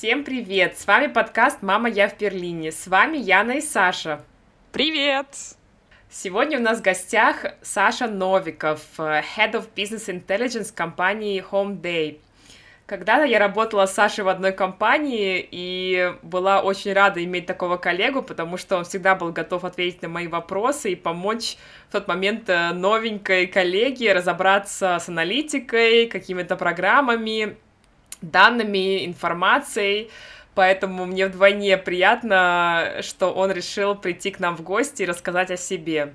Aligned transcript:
Всем 0.00 0.24
привет! 0.24 0.78
С 0.78 0.86
вами 0.86 1.08
подкаст 1.08 1.60
«Мама, 1.60 1.90
я 1.90 2.08
в 2.08 2.16
Берлине». 2.16 2.72
С 2.72 2.86
вами 2.86 3.18
Яна 3.18 3.58
и 3.58 3.60
Саша. 3.60 4.22
Привет! 4.72 5.26
Сегодня 6.08 6.58
у 6.58 6.62
нас 6.62 6.78
в 6.78 6.82
гостях 6.82 7.44
Саша 7.60 8.06
Новиков, 8.06 8.80
Head 8.96 9.52
of 9.52 9.68
Business 9.76 10.08
Intelligence 10.08 10.72
компании 10.74 11.44
Home 11.50 11.78
Day. 11.82 12.18
Когда-то 12.86 13.24
я 13.24 13.38
работала 13.38 13.84
с 13.84 13.92
Сашей 13.92 14.24
в 14.24 14.28
одной 14.28 14.52
компании 14.52 15.46
и 15.50 16.14
была 16.22 16.62
очень 16.62 16.94
рада 16.94 17.22
иметь 17.22 17.44
такого 17.44 17.76
коллегу, 17.76 18.22
потому 18.22 18.56
что 18.56 18.78
он 18.78 18.84
всегда 18.84 19.14
был 19.14 19.32
готов 19.32 19.66
ответить 19.66 20.00
на 20.00 20.08
мои 20.08 20.28
вопросы 20.28 20.92
и 20.92 20.96
помочь 20.96 21.58
в 21.90 21.92
тот 21.92 22.08
момент 22.08 22.48
э, 22.48 22.72
новенькой 22.72 23.46
коллеге 23.46 24.14
разобраться 24.14 24.96
с 24.98 25.10
аналитикой, 25.10 26.06
какими-то 26.06 26.56
программами, 26.56 27.58
данными, 28.22 29.04
информацией. 29.06 30.10
Поэтому 30.54 31.06
мне 31.06 31.26
вдвойне 31.26 31.76
приятно, 31.78 32.96
что 33.02 33.32
он 33.32 33.50
решил 33.52 33.94
прийти 33.94 34.30
к 34.30 34.40
нам 34.40 34.56
в 34.56 34.62
гости 34.62 35.02
и 35.02 35.06
рассказать 35.06 35.50
о 35.50 35.56
себе. 35.56 36.14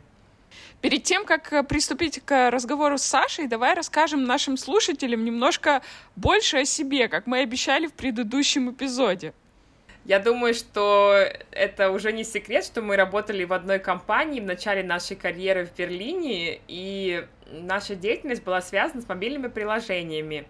Перед 0.82 1.04
тем, 1.04 1.26
как 1.26 1.52
э, 1.52 1.64
приступить 1.64 2.22
к 2.24 2.52
разговору 2.52 2.98
с 2.98 3.02
Сашей, 3.02 3.48
давай 3.48 3.74
расскажем 3.74 4.26
нашим 4.26 4.56
слушателям 4.56 5.26
немножко 5.26 5.82
больше 6.16 6.58
о 6.58 6.66
себе, 6.66 7.08
как 7.08 7.26
мы 7.26 7.40
обещали 7.40 7.88
в 7.88 7.94
предыдущем 7.94 8.70
эпизоде. 8.70 9.34
Я 10.04 10.20
думаю, 10.20 10.54
что 10.54 11.18
это 11.50 11.90
уже 11.90 12.12
не 12.12 12.24
секрет, 12.24 12.64
что 12.64 12.84
мы 12.84 12.96
работали 12.96 13.44
в 13.44 13.54
одной 13.54 13.80
компании 13.80 14.40
в 14.40 14.46
начале 14.46 14.84
нашей 14.84 15.16
карьеры 15.16 15.66
в 15.66 15.76
Берлине, 15.76 16.60
и 16.68 17.26
наша 17.50 17.96
деятельность 17.96 18.44
была 18.44 18.62
связана 18.62 19.02
с 19.02 19.08
мобильными 19.08 19.48
приложениями. 19.48 20.46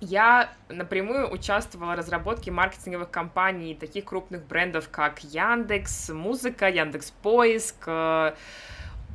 Я 0.00 0.50
напрямую 0.70 1.30
участвовала 1.30 1.92
в 1.92 1.98
разработке 1.98 2.50
маркетинговых 2.50 3.10
компаний 3.10 3.74
таких 3.74 4.06
крупных 4.06 4.46
брендов, 4.46 4.88
как 4.90 5.22
Яндекс, 5.22 6.08
Музыка, 6.08 6.68
Яндекс 6.68 7.10
Поиск, 7.10 7.76
э, 7.86 8.32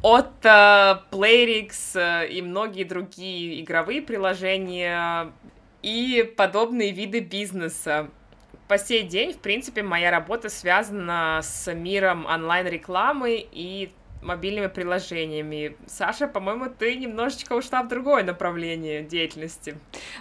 от 0.03 0.45
Playrix 0.45 1.71
э, 1.95 2.27
и 2.27 2.41
многие 2.43 2.83
другие 2.83 3.63
игровые 3.63 4.03
приложения 4.03 5.31
и 5.81 6.33
подобные 6.37 6.91
виды 6.91 7.19
бизнеса. 7.19 8.09
По 8.67 8.77
сей 8.77 9.03
день, 9.03 9.33
в 9.33 9.39
принципе, 9.39 9.81
моя 9.81 10.11
работа 10.11 10.49
связана 10.49 11.39
с 11.43 11.71
миром 11.73 12.25
онлайн-рекламы 12.25 13.47
и 13.51 13.91
мобильными 14.25 14.67
приложениями. 14.67 15.77
Саша, 15.87 16.27
по-моему, 16.27 16.67
ты 16.67 16.95
немножечко 16.95 17.53
ушла 17.53 17.83
в 17.83 17.87
другое 17.87 18.23
направление 18.23 19.03
деятельности. 19.03 19.77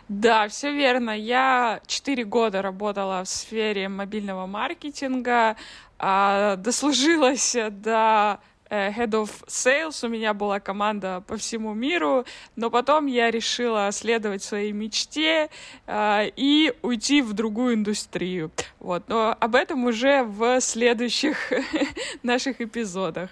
Да, 0.09 0.49
все 0.49 0.73
верно. 0.73 1.11
Я 1.11 1.81
четыре 1.87 2.25
года 2.25 2.63
работала 2.63 3.25
в 3.25 3.29
сфере 3.29 3.89
мобильного 3.89 4.47
маркетинга, 4.47 5.57
а, 5.99 6.57
дослужилась 6.57 7.57
до 7.71 8.41
Э, 8.71 8.91
head 8.91 9.11
of 9.11 9.31
Sales, 9.47 10.05
у 10.05 10.09
меня 10.09 10.35
была 10.35 10.59
команда 10.59 11.23
по 11.27 11.37
всему 11.37 11.75
миру, 11.75 12.25
но 12.57 12.71
потом 12.71 13.07
я 13.07 13.31
решила 13.31 13.91
следовать 13.93 14.43
своей 14.43 14.73
мечте 14.73 15.49
э, 15.87 16.31
и 16.35 16.73
уйти 16.83 17.23
в 17.23 17.35
другую 17.35 17.75
индустрию. 17.75 18.51
Вот, 18.81 19.09
но 19.09 19.37
об 19.39 19.55
этом 19.55 19.85
уже 19.85 20.25
в 20.25 20.61
следующих 20.61 21.53
наших 22.23 22.61
эпизодах. 22.61 23.31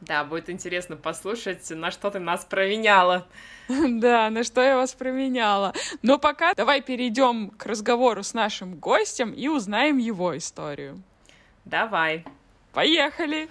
Да, 0.00 0.24
будет 0.24 0.48
интересно 0.48 0.96
послушать, 0.96 1.68
на 1.70 1.90
что 1.90 2.10
ты 2.10 2.18
нас 2.18 2.44
променяла. 2.44 3.26
Да, 3.68 4.30
на 4.30 4.44
что 4.44 4.62
я 4.62 4.76
вас 4.76 4.94
променяла. 4.94 5.74
Но 6.02 6.18
пока 6.18 6.54
давай 6.54 6.80
перейдем 6.80 7.50
к 7.50 7.66
разговору 7.66 8.22
с 8.22 8.32
нашим 8.32 8.76
гостем 8.76 9.32
и 9.32 9.48
узнаем 9.48 9.98
его 9.98 10.36
историю. 10.36 11.02
Давай. 11.64 12.24
Поехали! 12.72 13.48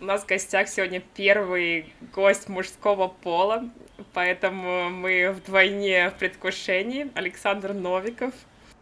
У 0.00 0.04
нас 0.04 0.22
в 0.22 0.26
гостях 0.26 0.68
сегодня 0.68 1.02
первый 1.14 1.92
гость 2.14 2.48
мужского 2.48 3.08
пола, 3.08 3.68
поэтому 4.12 4.90
мы 4.90 5.32
вдвойне 5.32 6.10
в 6.10 6.14
предвкушении. 6.14 7.10
Александр 7.14 7.72
Новиков. 7.72 8.32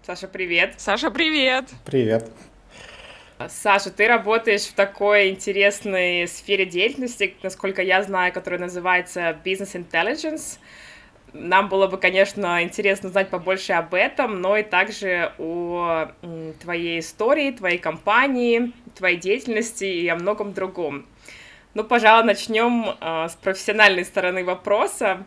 Саша, 0.02 0.28
привет. 0.28 0.74
Саша, 0.78 1.10
привет. 1.10 1.70
Привет. 1.84 2.30
Саша, 3.48 3.90
ты 3.90 4.06
работаешь 4.06 4.62
в 4.62 4.74
такой 4.74 5.30
интересной 5.30 6.28
сфере 6.28 6.66
деятельности, 6.66 7.34
насколько 7.42 7.82
я 7.82 8.02
знаю, 8.02 8.32
которая 8.32 8.60
называется 8.60 9.36
Business 9.44 9.74
Intelligence. 9.74 10.58
Нам 11.32 11.68
было 11.68 11.88
бы, 11.88 11.98
конечно, 11.98 12.62
интересно 12.62 13.08
знать 13.08 13.28
побольше 13.28 13.72
об 13.72 13.92
этом, 13.92 14.40
но 14.40 14.56
и 14.56 14.62
также 14.62 15.32
о 15.38 16.12
твоей 16.60 17.00
истории, 17.00 17.50
твоей 17.50 17.78
компании, 17.78 18.72
твоей 18.94 19.16
деятельности 19.16 19.84
и 19.84 20.06
о 20.06 20.14
многом 20.14 20.52
другом. 20.52 21.06
Ну, 21.74 21.84
пожалуй, 21.84 22.24
начнем 22.24 22.96
э, 23.00 23.28
с 23.28 23.34
профессиональной 23.34 24.04
стороны 24.04 24.44
вопроса. 24.44 25.24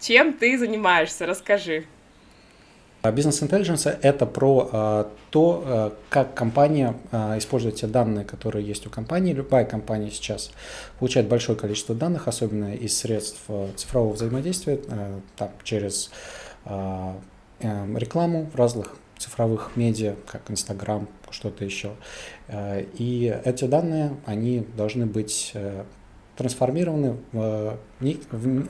Чем 0.00 0.34
ты 0.34 0.58
занимаешься? 0.58 1.26
Расскажи. 1.26 1.86
Бизнес 3.12 3.42
intelligence— 3.42 3.88
это 4.02 4.26
про 4.26 4.68
э, 4.72 5.04
то, 5.30 5.62
э, 5.64 5.90
как 6.10 6.34
компания 6.34 6.96
э, 7.12 7.38
использует 7.38 7.76
те 7.76 7.86
данные, 7.86 8.24
которые 8.24 8.66
есть 8.66 8.86
у 8.86 8.90
компании. 8.90 9.32
Любая 9.32 9.64
компания 9.64 10.10
сейчас 10.10 10.50
получает 10.98 11.28
большое 11.28 11.56
количество 11.56 11.94
данных, 11.94 12.26
особенно 12.26 12.74
из 12.74 12.98
средств 12.98 13.40
цифрового 13.76 14.14
взаимодействия, 14.14 14.80
там, 15.36 15.50
через 15.62 16.10
рекламу 17.60 18.50
разных 18.54 18.96
цифровых 19.16 19.70
медиа, 19.76 20.16
как 20.26 20.50
Инстаграм, 20.50 21.08
что-то 21.32 21.64
еще. 21.64 21.92
Э, 22.48 22.84
и 22.98 23.34
эти 23.44 23.64
данные, 23.64 24.16
они 24.26 24.66
должны 24.76 25.06
быть 25.06 25.52
э, 25.54 25.84
трансформированы 26.36 27.16
в, 27.32 27.78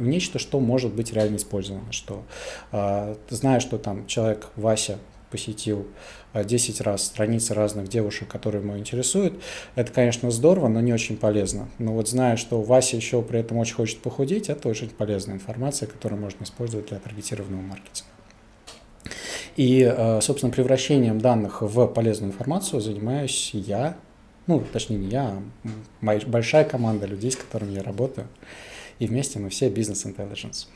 нечто, 0.01 0.39
что 0.39 0.61
может 0.61 0.95
быть 0.95 1.13
реально 1.13 1.37
использовано. 1.37 1.93
Что, 1.93 2.25
э, 2.73 3.15
зная, 3.31 3.61
что 3.61 3.79
там 3.79 4.07
человек 4.07 4.49
Вася 4.57 4.99
посетил 5.31 5.87
10 6.33 6.81
раз 6.81 7.05
страницы 7.05 7.53
разных 7.53 7.89
девушек, 7.89 8.29
которые 8.29 8.63
ему 8.63 8.79
интересуют, 8.79 9.35
это, 9.75 9.93
конечно, 9.93 10.31
здорово, 10.31 10.69
но 10.69 10.81
не 10.81 10.95
очень 10.95 11.19
полезно. 11.19 11.69
Но 11.79 11.93
вот 11.93 12.09
зная, 12.09 12.37
что 12.37 12.63
Вася 12.63 12.97
еще 12.97 13.21
при 13.21 13.41
этом 13.41 13.59
очень 13.59 13.75
хочет 13.75 14.01
похудеть, 14.01 14.49
это 14.49 14.69
очень 14.69 14.89
полезная 14.89 15.35
информация, 15.35 15.87
которую 15.87 16.21
можно 16.21 16.45
использовать 16.45 16.89
для 16.89 16.99
таргетированного 16.99 17.61
маркетинга. 17.61 18.18
И, 19.59 20.19
собственно, 20.23 20.53
превращением 20.53 21.21
данных 21.21 21.63
в 21.63 21.87
полезную 21.89 22.33
информацию 22.33 22.81
занимаюсь 22.81 23.51
я, 23.53 23.97
ну, 24.47 24.63
точнее, 24.73 24.99
не 24.99 25.09
я, 25.09 25.23
а 25.25 25.43
моя 26.01 26.21
большая 26.27 26.65
команда 26.65 27.07
людей, 27.07 27.33
с 27.33 27.37
которыми 27.37 27.73
я 27.73 27.83
работаю. 27.83 28.29
И 29.01 29.09
вместе 29.09 29.41
мы 29.41 29.49
все 29.49 29.69
бизнес-интеллигенс. 29.69 30.69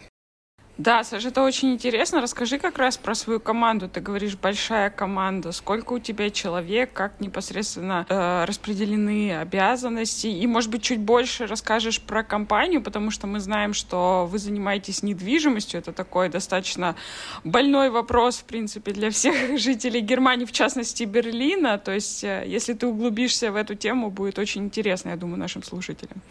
Да, 0.79 1.05
Саша, 1.05 1.29
это 1.29 1.43
очень 1.43 1.75
интересно. 1.75 2.23
Расскажи 2.23 2.59
как 2.59 2.79
раз 2.79 2.97
про 2.97 3.15
свою 3.15 3.41
команду. 3.41 3.91
Ты 3.91 4.01
говоришь, 4.01 4.37
большая 4.37 4.89
команда. 4.89 5.53
Сколько 5.53 5.93
у 5.93 5.99
тебя 5.99 6.31
человек? 6.31 6.95
Как 6.95 7.21
непосредственно 7.21 8.07
э, 8.09 8.45
распределены 8.47 9.37
обязанности? 9.37 10.29
И, 10.29 10.47
может 10.47 10.71
быть, 10.71 10.83
чуть 10.83 11.01
больше 11.01 11.47
расскажешь 11.47 12.01
про 12.01 12.25
компанию, 12.25 12.83
потому 12.83 13.11
что 13.11 13.27
мы 13.27 13.41
знаем, 13.41 13.75
что 13.75 14.27
вы 14.31 14.39
занимаетесь 14.39 15.03
недвижимостью. 15.03 15.79
Это 15.79 15.93
такой 15.93 16.31
достаточно 16.31 16.97
больной 17.45 17.91
вопрос, 17.91 18.39
в 18.39 18.45
принципе, 18.45 18.93
для 18.93 19.11
всех 19.11 19.59
жителей 19.59 20.01
Германии, 20.01 20.47
в 20.47 20.53
частности, 20.53 21.05
Берлина. 21.05 21.77
То 21.77 21.93
есть, 21.93 22.25
э, 22.25 22.45
если 22.47 22.73
ты 22.73 22.87
углубишься 22.87 23.53
в 23.53 23.57
эту 23.57 23.75
тему, 23.75 24.11
будет 24.11 24.39
очень 24.39 24.65
интересно, 24.65 25.11
я 25.11 25.17
думаю, 25.17 25.39
нашим 25.39 25.63
слушателям. 25.63 26.23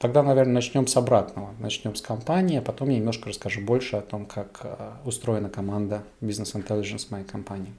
Тогда, 0.00 0.22
наверное, 0.22 0.54
начнем 0.54 0.86
с 0.86 0.96
обратного. 0.96 1.50
Начнем 1.58 1.94
с 1.94 2.00
компании, 2.00 2.56
а 2.56 2.62
потом 2.62 2.88
я 2.88 2.96
немножко 2.96 3.28
расскажу 3.28 3.60
больше 3.60 3.96
о 3.96 4.00
том, 4.00 4.24
как 4.24 4.60
э, 4.62 4.92
устроена 5.04 5.50
команда 5.50 6.04
Business 6.22 6.54
Intelligence 6.54 7.08
моей 7.10 7.26
компании. 7.26 7.74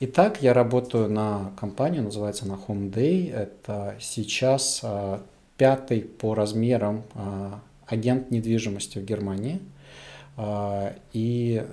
Итак, 0.00 0.42
я 0.42 0.52
работаю 0.52 1.08
на 1.08 1.52
компанию, 1.58 2.02
называется 2.02 2.44
она 2.44 2.58
Home 2.68 2.92
Day. 2.92 3.32
Это 3.32 3.96
сейчас 4.00 4.80
э, 4.82 5.20
пятый 5.56 6.02
по 6.02 6.34
размерам 6.34 7.04
э, 7.14 7.52
агент 7.86 8.30
недвижимости 8.30 8.98
в 8.98 9.04
Германии. 9.06 9.60
И 11.12 11.66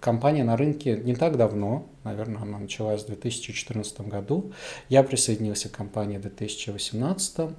компания 0.00 0.42
на 0.42 0.56
рынке 0.56 0.96
не 0.96 1.14
так 1.14 1.36
давно, 1.36 1.86
наверное, 2.02 2.42
она 2.42 2.58
началась 2.58 3.02
в 3.02 3.06
2014 3.06 4.00
году. 4.02 4.52
Я 4.88 5.02
присоединился 5.04 5.68
к 5.68 5.72
компании 5.72 6.18
в 6.18 6.22
2018. 6.22 7.50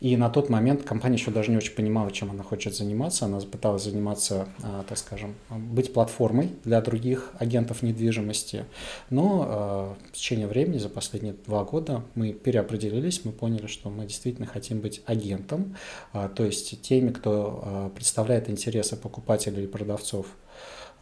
И 0.00 0.16
на 0.16 0.30
тот 0.30 0.48
момент 0.48 0.82
компания 0.82 1.16
еще 1.16 1.30
даже 1.30 1.50
не 1.50 1.58
очень 1.58 1.74
понимала, 1.74 2.10
чем 2.10 2.30
она 2.30 2.42
хочет 2.42 2.74
заниматься. 2.74 3.26
Она 3.26 3.38
пыталась 3.40 3.84
заниматься, 3.84 4.48
а, 4.62 4.82
так 4.88 4.96
скажем, 4.96 5.34
быть 5.50 5.92
платформой 5.92 6.52
для 6.64 6.80
других 6.80 7.32
агентов 7.38 7.82
недвижимости. 7.82 8.64
Но 9.10 9.44
а, 9.46 9.96
в 10.10 10.12
течение 10.12 10.46
времени, 10.46 10.78
за 10.78 10.88
последние 10.88 11.34
два 11.46 11.64
года, 11.64 12.02
мы 12.14 12.32
переопределились, 12.32 13.26
мы 13.26 13.32
поняли, 13.32 13.66
что 13.66 13.90
мы 13.90 14.06
действительно 14.06 14.46
хотим 14.46 14.80
быть 14.80 15.02
агентом, 15.04 15.76
а, 16.14 16.28
то 16.28 16.46
есть 16.46 16.80
теми, 16.80 17.10
кто 17.10 17.92
представляет 17.94 18.48
интересы 18.48 18.96
покупателей 18.96 19.64
и 19.64 19.66
продавцов 19.66 20.26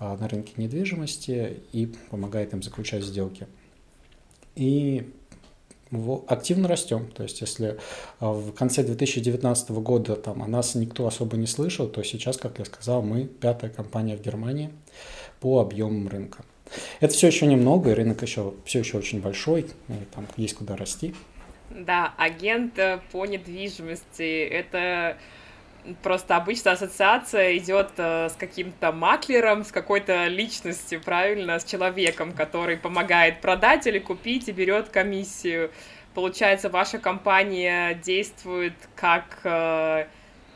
на 0.01 0.29
рынке 0.29 0.53
недвижимости 0.57 1.61
и 1.73 1.93
помогает 2.11 2.53
им 2.53 2.63
заключать 2.63 3.05
сделки. 3.05 3.47
И 4.55 5.13
активно 6.27 6.69
растем. 6.69 7.09
То 7.15 7.23
есть, 7.23 7.41
если 7.41 7.79
а, 8.21 8.33
в 8.33 8.53
конце 8.53 8.83
2019 8.83 9.71
года 9.71 10.17
там, 10.17 10.43
о 10.43 10.47
нас 10.47 10.75
никто 10.75 11.07
особо 11.07 11.37
не 11.37 11.47
слышал, 11.47 11.89
то 11.89 12.03
сейчас, 12.03 12.37
как 12.37 12.59
я 12.59 12.65
сказал, 12.65 13.03
мы 13.03 13.25
пятая 13.25 13.71
компания 13.71 14.17
в 14.17 14.23
Германии 14.23 14.71
по 15.41 15.61
объемам 15.61 16.09
рынка. 16.09 16.45
Это 17.01 17.15
все 17.15 17.29
еще 17.29 17.47
немного, 17.47 17.91
и 17.91 17.95
рынок 17.95 18.23
еще 18.23 18.55
все 18.65 18.81
еще 18.81 18.99
очень 18.99 19.21
большой, 19.21 19.63
и 19.63 19.93
там 20.15 20.27
есть 20.37 20.55
куда 20.55 20.77
расти. 20.77 21.15
Да, 21.71 22.15
агент 22.17 22.79
э, 22.79 23.01
по 23.13 23.27
недвижимости 23.27 24.45
это 24.45 25.19
просто 26.03 26.37
обычно 26.37 26.73
ассоциация 26.73 27.57
идет 27.57 27.91
э, 27.97 28.29
с 28.29 28.35
каким-то 28.35 28.93
маклером, 28.93 29.65
с 29.65 29.73
какой-то 29.73 30.27
личностью, 30.27 31.01
правильно, 31.01 31.59
с 31.59 31.65
человеком, 31.65 32.33
который 32.33 32.77
помогает 32.77 33.41
продать 33.41 33.87
или 33.87 33.99
купить 33.99 34.49
и 34.49 34.53
берет 34.53 34.89
комиссию. 34.89 35.71
Получается, 36.15 36.69
ваша 36.69 36.99
компания 36.99 37.95
действует 37.95 38.75
как 38.97 39.41
э, 39.45 40.07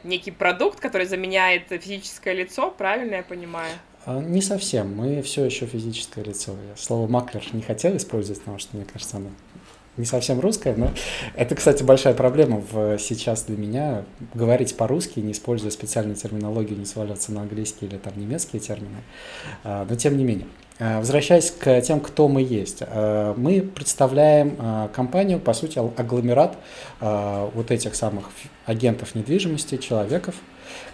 некий 0.05 0.31
продукт, 0.31 0.81
который 0.81 1.07
заменяет 1.07 1.69
физическое 1.69 2.35
лицо, 2.35 2.71
правильно 2.71 3.17
я 3.17 3.23
понимаю? 3.23 3.73
А, 4.05 4.21
не 4.21 4.43
совсем. 4.43 4.95
Мы 4.97 5.23
все 5.23 5.45
еще 5.45 5.67
физическое 5.67 6.25
лицо. 6.25 6.53
Я 6.53 6.77
слово 6.77 7.07
маклер 7.07 7.43
не 7.53 7.63
хотел 7.63 7.97
использовать, 7.97 8.41
потому 8.41 8.59
что, 8.59 8.77
мне 8.77 8.85
кажется, 8.85 9.19
оно 9.19 9.31
не 9.97 10.07
совсем 10.07 10.41
русская, 10.41 10.75
но 10.75 10.91
это, 11.35 11.55
кстати, 11.55 11.83
большая 11.83 12.15
проблема 12.15 12.63
в, 12.73 12.99
сейчас 12.99 13.43
для 13.43 13.59
меня. 13.59 14.05
Говорить 14.33 14.75
по-русски, 14.77 15.21
не 15.21 15.33
используя 15.33 15.71
специальную 15.71 16.17
терминологию, 16.17 16.79
не 16.79 16.87
сваливаться 16.87 17.33
на 17.33 17.43
английский 17.43 17.87
или 17.87 17.99
там 17.99 18.15
немецкие 18.17 18.61
термины. 18.61 18.97
А, 19.65 19.87
но 19.89 19.95
тем 19.97 20.17
не 20.17 20.25
менее. 20.25 20.47
А, 20.79 20.99
возвращаясь 20.99 21.51
к 21.51 21.81
тем, 21.83 22.01
кто 22.01 22.29
мы 22.29 22.41
есть. 22.41 22.79
А, 22.81 23.35
мы 23.37 23.61
представляем 23.61 24.57
компанию, 24.95 25.39
по 25.39 25.53
сути, 25.53 25.79
агломерат 25.79 26.57
вот 27.01 27.71
этих 27.71 27.95
самых 27.95 28.31
агентов 28.65 29.15
недвижимости, 29.15 29.77
человеков, 29.77 30.37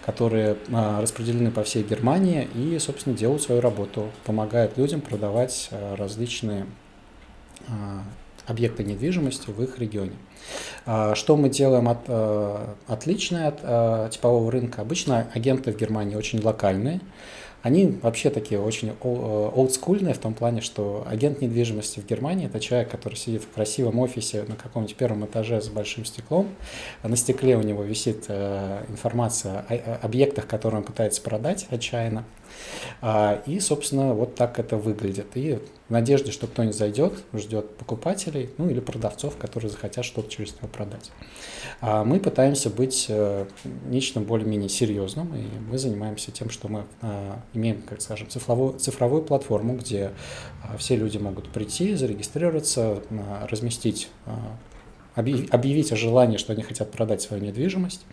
которые 0.05 0.57
распределены 0.71 1.51
по 1.51 1.63
всей 1.63 1.83
Германии 1.83 2.49
и, 2.53 2.77
собственно, 2.79 3.15
делают 3.15 3.43
свою 3.43 3.61
работу, 3.61 4.09
помогают 4.25 4.77
людям 4.77 4.99
продавать 4.99 5.69
различные 5.97 6.65
объекты 8.49 8.83
недвижимости 8.83 9.49
в 9.49 9.61
их 9.61 9.79
регионе. 9.79 10.13
А, 10.85 11.15
что 11.15 11.37
мы 11.37 11.49
делаем 11.49 11.87
от, 11.87 11.99
э, 12.07 12.67
отличное 12.87 13.49
от 13.49 13.59
э, 13.61 14.09
типового 14.11 14.51
рынка? 14.51 14.81
Обычно 14.81 15.27
агенты 15.33 15.71
в 15.71 15.77
Германии 15.77 16.15
очень 16.15 16.41
локальные, 16.41 17.01
они 17.61 17.99
вообще 18.01 18.29
такие 18.29 18.59
очень 18.59 18.93
олдскульные 19.01 20.13
в 20.13 20.17
том 20.17 20.33
плане, 20.33 20.61
что 20.61 21.05
агент 21.09 21.41
недвижимости 21.41 21.99
в 21.99 22.05
Германии– 22.05 22.45
это 22.47 22.61
человек, 22.61 22.89
который 22.89 23.15
сидит 23.15 23.43
в 23.43 23.49
красивом 23.49 23.99
офисе 23.99 24.45
на 24.47 24.55
каком-нибудь 24.55 24.95
первом 24.95 25.25
этаже 25.25 25.61
с 25.61 25.67
большим 25.67 26.05
стеклом, 26.05 26.47
на 27.03 27.17
стекле 27.17 27.57
у 27.57 27.61
него 27.61 27.83
висит 27.83 28.25
э, 28.29 28.85
информация 28.87 29.65
о 29.67 29.99
объектах, 30.03 30.47
которые 30.47 30.79
он 30.79 30.85
пытается 30.85 31.21
продать 31.21 31.67
отчаянно, 31.69 32.23
и, 33.45 33.59
собственно, 33.59 34.13
вот 34.13 34.35
так 34.35 34.59
это 34.59 34.77
выглядит. 34.77 35.27
И 35.35 35.59
в 35.87 35.91
надежде, 35.91 36.31
что 36.31 36.47
кто-нибудь 36.47 36.75
зайдет, 36.75 37.13
ждет 37.33 37.75
покупателей, 37.77 38.49
ну 38.57 38.69
или 38.69 38.79
продавцов, 38.79 39.37
которые 39.37 39.71
захотят 39.71 40.05
что-то 40.05 40.29
через 40.29 40.55
него 40.55 40.67
продать. 40.67 41.11
А 41.81 42.03
мы 42.03 42.19
пытаемся 42.19 42.69
быть 42.69 43.07
э, 43.09 43.45
нечто 43.87 44.19
более-менее 44.19 44.69
серьезным, 44.69 45.33
и 45.35 45.45
мы 45.69 45.77
занимаемся 45.77 46.31
тем, 46.31 46.49
что 46.49 46.67
мы 46.67 46.83
а, 47.01 47.39
имеем, 47.53 47.81
как 47.81 48.01
скажем, 48.01 48.29
цифровую, 48.29 48.77
цифровую 48.77 49.23
платформу, 49.23 49.75
где 49.77 50.11
все 50.77 50.95
люди 50.95 51.17
могут 51.17 51.49
прийти, 51.49 51.95
зарегистрироваться, 51.95 53.01
разместить 53.49 54.09
объявить 55.15 55.91
о 55.91 55.95
желании, 55.95 56.37
что 56.37 56.53
они 56.53 56.63
хотят 56.63 56.91
продать 56.91 57.21
свою 57.21 57.43
недвижимость. 57.43 58.05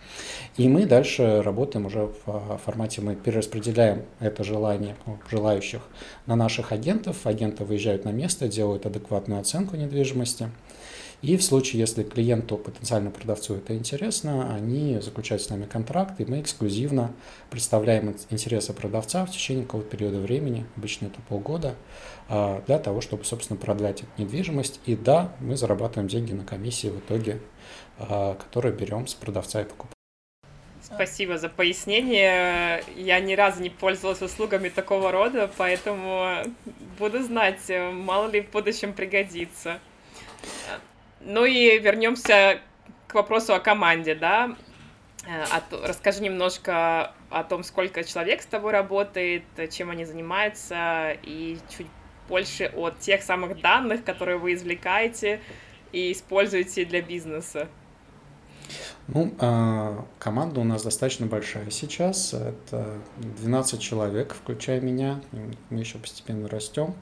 И 0.57 0.67
мы 0.67 0.85
дальше 0.85 1.41
работаем 1.41 1.85
уже 1.85 2.09
в 2.25 2.59
формате, 2.65 3.01
мы 3.01 3.15
перераспределяем 3.15 4.03
это 4.19 4.43
желание 4.43 4.95
желающих 5.29 5.81
на 6.25 6.35
наших 6.35 6.71
агентов. 6.71 7.25
Агенты 7.25 7.63
выезжают 7.63 8.05
на 8.05 8.09
место, 8.09 8.47
делают 8.47 8.85
адекватную 8.85 9.39
оценку 9.39 9.75
недвижимости. 9.75 10.49
И 11.21 11.35
в 11.35 11.43
случае, 11.43 11.79
если 11.79 12.03
клиенту, 12.03 12.57
потенциальному 12.57 13.13
продавцу 13.13 13.55
это 13.55 13.75
интересно, 13.75 14.53
они 14.53 14.99
заключают 14.99 15.41
с 15.41 15.49
нами 15.49 15.65
контракт, 15.65 16.19
и 16.19 16.25
мы 16.25 16.41
эксклюзивно 16.41 17.11
представляем 17.49 18.15
интересы 18.29 18.71
продавца 18.73 19.25
в 19.25 19.31
течение 19.31 19.65
какого-то 19.65 19.89
периода 19.89 20.19
времени, 20.19 20.65
обычно 20.75 21.07
это 21.07 21.19
полгода, 21.27 21.73
а, 22.29 22.61
для 22.67 22.77
того, 22.77 23.01
чтобы, 23.01 23.23
собственно, 23.23 23.59
продать 23.59 24.01
эту 24.01 24.09
недвижимость. 24.17 24.79
И 24.85 24.95
да, 24.95 25.33
мы 25.39 25.57
зарабатываем 25.57 26.07
деньги 26.07 26.33
на 26.33 26.45
комиссии 26.45 26.89
в 26.89 26.99
итоге, 26.99 27.39
а, 27.97 28.35
которые 28.35 28.75
берем 28.75 29.07
с 29.07 29.15
продавца 29.15 29.61
и 29.61 29.63
покупателя. 29.63 29.93
Спасибо 30.83 31.39
за 31.39 31.49
пояснение. 31.49 32.83
Я 32.95 33.19
ни 33.19 33.33
разу 33.33 33.61
не 33.61 33.69
пользовалась 33.69 34.21
услугами 34.21 34.69
такого 34.69 35.11
рода, 35.11 35.49
поэтому 35.57 36.43
буду 36.99 37.23
знать, 37.23 37.59
мало 37.91 38.29
ли 38.29 38.41
в 38.41 38.51
будущем 38.51 38.93
пригодится. 38.93 39.79
Ну 41.21 41.45
и 41.45 41.77
вернемся 41.79 42.61
к 43.07 43.13
вопросу 43.13 43.53
о 43.53 43.59
команде, 43.59 44.15
да. 44.15 44.55
А, 45.27 45.61
расскажи 45.85 46.21
немножко 46.21 47.13
о 47.29 47.43
том, 47.43 47.63
сколько 47.63 48.03
человек 48.03 48.41
с 48.41 48.45
тобой 48.45 48.71
работает, 48.71 49.43
чем 49.71 49.89
они 49.89 50.05
занимаются, 50.05 51.17
и 51.23 51.57
чуть 51.75 51.87
больше 52.29 52.71
о 52.75 52.91
тех 52.91 53.23
самых 53.23 53.61
данных, 53.61 54.03
которые 54.03 54.37
вы 54.37 54.53
извлекаете 54.53 55.41
и 55.91 56.11
используете 56.11 56.85
для 56.85 57.01
бизнеса. 57.01 57.67
Ну, 59.07 59.33
а, 59.39 60.05
команда 60.19 60.59
у 60.59 60.63
нас 60.63 60.83
достаточно 60.83 61.25
большая 61.25 61.69
сейчас. 61.71 62.33
Это 62.33 62.97
12 63.17 63.81
человек, 63.81 64.33
включая 64.33 64.81
меня. 64.81 65.21
Мы 65.69 65.79
еще 65.79 65.97
постепенно 65.97 66.49
растем. 66.49 66.93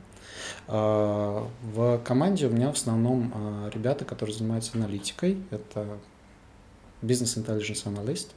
А, 0.67 1.47
в 1.61 1.97
команде 1.99 2.47
у 2.47 2.49
меня 2.49 2.71
в 2.71 2.75
основном 2.75 3.31
а, 3.33 3.69
ребята, 3.69 4.05
которые 4.05 4.35
занимаются 4.35 4.77
аналитикой. 4.77 5.37
Это 5.51 5.97
бизнес 7.01 7.37
intelligence 7.37 7.87
аналист. 7.87 8.31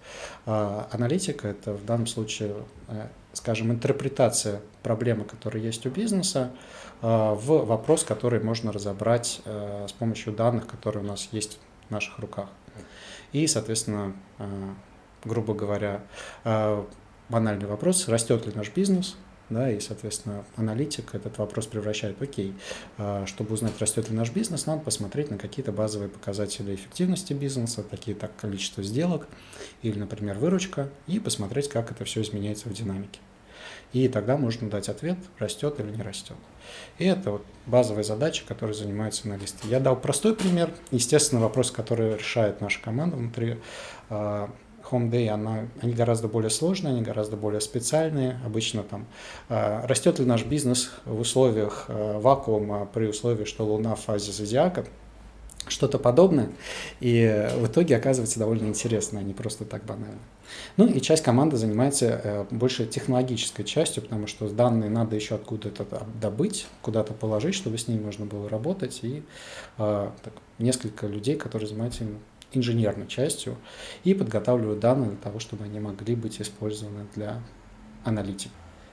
Аналитика– 0.45 1.49
это 1.49 1.73
в 1.73 1.87
данном 1.87 2.07
случае, 2.07 2.55
э, 2.89 3.07
скажем, 3.33 3.71
интерпретация 3.71 4.61
проблемы, 4.83 5.25
которая 5.25 5.63
есть 5.63 5.87
у 5.87 5.91
бизнеса, 5.91 6.51
а, 7.01 7.35
в 7.35 7.65
вопрос, 7.65 8.05
который 8.05 8.41
можно 8.41 8.71
разобрать 8.71 9.41
э, 9.47 9.87
с 9.89 9.93
помощью 9.93 10.35
данных, 10.35 10.67
которые 10.67 11.03
у 11.03 11.07
нас 11.07 11.29
есть 11.33 11.59
в 11.89 11.91
наших 11.93 12.19
руках. 12.19 12.49
И, 13.33 13.47
соответственно, 13.47 14.15
грубо 15.25 15.53
говоря, 15.53 16.01
банальный 17.29 17.67
вопрос, 17.67 18.09
растет 18.09 18.47
ли 18.47 18.53
наш 18.55 18.71
бизнес, 18.71 19.17
да, 19.51 19.71
и, 19.71 19.81
соответственно, 19.81 20.45
аналитик 20.57 21.15
этот 21.15 21.39
вопрос 21.39 21.67
превращает, 21.67 22.21
окей, 22.21 22.55
а, 22.97 23.27
чтобы 23.27 23.55
узнать, 23.55 23.79
растет 23.81 24.11
ли 24.11 24.17
наш 24.17 24.31
бизнес, 24.31 24.67
надо 24.67 24.83
посмотреть 24.83 25.31
на 25.31 25.39
какие-то 25.39 25.73
базовые 25.73 26.09
показатели 26.09 26.75
эффективности 26.75 27.33
бизнеса, 27.33 27.83
такие 27.83 28.17
как 28.17 28.37
количество 28.37 28.83
сделок 28.83 29.27
или, 29.83 29.99
например, 29.99 30.39
выручка, 30.39 30.91
и 31.07 31.19
посмотреть, 31.19 31.69
как 31.69 31.91
это 31.91 32.05
все 32.05 32.23
изменяется 32.23 32.69
в 32.69 32.73
динамике. 32.75 33.21
И 33.93 34.07
тогда 34.09 34.37
можно 34.37 34.69
дать 34.69 34.89
ответ, 34.89 35.17
растет 35.39 35.81
или 35.81 35.91
не 35.91 36.03
растет. 36.03 36.37
И 36.99 37.07
это 37.07 37.31
вот 37.33 37.47
базовая 37.65 38.05
задача, 38.05 38.45
которой 38.47 38.75
занимаются 38.75 39.27
аналисты. 39.27 39.67
Я 39.67 39.81
дал 39.81 39.97
простой 39.97 40.37
пример. 40.37 40.71
Естественно, 40.91 41.41
вопрос, 41.41 41.71
который 41.71 42.17
решает 42.17 42.61
наша 42.61 42.83
команда 42.83 43.17
внутри 43.17 43.57
а, 44.11 44.51
Home 44.91 45.29
она, 45.29 45.69
они 45.81 45.93
гораздо 45.93 46.29
более 46.29 46.51
сложные, 46.51 46.93
они 46.93 47.03
гораздо 47.03 47.37
более 47.37 47.61
специальные. 47.61 48.39
Обычно 48.45 48.83
там 48.83 49.07
э, 49.49 49.87
растет 49.87 50.19
ли 50.19 50.25
наш 50.25 50.45
бизнес 50.45 50.91
в 51.05 51.21
условиях 51.21 51.87
э, 51.89 52.19
вакуума 52.19 52.89
при 52.93 53.07
условии, 53.07 53.45
что 53.45 53.65
Луна 53.65 53.95
в 53.95 54.01
фазе 54.01 54.33
зодиака. 54.33 54.85
что-то 55.69 55.99
подобное. 55.99 56.51
И 57.01 57.49
в 57.57 57.67
итоге 57.67 57.97
оказывается 57.97 58.39
довольно 58.39 58.67
интересно, 58.67 59.21
а 59.21 59.23
не 59.23 59.35
просто 59.35 59.65
так 59.65 59.85
банально. 59.85 60.19
Ну 60.79 60.87
и 60.87 61.01
часть 61.01 61.23
команды 61.23 61.57
занимается 61.57 62.21
э, 62.25 62.45
больше 62.51 62.87
технологической 62.87 63.65
частью, 63.65 64.03
потому 64.03 64.27
что 64.27 64.49
данные 64.49 64.89
надо 64.89 65.15
еще 65.17 65.35
откуда-то 65.35 66.07
добыть, 66.21 66.67
куда-то 66.81 67.13
положить, 67.13 67.55
чтобы 67.55 67.77
с 67.77 67.89
ними 67.89 68.03
можно 68.03 68.25
было 68.25 68.49
работать. 68.49 69.01
И 69.03 69.23
так, 69.77 70.33
несколько 70.59 71.07
людей, 71.07 71.37
которые 71.37 71.69
занимаются 71.69 72.05
инженерной 72.53 73.07
частью 73.07 73.57
и 74.05 74.15
подготавливают 74.15 74.81
данные 74.81 75.11
для 75.11 75.19
того, 75.19 75.39
чтобы 75.39 75.65
они 75.65 75.81
могли 75.81 76.15
быть 76.15 76.41
использованы 76.41 77.07
для 77.15 77.43
аналитики. 78.05 78.51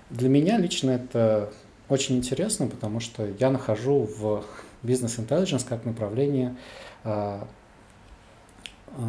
Для 0.10 0.30
меня 0.30 0.58
лично 0.58 0.92
это 0.92 1.52
очень 1.90 2.18
интересно, 2.18 2.68
потому 2.68 3.00
что 3.00 3.28
я 3.40 3.50
нахожу 3.50 4.10
в 4.18 4.44
бизнес 4.84 5.18
intelligence 5.18 5.66
как 5.68 5.86
направление 5.86 6.56
э, 7.04 7.42
э, 8.88 9.02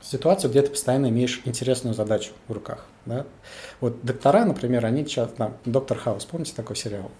ситуацию, 0.00 0.50
где 0.50 0.62
ты 0.62 0.70
постоянно 0.70 1.08
имеешь 1.08 1.42
интересную 1.44 1.94
задачу 1.94 2.32
в 2.48 2.52
руках. 2.52 2.86
Да? 3.06 3.26
Вот 3.80 4.04
доктора, 4.04 4.44
например, 4.44 4.84
они 4.84 5.04
сейчас, 5.04 5.30
там, 5.32 5.56
доктор 5.64 5.98
Хаус, 5.98 6.24
помните 6.24 6.52
такой 6.54 6.76
сериал? 6.76 7.10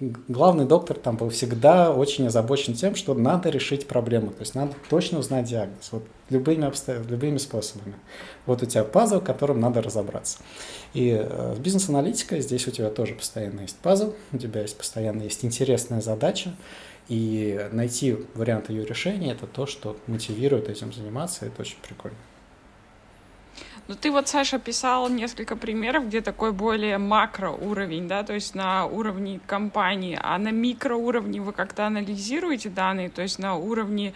Главный 0.00 0.64
доктор 0.64 0.98
там 0.98 1.16
был 1.16 1.30
всегда 1.30 1.92
очень 1.92 2.26
озабочен 2.26 2.74
тем, 2.74 2.96
что 2.96 3.14
надо 3.14 3.50
решить 3.50 3.86
проблему, 3.86 4.32
то 4.32 4.40
есть 4.40 4.56
надо 4.56 4.74
точно 4.90 5.20
узнать 5.20 5.46
диагноз, 5.46 5.92
вот 5.92 6.02
любыми, 6.28 6.66
обстоя... 6.66 7.00
любыми 7.04 7.38
способами. 7.38 7.94
Вот 8.46 8.64
у 8.64 8.66
тебя 8.66 8.82
пазл, 8.82 9.20
которым 9.20 9.60
надо 9.60 9.80
разобраться. 9.80 10.38
И 10.92 11.10
э, 11.10 11.54
с 11.56 11.58
бизнес-аналитикой 11.60 12.40
здесь 12.40 12.66
у 12.66 12.72
тебя 12.72 12.90
тоже 12.90 13.14
постоянно 13.14 13.60
есть 13.60 13.76
пазл, 13.76 14.12
у 14.32 14.38
тебя 14.38 14.62
есть 14.62 14.76
постоянно 14.76 15.22
есть 15.22 15.44
интересная 15.44 16.00
задача, 16.00 16.56
и 17.08 17.68
найти 17.70 18.16
вариант 18.34 18.70
ее 18.70 18.84
решения– 18.84 19.32
это 19.34 19.46
то, 19.46 19.66
что 19.66 19.96
мотивирует 20.08 20.68
этим 20.68 20.92
заниматься, 20.92 21.46
это 21.46 21.62
очень 21.62 21.78
прикольно. 21.80 22.18
Ну, 23.88 23.94
ты 23.94 24.10
вот, 24.10 24.28
Саша, 24.28 24.58
писал 24.58 25.08
несколько 25.08 25.56
примеров, 25.56 26.08
где 26.08 26.20
такой 26.20 26.52
более 26.52 26.98
макроуровень, 26.98 28.06
да, 28.06 28.22
то 28.22 28.34
есть 28.34 28.54
на 28.54 28.84
уровне 28.84 29.40
компании, 29.46 30.18
а 30.22 30.36
на 30.36 30.50
микроуровне 30.50 31.40
вы 31.40 31.54
как-то 31.54 31.86
анализируете 31.86 32.68
данные, 32.68 33.08
то 33.08 33.22
есть 33.22 33.38
на 33.38 33.54
уровне 33.54 34.12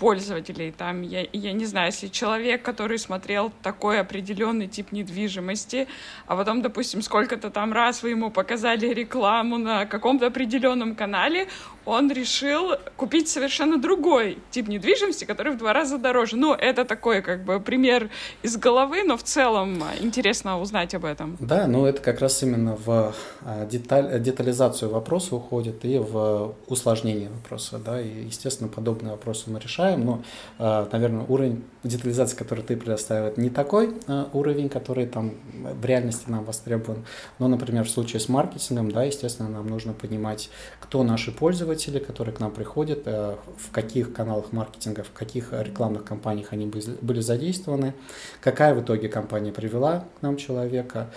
пользователей. 0.00 0.72
Там, 0.72 1.02
я, 1.02 1.26
я 1.32 1.52
не 1.52 1.66
знаю, 1.66 1.88
если 1.88 2.08
человек, 2.08 2.62
который 2.62 2.98
смотрел 2.98 3.52
такой 3.62 4.00
определенный 4.00 4.66
тип 4.66 4.92
недвижимости, 4.92 5.86
а 6.26 6.36
потом, 6.36 6.62
допустим, 6.62 7.02
сколько-то 7.02 7.50
там 7.50 7.74
раз 7.74 8.02
вы 8.02 8.10
ему 8.10 8.30
показали 8.30 8.86
рекламу 8.86 9.58
на 9.58 9.84
каком-то 9.84 10.26
определенном 10.26 10.94
канале, 10.94 11.48
он 11.84 12.10
решил 12.10 12.76
купить 12.96 13.28
совершенно 13.28 13.76
другой 13.78 14.38
тип 14.50 14.68
недвижимости, 14.68 15.24
который 15.24 15.52
в 15.52 15.58
два 15.58 15.72
раза 15.72 15.98
дороже. 15.98 16.36
Ну, 16.36 16.54
это 16.54 16.84
такой 16.84 17.20
как 17.20 17.44
бы 17.44 17.60
пример 17.60 18.08
из 18.42 18.56
головы, 18.56 19.02
но 19.02 19.16
в 19.16 19.22
целом 19.22 19.82
интересно 20.00 20.60
узнать 20.60 20.94
об 20.94 21.04
этом. 21.04 21.36
Да, 21.40 21.66
ну 21.66 21.86
это 21.86 22.00
как 22.00 22.20
раз 22.20 22.42
именно 22.42 22.76
в 22.76 23.12
а, 23.42 23.66
деталь, 23.66 24.20
детализацию 24.20 24.90
вопроса 24.90 25.36
уходит 25.36 25.84
и 25.84 25.98
в 25.98 26.54
усложнение 26.68 27.28
вопроса, 27.28 27.78
да, 27.78 28.00
и, 28.00 28.24
естественно, 28.26 28.68
подобные 28.68 29.10
вопросы 29.10 29.50
мы 29.50 29.58
решаем, 29.58 29.89
но, 29.96 30.22
а, 30.58 30.88
наверное, 30.92 31.24
уровень 31.26 31.64
детализации, 31.82 32.36
который 32.36 32.62
ты 32.62 32.76
предоставил, 32.76 33.32
не 33.36 33.50
такой 33.50 33.94
а, 34.06 34.28
уровень, 34.32 34.68
который 34.68 35.06
там 35.06 35.34
в 35.52 35.84
реальности 35.84 36.24
нам 36.28 36.44
востребован, 36.44 37.04
но, 37.38 37.48
например, 37.48 37.84
в 37.84 37.90
случае 37.90 38.20
с 38.20 38.28
маркетингом, 38.28 38.90
да, 38.90 39.04
естественно, 39.04 39.48
нам 39.48 39.66
нужно 39.66 39.92
понимать, 39.92 40.50
кто 40.80 41.02
наши 41.02 41.32
пользователи, 41.32 41.98
которые 41.98 42.34
к 42.34 42.40
нам 42.40 42.50
приходят, 42.50 43.02
э, 43.06 43.36
в 43.56 43.70
каких 43.70 44.12
каналах 44.12 44.52
маркетинга, 44.52 45.02
в 45.02 45.12
каких 45.12 45.52
рекламных 45.52 46.04
кампаниях 46.04 46.52
они 46.52 46.66
были 46.66 47.20
задействованы, 47.20 47.94
какая 48.40 48.74
в 48.74 48.82
итоге 48.82 49.08
компания 49.08 49.52
привела 49.52 50.04
к 50.18 50.22
нам 50.22 50.36
человека 50.36 51.10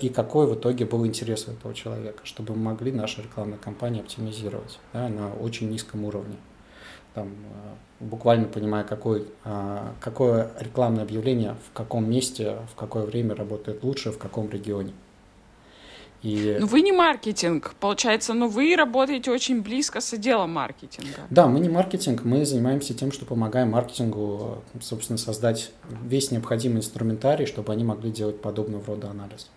и 0.00 0.08
какой 0.08 0.46
в 0.46 0.54
итоге 0.54 0.84
был 0.84 1.06
интерес 1.06 1.46
у 1.48 1.52
этого 1.52 1.74
человека, 1.74 2.20
чтобы 2.24 2.54
мы 2.54 2.74
могли 2.74 2.92
наши 2.92 3.22
рекламные 3.22 3.58
кампании 3.58 4.00
оптимизировать 4.00 4.78
да, 4.92 5.08
на 5.08 5.32
очень 5.34 5.70
низком 5.70 6.04
уровне. 6.04 6.36
Там, 7.14 7.28
э, 7.28 8.04
буквально 8.04 8.46
понимая, 8.46 8.84
какой, 8.84 9.26
а, 9.44 9.94
какое 10.00 10.50
рекламное 10.58 11.04
объявление 11.04 11.56
в 11.68 11.72
каком 11.72 12.10
месте, 12.10 12.56
в 12.72 12.74
какое 12.74 13.04
время 13.04 13.34
работает 13.34 13.84
лучше, 13.84 14.10
в 14.10 14.18
каком 14.18 14.50
регионе. 14.50 14.92
И... 16.24 16.56
Ну 16.58 16.66
вы 16.66 16.80
не 16.80 16.90
маркетинг, 16.90 17.74
получается, 17.78 18.32
но 18.32 18.48
вы 18.48 18.74
работаете 18.76 19.30
очень 19.30 19.60
близко 19.60 20.00
с 20.00 20.14
отделом 20.14 20.52
маркетинга. 20.52 21.20
Да, 21.28 21.46
мы 21.46 21.60
не 21.60 21.68
маркетинг, 21.68 22.24
мы 22.24 22.46
занимаемся 22.46 22.94
тем, 22.94 23.12
что 23.12 23.26
помогаем 23.26 23.72
маркетингу, 23.72 24.64
собственно, 24.80 25.18
создать 25.18 25.70
весь 26.02 26.30
необходимый 26.30 26.78
инструментарий, 26.78 27.44
чтобы 27.44 27.74
они 27.74 27.84
могли 27.84 28.10
делать 28.10 28.40
подобного 28.40 28.86
рода 28.86 29.10
анализ. 29.10 29.50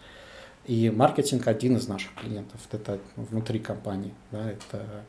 И 0.66 0.90
маркетинг 0.90 1.48
один 1.48 1.78
из 1.78 1.88
наших 1.88 2.14
клиентов, 2.16 2.60
это 2.70 3.00
внутри 3.16 3.60
компании. 3.60 4.14
Да, 4.32 4.52
это 4.52 4.60
э, 4.74 5.02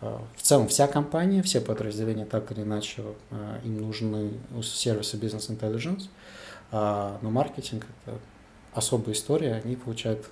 в 0.00 0.42
целом 0.42 0.68
вся 0.68 0.86
компания, 0.86 1.42
все 1.42 1.60
подразделения 1.60 2.26
так 2.26 2.50
или 2.52 2.62
иначе 2.62 3.02
э, 3.30 3.60
им 3.64 3.78
нужны 3.80 4.32
сервисы 4.62 5.16
бизнес 5.16 5.48
intelligence, 5.48 6.08
а, 6.70 7.18
но 7.22 7.30
маркетинг 7.30 7.86
это 8.04 8.18
особая 8.74 9.14
история, 9.14 9.62
они 9.64 9.76
получают 9.76 10.26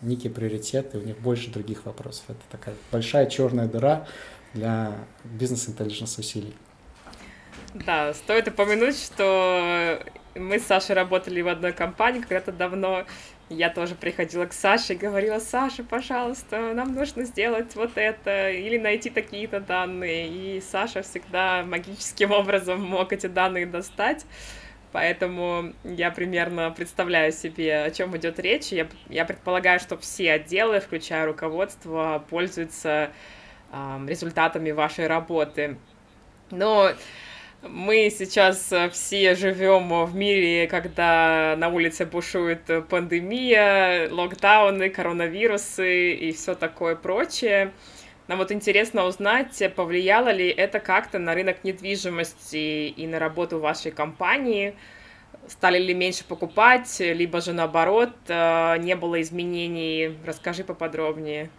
некий 0.00 0.28
приоритет, 0.28 0.94
и 0.94 0.98
у 0.98 1.02
них 1.02 1.18
больше 1.18 1.50
других 1.50 1.86
вопросов. 1.86 2.24
Это 2.28 2.40
такая 2.50 2.74
большая 2.90 3.26
черная 3.26 3.66
дыра 3.66 4.06
для 4.54 4.92
бизнес-интеллигенс 5.24 6.18
усилий. 6.18 6.54
Да, 7.74 8.14
стоит 8.14 8.48
упомянуть, 8.48 8.96
что 8.96 10.02
мы 10.34 10.58
с 10.58 10.66
Сашей 10.66 10.94
работали 10.94 11.40
в 11.40 11.48
одной 11.48 11.72
компании 11.72 12.20
когда-то 12.20 12.52
давно. 12.52 13.04
Я 13.50 13.70
тоже 13.70 13.94
приходила 13.94 14.44
к 14.44 14.52
Саше 14.52 14.92
и 14.92 14.96
говорила, 14.96 15.38
Саша, 15.38 15.82
пожалуйста, 15.82 16.74
нам 16.74 16.94
нужно 16.94 17.24
сделать 17.24 17.74
вот 17.76 17.92
это 17.96 18.50
или 18.50 18.76
найти 18.76 19.08
такие-то 19.08 19.58
данные. 19.60 20.28
И 20.28 20.60
Саша 20.60 21.02
всегда 21.02 21.62
магическим 21.62 22.30
образом 22.32 22.82
мог 22.82 23.12
эти 23.12 23.26
данные 23.26 23.64
достать. 23.64 24.26
Поэтому 24.92 25.72
я 25.84 26.10
примерно 26.10 26.70
представляю 26.70 27.32
себе, 27.32 27.84
о 27.84 27.90
чем 27.90 28.14
идет 28.16 28.38
речь. 28.38 28.68
Я, 28.68 28.86
я 29.08 29.24
предполагаю, 29.24 29.80
что 29.80 29.96
все 29.96 30.32
отделы, 30.32 30.80
включая 30.80 31.26
руководство, 31.26 32.24
пользуются 32.28 33.10
э, 33.72 34.06
результатами 34.06 34.72
вашей 34.72 35.06
работы. 35.06 35.78
Но 36.50 36.90
мы 37.62 38.10
сейчас 38.16 38.72
все 38.92 39.34
живем 39.34 40.04
в 40.04 40.14
мире, 40.14 40.66
когда 40.68 41.56
на 41.58 41.68
улице 41.68 42.06
бушует 42.06 42.62
пандемия, 42.88 44.08
локдауны, 44.10 44.90
коронавирусы 44.90 46.14
и 46.14 46.32
все 46.32 46.54
такое 46.54 46.94
прочее. 46.94 47.72
Нам 48.28 48.38
вот 48.38 48.52
интересно 48.52 49.06
узнать, 49.06 49.62
повлияло 49.74 50.28
ли 50.28 50.48
это 50.48 50.80
как-то 50.80 51.18
на 51.18 51.34
рынок 51.34 51.64
недвижимости 51.64 52.88
и 52.88 53.06
на 53.06 53.18
работу 53.18 53.58
вашей 53.58 53.90
компании, 53.90 54.74
стали 55.46 55.78
ли 55.78 55.94
меньше 55.94 56.24
покупать, 56.24 57.00
либо 57.00 57.40
же 57.40 57.54
наоборот, 57.54 58.12
э, 58.28 58.76
не 58.80 58.94
было 58.96 59.20
изменений. 59.22 60.14
Расскажи 60.26 60.62
поподробнее. 60.62 61.50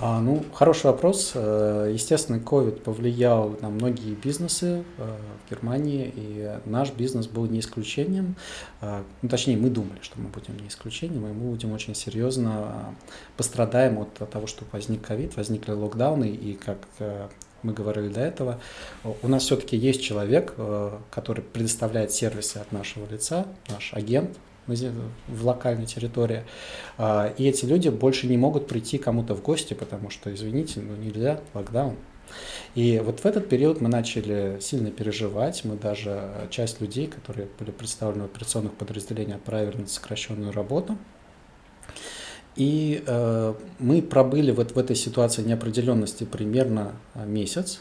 А, 0.00 0.20
ну, 0.20 0.44
хороший 0.52 0.86
вопрос. 0.86 1.32
Э, 1.34 1.90
естественно, 1.92 2.36
COVID 2.36 2.82
повлиял 2.82 3.56
на 3.60 3.68
многие 3.68 4.14
бизнесы 4.14 4.84
э, 4.98 5.16
в 5.46 5.50
Германии, 5.50 6.12
и 6.14 6.58
наш 6.66 6.92
бизнес 6.92 7.26
был 7.26 7.46
не 7.46 7.60
исключением. 7.60 8.36
Ну, 8.80 9.28
точнее, 9.28 9.56
мы 9.56 9.70
думали, 9.70 9.98
что 10.02 10.20
мы 10.20 10.28
будем 10.28 10.56
не 10.58 10.68
исключением, 10.68 11.26
и 11.26 11.32
мы 11.32 11.50
будем 11.50 11.72
очень 11.72 11.94
серьезно 11.94 12.94
пострадаем 13.36 13.98
от 13.98 14.12
того, 14.30 14.46
что 14.46 14.64
возник 14.72 15.08
COVID, 15.08 15.36
возникли 15.36 15.72
локдауны, 15.72 16.28
и 16.28 16.54
как 16.54 16.78
мы 17.62 17.72
говорили 17.72 18.08
до 18.08 18.20
этого, 18.20 18.60
у 19.22 19.28
нас 19.28 19.42
все-таки 19.44 19.76
есть 19.76 20.02
человек, 20.02 20.54
который 21.10 21.42
предоставляет 21.42 22.12
сервисы 22.12 22.58
от 22.58 22.70
нашего 22.72 23.10
лица, 23.10 23.46
наш 23.68 23.92
агент, 23.94 24.36
в 24.68 25.46
локальной 25.46 25.86
территории. 25.86 26.44
А, 26.96 27.32
и 27.36 27.46
эти 27.46 27.64
люди 27.64 27.88
больше 27.88 28.26
не 28.26 28.36
могут 28.36 28.68
прийти 28.68 28.98
кому-то 28.98 29.34
в 29.34 29.42
гости, 29.42 29.74
потому 29.74 30.10
что, 30.10 30.32
извините, 30.32 30.80
ну 30.80 30.96
нельзя, 30.96 31.40
локдаун. 31.54 31.96
И 32.74 33.00
вот 33.02 33.20
в 33.20 33.26
этот 33.26 33.48
период 33.48 33.80
мы 33.80 33.88
начали 33.88 34.58
сильно 34.60 34.90
переживать. 34.90 35.64
Мы 35.64 35.76
даже 35.76 36.48
часть 36.50 36.80
людей, 36.80 37.06
которые 37.06 37.48
были 37.58 37.70
представлены 37.70 38.24
в 38.24 38.26
операционных 38.26 38.74
подразделениях, 38.74 39.38
отправили 39.38 39.78
на 39.78 39.86
сокращенную 39.86 40.52
работу. 40.52 40.96
И 42.56 43.02
э, 43.06 43.54
мы 43.78 44.02
пробыли 44.02 44.50
вот 44.50 44.72
в 44.72 44.78
этой 44.78 44.96
ситуации 44.96 45.42
неопределенности 45.42 46.24
примерно 46.24 46.96
месяц. 47.14 47.80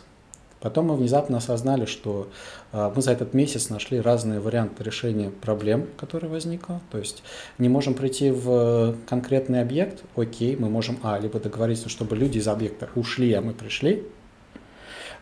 Потом 0.67 0.87
мы 0.87 0.97
внезапно 0.97 1.37
осознали, 1.37 1.85
что 1.85 2.27
а, 2.73 2.91
мы 2.93 3.01
за 3.01 3.13
этот 3.13 3.33
месяц 3.33 3.69
нашли 3.69 4.01
разные 4.01 4.41
варианты 4.41 4.83
решения 4.83 5.29
проблем, 5.29 5.87
которые 5.95 6.29
возникла. 6.29 6.81
То 6.91 6.97
есть 6.97 7.23
не 7.57 7.69
можем 7.69 7.93
прийти 7.93 8.31
в 8.31 8.97
конкретный 9.07 9.61
объект, 9.61 10.03
окей, 10.17 10.57
мы 10.57 10.69
можем, 10.69 10.99
а, 11.03 11.19
либо 11.19 11.39
договориться, 11.39 11.87
чтобы 11.87 12.17
люди 12.17 12.39
из 12.39 12.49
объекта 12.49 12.89
ушли, 12.95 13.31
а 13.31 13.41
мы 13.41 13.53
пришли, 13.53 14.03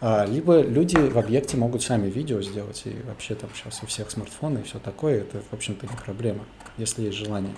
А, 0.02 0.26
либо 0.26 0.62
люди 0.62 0.98
в 0.98 1.18
объекте 1.20 1.58
могут 1.58 1.84
сами 1.84 2.10
видео 2.10 2.42
сделать, 2.42 2.82
и 2.86 2.96
вообще 3.06 3.36
там 3.36 3.52
сейчас 3.54 3.84
у 3.84 3.86
всех 3.86 4.10
смартфоны 4.10 4.60
и 4.60 4.64
все 4.64 4.80
такое, 4.80 5.22
это, 5.22 5.44
в 5.52 5.54
общем-то, 5.54 5.86
не 5.86 5.96
проблема, 6.04 6.44
если 6.80 7.04
есть 7.04 7.18
желание. 7.18 7.54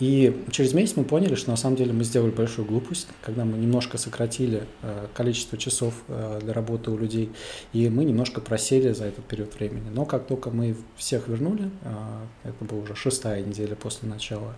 И 0.00 0.44
через 0.50 0.72
месяц 0.72 0.96
мы 0.96 1.04
поняли, 1.04 1.34
что 1.34 1.50
на 1.50 1.56
самом 1.56 1.76
деле 1.76 1.92
мы 1.92 2.04
сделали 2.04 2.30
большую 2.30 2.66
глупость, 2.66 3.06
когда 3.20 3.44
мы 3.44 3.58
немножко 3.58 3.98
сократили 3.98 4.64
э, 4.82 5.06
количество 5.12 5.58
часов 5.58 5.94
э, 6.08 6.40
для 6.42 6.54
работы 6.54 6.90
у 6.90 6.96
людей, 6.96 7.30
и 7.74 7.88
мы 7.90 8.06
немножко 8.06 8.40
просели 8.40 8.92
за 8.92 9.04
этот 9.04 9.26
период 9.26 9.54
времени. 9.54 9.90
Но 9.92 10.06
как 10.06 10.26
только 10.26 10.50
мы 10.50 10.74
всех 10.96 11.28
вернули, 11.28 11.70
э, 11.82 12.48
это 12.48 12.64
была 12.64 12.80
уже 12.80 12.96
шестая 12.96 13.44
неделя 13.44 13.76
после 13.76 14.08
начала 14.08 14.56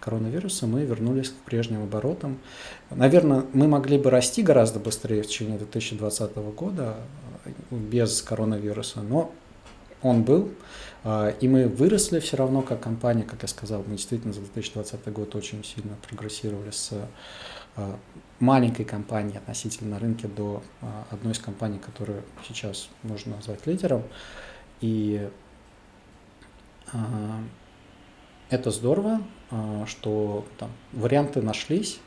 коронавируса, 0.00 0.66
мы 0.66 0.84
вернулись 0.84 1.30
к 1.30 1.34
прежним 1.46 1.84
оборотам. 1.84 2.38
Наверное, 2.90 3.44
мы 3.54 3.68
могли 3.68 3.96
бы 3.96 4.10
расти 4.10 4.42
гораздо 4.42 4.80
быстрее 4.80 5.22
в 5.22 5.26
течение 5.26 5.56
2020 5.56 6.36
года 6.54 6.96
без 7.70 8.20
коронавируса, 8.20 9.00
но 9.00 9.32
он 10.04 10.22
был, 10.22 10.50
а, 11.02 11.30
и 11.30 11.48
мы 11.48 11.66
выросли 11.66 12.20
все 12.20 12.36
равно 12.36 12.62
как 12.62 12.80
компания, 12.80 13.24
как 13.24 13.42
я 13.42 13.48
сказал, 13.48 13.82
мы 13.86 13.96
действительно 13.96 14.32
за 14.32 14.40
2020 14.40 15.12
год 15.12 15.34
очень 15.34 15.64
сильно 15.64 15.96
прогрессировали 16.06 16.70
с 16.70 16.92
а, 17.76 17.98
маленькой 18.38 18.84
компании 18.84 19.38
относительно 19.38 19.98
рынке 19.98 20.28
до 20.28 20.62
а, 20.82 21.06
одной 21.10 21.32
из 21.32 21.38
компаний, 21.38 21.78
которую 21.78 22.22
сейчас 22.46 22.88
можно 23.02 23.36
назвать 23.36 23.66
лидером. 23.66 24.02
И 24.80 25.28
это 28.50 28.70
здорово, 28.70 29.20
что 29.86 30.44
там 30.58 30.70
варианты 30.92 31.40
нашлись, 31.40 31.98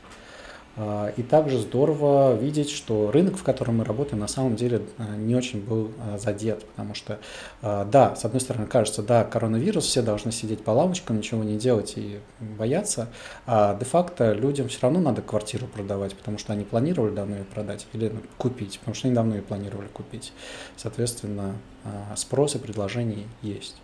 и 1.16 1.22
также 1.22 1.58
здорово 1.58 2.34
видеть, 2.36 2.70
что 2.70 3.10
рынок, 3.10 3.36
в 3.36 3.42
котором 3.42 3.78
мы 3.78 3.84
работаем, 3.84 4.20
на 4.20 4.28
самом 4.28 4.54
деле 4.54 4.82
а, 4.98 5.16
не 5.16 5.34
очень 5.34 5.60
был 5.60 5.90
а, 5.98 6.18
задет, 6.18 6.64
потому 6.66 6.94
что, 6.94 7.18
да, 7.62 8.14
с 8.14 8.24
одной 8.24 8.40
стороны, 8.40 8.66
кажется, 8.66 9.02
да, 9.02 9.24
коронавирус, 9.24 9.84
все 9.84 10.02
должны 10.02 10.30
сидеть 10.30 10.62
по 10.62 10.70
лавочкам, 10.70 11.18
ничего 11.18 11.42
не 11.42 11.56
делать 11.56 11.94
и 11.96 12.20
бояться, 12.40 13.08
а 13.46 13.74
де-факто 13.74 14.32
людям 14.32 14.68
все 14.68 14.78
равно 14.82 15.00
надо 15.00 15.22
квартиру 15.22 15.66
продавать, 15.66 16.14
потому 16.14 16.38
что 16.38 16.52
они 16.52 16.64
планировали 16.64 17.14
давно 17.14 17.36
ее 17.36 17.44
продать 17.44 17.86
или 17.92 18.08
ну, 18.08 18.20
купить, 18.36 18.78
потому 18.78 18.94
что 18.94 19.08
они 19.08 19.14
давно 19.14 19.36
ее 19.36 19.42
планировали 19.42 19.88
купить. 19.88 20.32
Соответственно, 20.76 21.56
спрос 22.16 22.54
и 22.54 22.58
предложение 22.58 23.26
есть. 23.42 23.76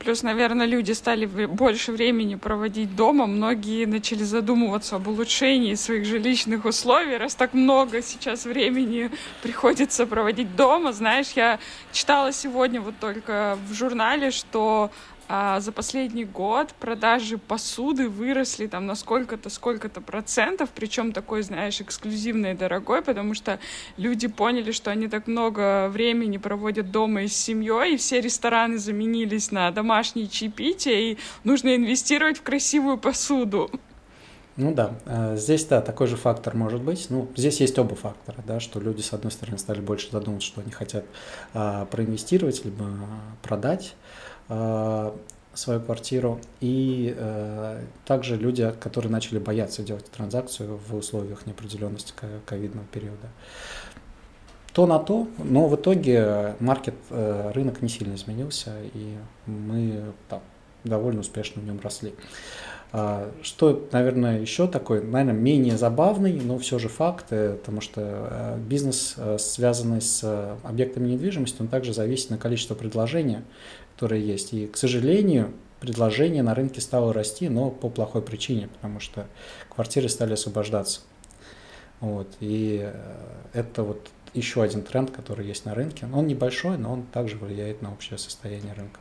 Плюс, 0.00 0.22
наверное, 0.22 0.66
люди 0.66 0.92
стали 0.92 1.26
больше 1.26 1.92
времени 1.92 2.34
проводить 2.34 2.96
дома. 2.96 3.26
Многие 3.26 3.84
начали 3.86 4.24
задумываться 4.24 4.96
об 4.96 5.06
улучшении 5.06 5.74
своих 5.74 6.04
жилищных 6.04 6.64
условий. 6.64 7.16
Раз 7.16 7.34
так 7.34 7.54
много 7.54 8.02
сейчас 8.02 8.44
времени 8.44 9.10
приходится 9.42 10.06
проводить 10.06 10.56
дома. 10.56 10.92
Знаешь, 10.92 11.32
я 11.36 11.60
читала 11.92 12.32
сегодня 12.32 12.80
вот 12.80 12.94
только 12.98 13.56
в 13.68 13.74
журнале, 13.74 14.30
что 14.30 14.90
а 15.28 15.60
за 15.60 15.72
последний 15.72 16.24
год 16.24 16.74
продажи 16.80 17.38
посуды 17.38 18.08
выросли 18.08 18.66
там 18.66 18.86
на 18.86 18.94
сколько-то, 18.94 19.50
сколько-то 19.50 20.00
процентов, 20.00 20.70
причем 20.74 21.12
такой, 21.12 21.42
знаешь, 21.42 21.80
эксклюзивный 21.80 22.52
и 22.52 22.54
дорогой, 22.54 23.02
потому 23.02 23.34
что 23.34 23.58
люди 23.96 24.28
поняли, 24.28 24.72
что 24.72 24.90
они 24.90 25.08
так 25.08 25.26
много 25.26 25.88
времени 25.88 26.36
проводят 26.36 26.90
дома 26.90 27.22
и 27.22 27.28
с 27.28 27.36
семьей, 27.36 27.94
и 27.94 27.96
все 27.96 28.20
рестораны 28.20 28.78
заменились 28.78 29.50
на 29.50 29.70
домашние 29.70 30.28
чаепития, 30.28 31.12
и 31.12 31.18
нужно 31.44 31.74
инвестировать 31.74 32.38
в 32.38 32.42
красивую 32.42 32.98
посуду. 32.98 33.70
Ну 34.56 34.72
да, 34.72 34.94
э, 35.06 35.36
здесь, 35.36 35.64
да, 35.64 35.80
такой 35.80 36.06
же 36.06 36.16
фактор 36.16 36.54
может 36.54 36.80
быть. 36.80 37.06
Ну, 37.10 37.28
здесь 37.36 37.60
есть 37.60 37.78
оба 37.78 37.96
фактора, 37.96 38.36
да, 38.46 38.60
что 38.60 38.78
люди, 38.80 39.00
с 39.00 39.12
одной 39.12 39.32
стороны, 39.32 39.58
стали 39.58 39.80
больше 39.80 40.10
задумываться, 40.12 40.48
что 40.48 40.60
они 40.60 40.70
хотят 40.70 41.04
а, 41.54 41.86
проинвестировать, 41.86 42.64
либо 42.64 42.86
продать. 43.42 43.94
Э, 44.48 45.12
свою 45.56 45.80
квартиру, 45.80 46.40
и 46.60 47.14
э, 47.16 47.80
также 48.04 48.36
люди, 48.36 48.72
которые 48.80 49.10
начали 49.12 49.38
бояться 49.38 49.82
делать 49.82 50.10
транзакцию 50.10 50.80
в 50.88 50.96
условиях 50.96 51.46
неопределенности 51.46 52.12
ковидного 52.44 52.84
периода. 52.86 53.28
То 54.72 54.86
на 54.86 54.98
то, 54.98 55.28
но 55.38 55.68
в 55.68 55.76
итоге 55.76 56.56
маркет, 56.58 56.96
э, 57.10 57.52
рынок 57.54 57.82
не 57.82 57.88
сильно 57.88 58.16
изменился, 58.16 58.72
и 58.94 59.14
мы 59.46 60.12
там, 60.28 60.40
довольно 60.82 61.20
успешно 61.20 61.62
в 61.62 61.64
нем 61.64 61.78
росли. 61.80 62.14
А, 62.96 63.32
что, 63.42 63.88
наверное, 63.90 64.40
еще 64.40 64.68
такой, 64.68 65.02
наверное, 65.02 65.34
менее 65.34 65.76
забавный, 65.76 66.32
но 66.34 66.58
все 66.58 66.78
же 66.78 66.88
факт, 66.88 67.26
э, 67.30 67.56
потому 67.56 67.80
что 67.80 68.00
э, 68.00 68.58
бизнес, 68.60 69.16
связанный 69.38 70.00
с 70.00 70.22
объектами 70.62 71.08
недвижимости, 71.08 71.60
он 71.60 71.66
также 71.66 71.92
зависит 71.92 72.30
на 72.30 72.38
количество 72.38 72.76
предложения, 72.76 73.42
которые 73.94 74.24
есть. 74.24 74.52
И, 74.52 74.68
к 74.68 74.76
сожалению, 74.76 75.50
предложение 75.80 76.44
на 76.44 76.54
рынке 76.54 76.80
стало 76.80 77.12
расти, 77.12 77.48
но 77.48 77.68
по 77.68 77.88
плохой 77.88 78.22
причине, 78.22 78.68
потому 78.68 79.00
что 79.00 79.26
квартиры 79.68 80.08
стали 80.08 80.34
освобождаться. 80.34 81.00
Вот. 81.98 82.28
И 82.38 82.80
э, 82.80 82.94
это 83.54 83.82
вот 83.82 84.08
еще 84.34 84.62
один 84.62 84.82
тренд, 84.82 85.10
который 85.10 85.48
есть 85.48 85.64
на 85.64 85.74
рынке. 85.74 86.06
Он 86.14 86.28
небольшой, 86.28 86.78
но 86.78 86.92
он 86.92 87.02
также 87.02 87.38
влияет 87.38 87.82
на 87.82 87.92
общее 87.92 88.18
состояние 88.18 88.72
рынка. 88.72 89.00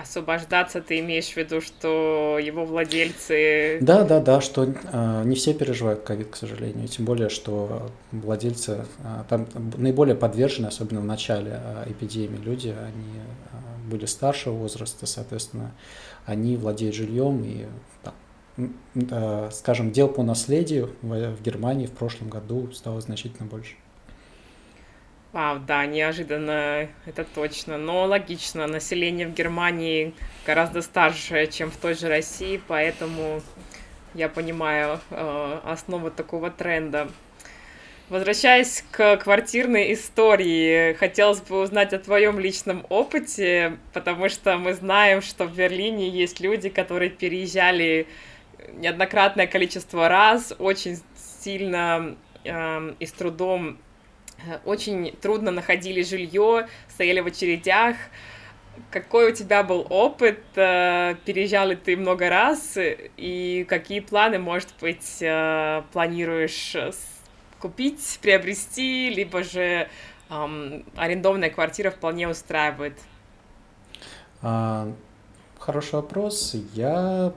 Освобождаться 0.00 0.80
ты 0.80 1.00
имеешь 1.00 1.28
в 1.28 1.36
виду, 1.36 1.60
что 1.60 2.38
его 2.40 2.64
владельцы... 2.64 3.78
Да, 3.82 4.04
да, 4.04 4.20
да, 4.20 4.40
что 4.40 4.64
э, 4.64 5.22
не 5.24 5.36
все 5.36 5.52
переживают 5.52 6.02
ковид, 6.02 6.28
к 6.30 6.36
сожалению. 6.36 6.88
Тем 6.88 7.04
более, 7.04 7.28
что 7.28 7.90
владельцы 8.10 8.86
э, 8.98 9.24
там 9.28 9.46
наиболее 9.76 10.16
подвержены, 10.16 10.68
особенно 10.68 11.00
в 11.00 11.04
начале 11.04 11.60
э, 11.62 11.90
эпидемии, 11.90 12.38
люди, 12.38 12.68
они 12.68 13.90
были 13.90 14.06
старшего 14.06 14.54
возраста, 14.54 15.04
соответственно, 15.06 15.72
они 16.24 16.56
владеют 16.56 16.94
жильем 16.94 17.42
и, 17.44 17.66
там, 18.02 19.50
скажем, 19.50 19.90
дел 19.90 20.08
по 20.08 20.22
наследию 20.22 20.90
в 21.02 21.42
Германии 21.42 21.86
в 21.86 21.92
прошлом 21.92 22.28
году 22.30 22.70
стало 22.72 23.00
значительно 23.00 23.48
больше. 23.48 23.74
Вау, 25.32 25.60
да, 25.60 25.86
неожиданно, 25.86 26.88
это 27.06 27.24
точно. 27.24 27.78
Но 27.78 28.04
логично, 28.04 28.66
население 28.66 29.28
в 29.28 29.32
Германии 29.32 30.12
гораздо 30.44 30.82
старше, 30.82 31.46
чем 31.46 31.70
в 31.70 31.76
той 31.76 31.94
же 31.94 32.08
России, 32.08 32.60
поэтому 32.66 33.40
я 34.14 34.28
понимаю 34.28 34.98
э, 35.10 35.60
основу 35.64 36.10
такого 36.10 36.50
тренда. 36.50 37.08
Возвращаясь 38.08 38.84
к 38.90 39.18
квартирной 39.18 39.92
истории, 39.92 40.94
хотелось 40.94 41.40
бы 41.42 41.60
узнать 41.60 41.92
о 41.92 42.00
твоем 42.00 42.40
личном 42.40 42.84
опыте, 42.88 43.78
потому 43.92 44.28
что 44.28 44.58
мы 44.58 44.74
знаем, 44.74 45.22
что 45.22 45.44
в 45.44 45.54
Берлине 45.54 46.08
есть 46.08 46.40
люди, 46.40 46.70
которые 46.70 47.08
переезжали 47.08 48.08
неоднократное 48.72 49.46
количество 49.46 50.08
раз, 50.08 50.52
очень 50.58 50.98
сильно 51.40 52.16
э, 52.44 52.94
и 52.98 53.06
с 53.06 53.12
трудом, 53.12 53.78
очень 54.64 55.16
трудно 55.20 55.50
находили 55.50 56.02
жилье, 56.02 56.68
стояли 56.88 57.20
в 57.20 57.26
очередях. 57.26 57.96
Какой 58.90 59.32
у 59.32 59.34
тебя 59.34 59.62
был 59.62 59.86
опыт? 59.90 60.40
Э, 60.56 61.14
переезжал 61.24 61.68
ли 61.68 61.76
ты 61.76 61.96
много 61.96 62.28
раз? 62.28 62.78
И 63.16 63.66
какие 63.68 64.00
планы, 64.00 64.38
может 64.38 64.68
быть, 64.80 65.18
э, 65.20 65.82
планируешь 65.92 66.76
купить, 67.60 68.18
приобрести, 68.22 69.10
либо 69.10 69.44
же 69.44 69.88
эм, 70.30 70.84
арендованная 70.96 71.50
квартира 71.50 71.90
вполне 71.90 72.28
устраивает? 72.28 72.98
А, 74.42 74.90
хороший 75.58 75.96
вопрос. 75.96 76.54
Я 76.72 77.32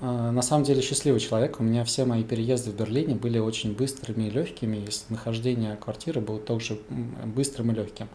на 0.00 0.42
самом 0.42 0.64
деле 0.64 0.80
счастливый 0.80 1.20
человек. 1.20 1.58
У 1.58 1.62
меня 1.62 1.84
все 1.84 2.04
мои 2.04 2.22
переезды 2.22 2.70
в 2.70 2.76
Берлине 2.76 3.14
были 3.14 3.38
очень 3.38 3.74
быстрыми 3.74 4.24
и 4.24 4.30
легкими, 4.30 4.76
и 4.76 4.88
нахождение 5.08 5.76
квартиры 5.76 6.20
было 6.20 6.38
также 6.38 6.78
быстрым 7.24 7.72
и 7.72 7.74
легким. 7.74 8.08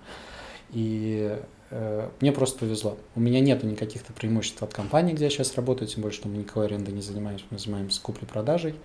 И 0.72 1.38
э, 1.70 2.10
мне 2.22 2.32
просто 2.32 2.60
повезло. 2.60 2.98
У 3.16 3.20
меня 3.20 3.40
нет 3.42 3.64
никаких-то 3.64 4.14
преимуществ 4.14 4.64
от 4.64 4.74
компании, 4.74 5.14
где 5.14 5.26
я 5.26 5.30
сейчас 5.30 5.56
работаю, 5.56 5.88
тем 5.88 6.02
более, 6.02 6.16
что 6.16 6.28
мы 6.28 6.38
никакой 6.38 6.66
арендой 6.66 6.94
не 6.94 7.02
занимаемся, 7.02 7.46
мы 7.50 7.60
занимаемся 7.60 8.02
куплей-продажей. 8.02 8.76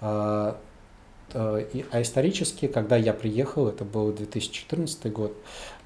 Э, 0.00 0.54
а 1.32 2.02
исторически, 2.02 2.68
когда 2.68 2.96
я 2.96 3.12
приехал, 3.12 3.66
это 3.66 3.84
был 3.84 4.12
2014 4.12 5.12
год, 5.12 5.34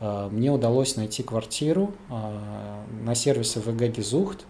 э, 0.00 0.28
мне 0.30 0.50
удалось 0.50 0.96
найти 0.96 1.22
квартиру 1.22 1.94
на 2.10 3.14
сервисе 3.14 3.60
VG 3.60 3.94
Gesucht, 3.94 4.40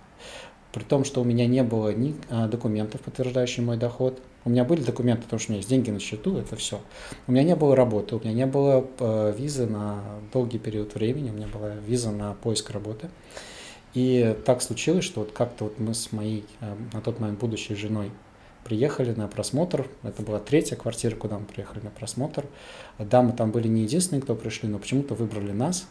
при 0.73 0.83
том, 0.83 1.05
что 1.05 1.21
у 1.21 1.25
меня 1.25 1.47
не 1.47 1.63
было 1.63 1.93
ни 1.93 2.15
документов, 2.49 3.01
подтверждающих 3.01 3.65
мой 3.65 3.77
доход. 3.77 4.21
У 4.45 4.51
меня 4.51 4.65
были 4.65 4.83
документы, 4.83 5.25
потому 5.25 5.41
что 5.41 5.51
у 5.51 5.53
меня 5.53 5.59
есть 5.59 5.69
деньги 5.69 5.91
на 5.91 5.99
счету, 5.99 6.39
это 6.39 6.57
все. 6.57 6.81
У 7.27 7.33
меня 7.33 7.43
не 7.43 7.57
было 7.57 7.75
работы, 7.75 8.17
у 8.17 8.21
меня 8.21 8.33
не 8.33 8.47
было 8.47 8.87
визы 9.33 9.67
на 9.67 10.03
долгий 10.33 10.59
период 10.59 10.95
времени, 10.95 11.31
у 11.31 11.35
меня 11.35 11.49
была 11.49 11.75
виза 11.75 12.11
на 12.13 12.35
поиск 12.35 12.71
работы. 12.71 13.11
И 13.95 14.37
так 14.45 14.63
случилось, 14.63 15.05
что 15.05 15.21
вот 15.21 15.33
как-то 15.33 15.65
вот 15.65 15.79
мы 15.81 15.95
с 15.95 16.13
моей 16.13 16.45
на 16.93 17.01
тот 17.01 17.21
момент 17.21 17.41
будущей 17.41 17.75
женой 17.75 18.11
приехали 18.65 19.13
на 19.13 19.29
просмотр. 19.29 19.87
Это 20.03 20.23
была 20.23 20.39
третья 20.39 20.77
квартира, 20.77 21.17
куда 21.17 21.39
мы 21.39 21.47
приехали 21.47 21.83
на 21.83 21.91
просмотр. 21.91 22.45
Да, 22.99 23.23
мы 23.23 23.33
там 23.33 23.51
были 23.51 23.67
не 23.67 23.83
единственные, 23.83 24.23
кто 24.23 24.35
пришли, 24.35 24.69
но 24.69 24.79
почему-то 24.79 25.15
выбрали 25.15 25.53
нас. 25.53 25.89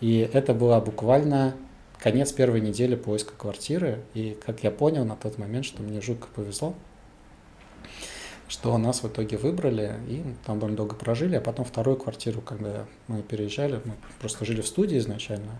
И 0.00 0.28
это 0.32 0.52
была 0.52 0.80
буквально 0.80 1.54
конец 2.02 2.32
первой 2.32 2.60
недели 2.60 2.96
поиска 2.96 3.32
квартиры. 3.36 4.00
И, 4.14 4.36
как 4.44 4.64
я 4.64 4.70
понял 4.70 5.04
на 5.04 5.16
тот 5.16 5.38
момент, 5.38 5.64
что 5.64 5.82
мне 5.82 6.00
жутко 6.00 6.26
повезло, 6.34 6.74
что 8.48 8.76
нас 8.76 9.02
в 9.02 9.08
итоге 9.08 9.36
выбрали, 9.38 9.94
и 10.08 10.22
там 10.44 10.58
довольно 10.58 10.76
долго 10.76 10.94
прожили, 10.96 11.36
а 11.36 11.40
потом 11.40 11.64
вторую 11.64 11.96
квартиру, 11.96 12.40
когда 12.40 12.86
мы 13.06 13.22
переезжали, 13.22 13.80
мы 13.84 13.94
просто 14.20 14.44
жили 14.44 14.60
в 14.60 14.66
студии 14.66 14.98
изначально, 14.98 15.58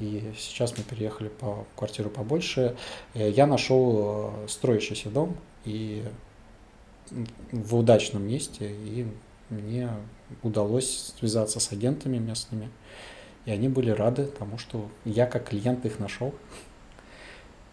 и 0.00 0.32
сейчас 0.36 0.76
мы 0.76 0.84
переехали 0.84 1.28
по 1.28 1.66
квартиру 1.76 2.10
побольше. 2.10 2.76
Э, 3.14 3.30
я 3.30 3.46
нашел 3.46 4.32
э, 4.44 4.48
строящийся 4.48 5.08
дом 5.08 5.36
и 5.64 6.04
в 7.52 7.76
удачном 7.76 8.26
месте, 8.26 8.70
и 8.70 9.06
мне 9.48 9.88
удалось 10.42 11.14
связаться 11.18 11.60
с 11.60 11.72
агентами 11.72 12.18
местными, 12.18 12.68
и 13.46 13.50
они 13.52 13.68
были 13.68 13.90
рады 13.90 14.26
тому, 14.26 14.58
что 14.58 14.90
я 15.04 15.26
как 15.26 15.48
клиент 15.48 15.86
их 15.86 15.98
нашел. 15.98 16.34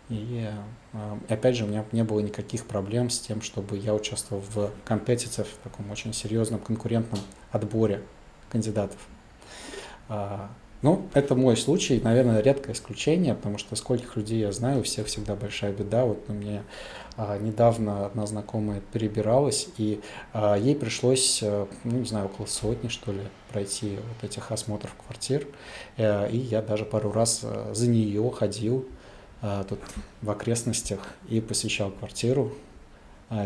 И 0.10 0.48
э, 0.94 1.18
опять 1.28 1.56
же, 1.56 1.66
у 1.66 1.68
меня 1.68 1.84
не 1.92 2.04
было 2.04 2.20
никаких 2.20 2.66
проблем 2.66 3.10
с 3.10 3.20
тем, 3.20 3.42
чтобы 3.42 3.78
я 3.78 3.94
участвовал 3.94 4.44
в 4.54 4.72
компетиции, 4.86 5.44
в 5.44 5.58
таком 5.64 5.90
очень 5.92 6.14
серьезном 6.14 6.60
конкурентном 6.60 7.20
отборе 7.52 8.04
кандидатов. 8.50 9.00
Ну, 10.84 11.08
это 11.14 11.34
мой 11.34 11.56
случай, 11.56 12.02
наверное, 12.04 12.42
редкое 12.42 12.74
исключение, 12.74 13.36
потому 13.36 13.58
что 13.58 13.74
скольких 13.78 14.18
людей 14.18 14.42
я 14.42 14.52
знаю, 14.52 14.82
у 14.82 14.84
всех 14.84 15.08
всегда 15.08 15.34
большая 15.34 15.72
беда. 15.72 16.04
Вот 16.04 16.26
у 16.28 16.34
меня 16.34 16.64
а, 17.16 17.38
недавно 17.38 18.06
одна 18.06 18.26
знакомая 18.26 18.82
перебиралась, 18.92 19.70
и 19.78 20.02
а, 20.34 20.56
ей 20.56 20.76
пришлось, 20.76 21.42
ну, 21.42 21.70
не 21.86 22.04
знаю, 22.04 22.26
около 22.26 22.48
сотни, 22.48 22.90
что 22.90 23.14
ли, 23.14 23.22
пройти 23.50 23.92
вот 23.96 24.30
этих 24.30 24.52
осмотров 24.52 24.94
квартир. 25.08 25.48
Э, 25.96 26.30
и 26.30 26.36
я 26.36 26.62
даже 26.62 26.84
пару 26.84 27.14
раз 27.14 27.46
за 27.72 27.88
нее 27.90 28.30
ходил, 28.32 28.86
а, 29.42 29.64
тут 29.64 29.80
в 30.22 30.30
окрестностях 30.30 31.00
и 31.30 31.40
посещал 31.40 31.92
квартиру, 31.92 32.52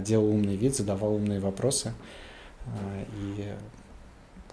делал 0.01 0.27
умный 0.27 0.55
вид, 0.55 0.75
задавал 0.75 1.13
умные 1.13 1.39
вопросы. 1.39 1.93
И 3.15 3.53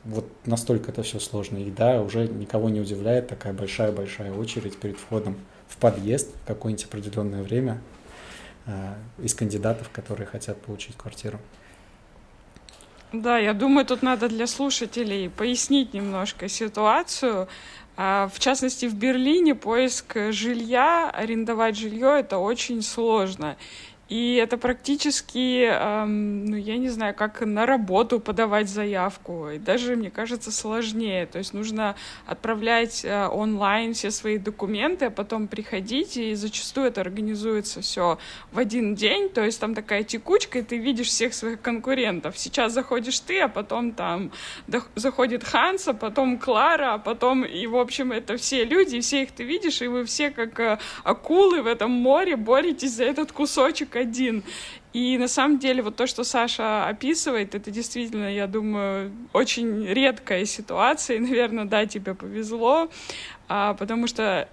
вот 0.04 0.26
настолько 0.44 0.90
это 0.90 1.02
все 1.02 1.18
сложно. 1.18 1.58
И 1.58 1.70
да, 1.70 2.02
уже 2.02 2.28
никого 2.28 2.68
не 2.68 2.80
удивляет 2.80 3.28
такая 3.28 3.52
большая-большая 3.52 4.32
очередь 4.32 4.76
перед 4.78 4.98
входом 4.98 5.36
в 5.68 5.76
подъезд 5.76 6.34
в 6.42 6.46
какое-нибудь 6.46 6.84
определенное 6.84 7.42
время 7.42 7.80
из 9.22 9.34
кандидатов, 9.34 9.90
которые 9.90 10.26
хотят 10.26 10.60
получить 10.60 10.96
квартиру. 10.96 11.38
Да, 13.12 13.38
я 13.38 13.52
думаю, 13.52 13.86
тут 13.86 14.02
надо 14.02 14.28
для 14.28 14.46
слушателей 14.46 15.30
пояснить 15.30 15.94
немножко 15.94 16.48
ситуацию. 16.48 17.48
А, 17.96 18.28
в 18.32 18.40
частности, 18.40 18.86
в 18.86 18.94
Берлине 18.94 19.54
поиск 19.54 20.16
жилья, 20.30 21.10
арендовать 21.10 21.76
жилье 21.76 22.18
это 22.18 22.38
очень 22.38 22.82
сложно. 22.82 23.56
И 24.08 24.34
это 24.34 24.58
практически, 24.58 25.64
эм, 25.64 26.44
ну, 26.44 26.56
я 26.56 26.76
не 26.76 26.90
знаю, 26.90 27.14
как 27.14 27.40
на 27.40 27.64
работу 27.64 28.20
подавать 28.20 28.68
заявку. 28.68 29.48
И 29.48 29.58
даже, 29.58 29.96
мне 29.96 30.10
кажется, 30.10 30.52
сложнее. 30.52 31.24
То 31.24 31.38
есть 31.38 31.54
нужно 31.54 31.96
отправлять 32.26 33.02
э, 33.04 33.28
онлайн 33.28 33.94
все 33.94 34.10
свои 34.10 34.36
документы, 34.36 35.06
а 35.06 35.10
потом 35.10 35.48
приходить, 35.48 36.18
и 36.18 36.34
зачастую 36.34 36.88
это 36.88 37.00
организуется 37.00 37.80
все 37.80 38.18
в 38.52 38.58
один 38.58 38.94
день. 38.94 39.30
То 39.30 39.42
есть 39.42 39.58
там 39.58 39.74
такая 39.74 40.04
текучка, 40.04 40.58
и 40.58 40.62
ты 40.62 40.76
видишь 40.76 41.08
всех 41.08 41.32
своих 41.32 41.62
конкурентов. 41.62 42.38
Сейчас 42.38 42.74
заходишь 42.74 43.20
ты, 43.20 43.40
а 43.40 43.48
потом 43.48 43.92
там 43.92 44.32
заходит 44.96 45.44
Ханса, 45.44 45.94
потом 45.94 46.38
Клара, 46.38 46.94
а 46.94 46.98
потом, 46.98 47.42
и, 47.42 47.66
в 47.66 47.76
общем, 47.76 48.12
это 48.12 48.36
все 48.36 48.64
люди, 48.64 48.96
и 48.96 49.00
все 49.00 49.22
их 49.22 49.32
ты 49.32 49.44
видишь, 49.44 49.80
и 49.80 49.86
вы 49.86 50.04
все 50.04 50.30
как 50.30 50.60
э, 50.60 50.78
акулы 51.04 51.62
в 51.62 51.66
этом 51.66 51.90
море 51.90 52.36
боретесь 52.36 52.96
за 52.96 53.04
этот 53.04 53.32
кусочек 53.32 53.93
один. 53.96 54.42
И 54.92 55.18
на 55.18 55.28
самом 55.28 55.58
деле 55.58 55.82
вот 55.82 55.96
то, 55.96 56.06
что 56.06 56.24
Саша 56.24 56.86
описывает, 56.86 57.54
это 57.54 57.70
действительно, 57.70 58.32
я 58.32 58.46
думаю, 58.46 59.12
очень 59.32 59.84
редкая 59.86 60.44
ситуация. 60.44 61.16
И, 61.16 61.20
наверное, 61.20 61.64
да, 61.64 61.86
тебе 61.86 62.14
повезло, 62.14 62.90
а, 63.48 63.74
потому 63.74 64.06
что 64.06 64.48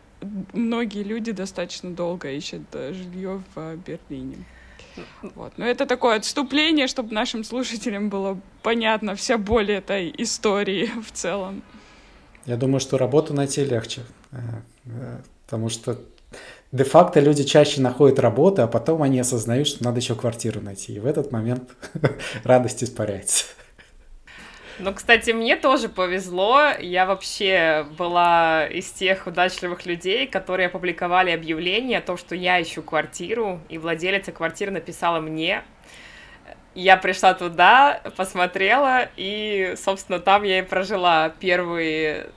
многие 0.53 1.03
люди 1.03 1.31
достаточно 1.31 1.91
долго 1.91 2.31
ищут 2.31 2.63
э, 2.73 2.93
жилье 2.93 3.41
в 3.55 3.75
Берлине. 3.77 4.37
Вот. 5.35 5.53
Но 5.57 5.65
это 5.65 5.85
такое 5.85 6.17
отступление, 6.17 6.87
чтобы 6.87 7.13
нашим 7.13 7.43
слушателям 7.43 8.09
было 8.09 8.39
понятно 8.61 9.15
вся 9.15 9.37
боль 9.37 9.71
этой 9.71 10.13
истории 10.17 10.89
в 11.01 11.11
целом. 11.11 11.63
Я 12.45 12.57
думаю, 12.57 12.79
что 12.79 12.97
работу 12.97 13.33
найти 13.33 13.63
легче, 13.63 14.01
э, 14.31 14.37
э, 14.85 15.17
потому 15.45 15.69
что 15.69 15.99
де-факто 16.71 17.19
люди 17.19 17.43
чаще 17.43 17.81
находят 17.81 18.19
работу, 18.19 18.61
а 18.63 18.67
потом 18.67 19.03
они 19.03 19.19
осознают, 19.19 19.67
что 19.67 19.83
надо 19.83 19.99
еще 19.99 20.15
квартиру 20.15 20.61
найти. 20.61 20.93
И 20.93 20.99
в 20.99 21.05
этот 21.05 21.31
момент 21.31 21.71
радость 22.43 22.83
испаряется. 22.83 23.45
Ну, 24.79 24.93
кстати, 24.93 25.29
мне 25.29 25.57
тоже 25.57 25.89
повезло. 25.89 26.69
Я 26.79 27.05
вообще 27.05 27.85
была 27.97 28.65
из 28.65 28.89
тех 28.89 29.27
удачливых 29.27 29.85
людей, 29.85 30.25
которые 30.25 30.67
опубликовали 30.67 31.29
объявление 31.29 31.99
о 31.99 32.01
том, 32.01 32.17
что 32.17 32.35
я 32.35 32.59
ищу 32.59 32.81
квартиру, 32.81 33.61
и 33.69 33.77
владелица 33.77 34.31
квартиры 34.31 34.71
написала 34.71 35.19
мне. 35.19 35.63
Я 36.73 36.97
пришла 36.97 37.33
туда, 37.33 38.01
посмотрела, 38.15 39.09
и, 39.17 39.75
собственно, 39.77 40.19
там 40.19 40.43
я 40.43 40.59
и 40.59 40.61
прожила 40.61 41.29
первые 41.29 42.29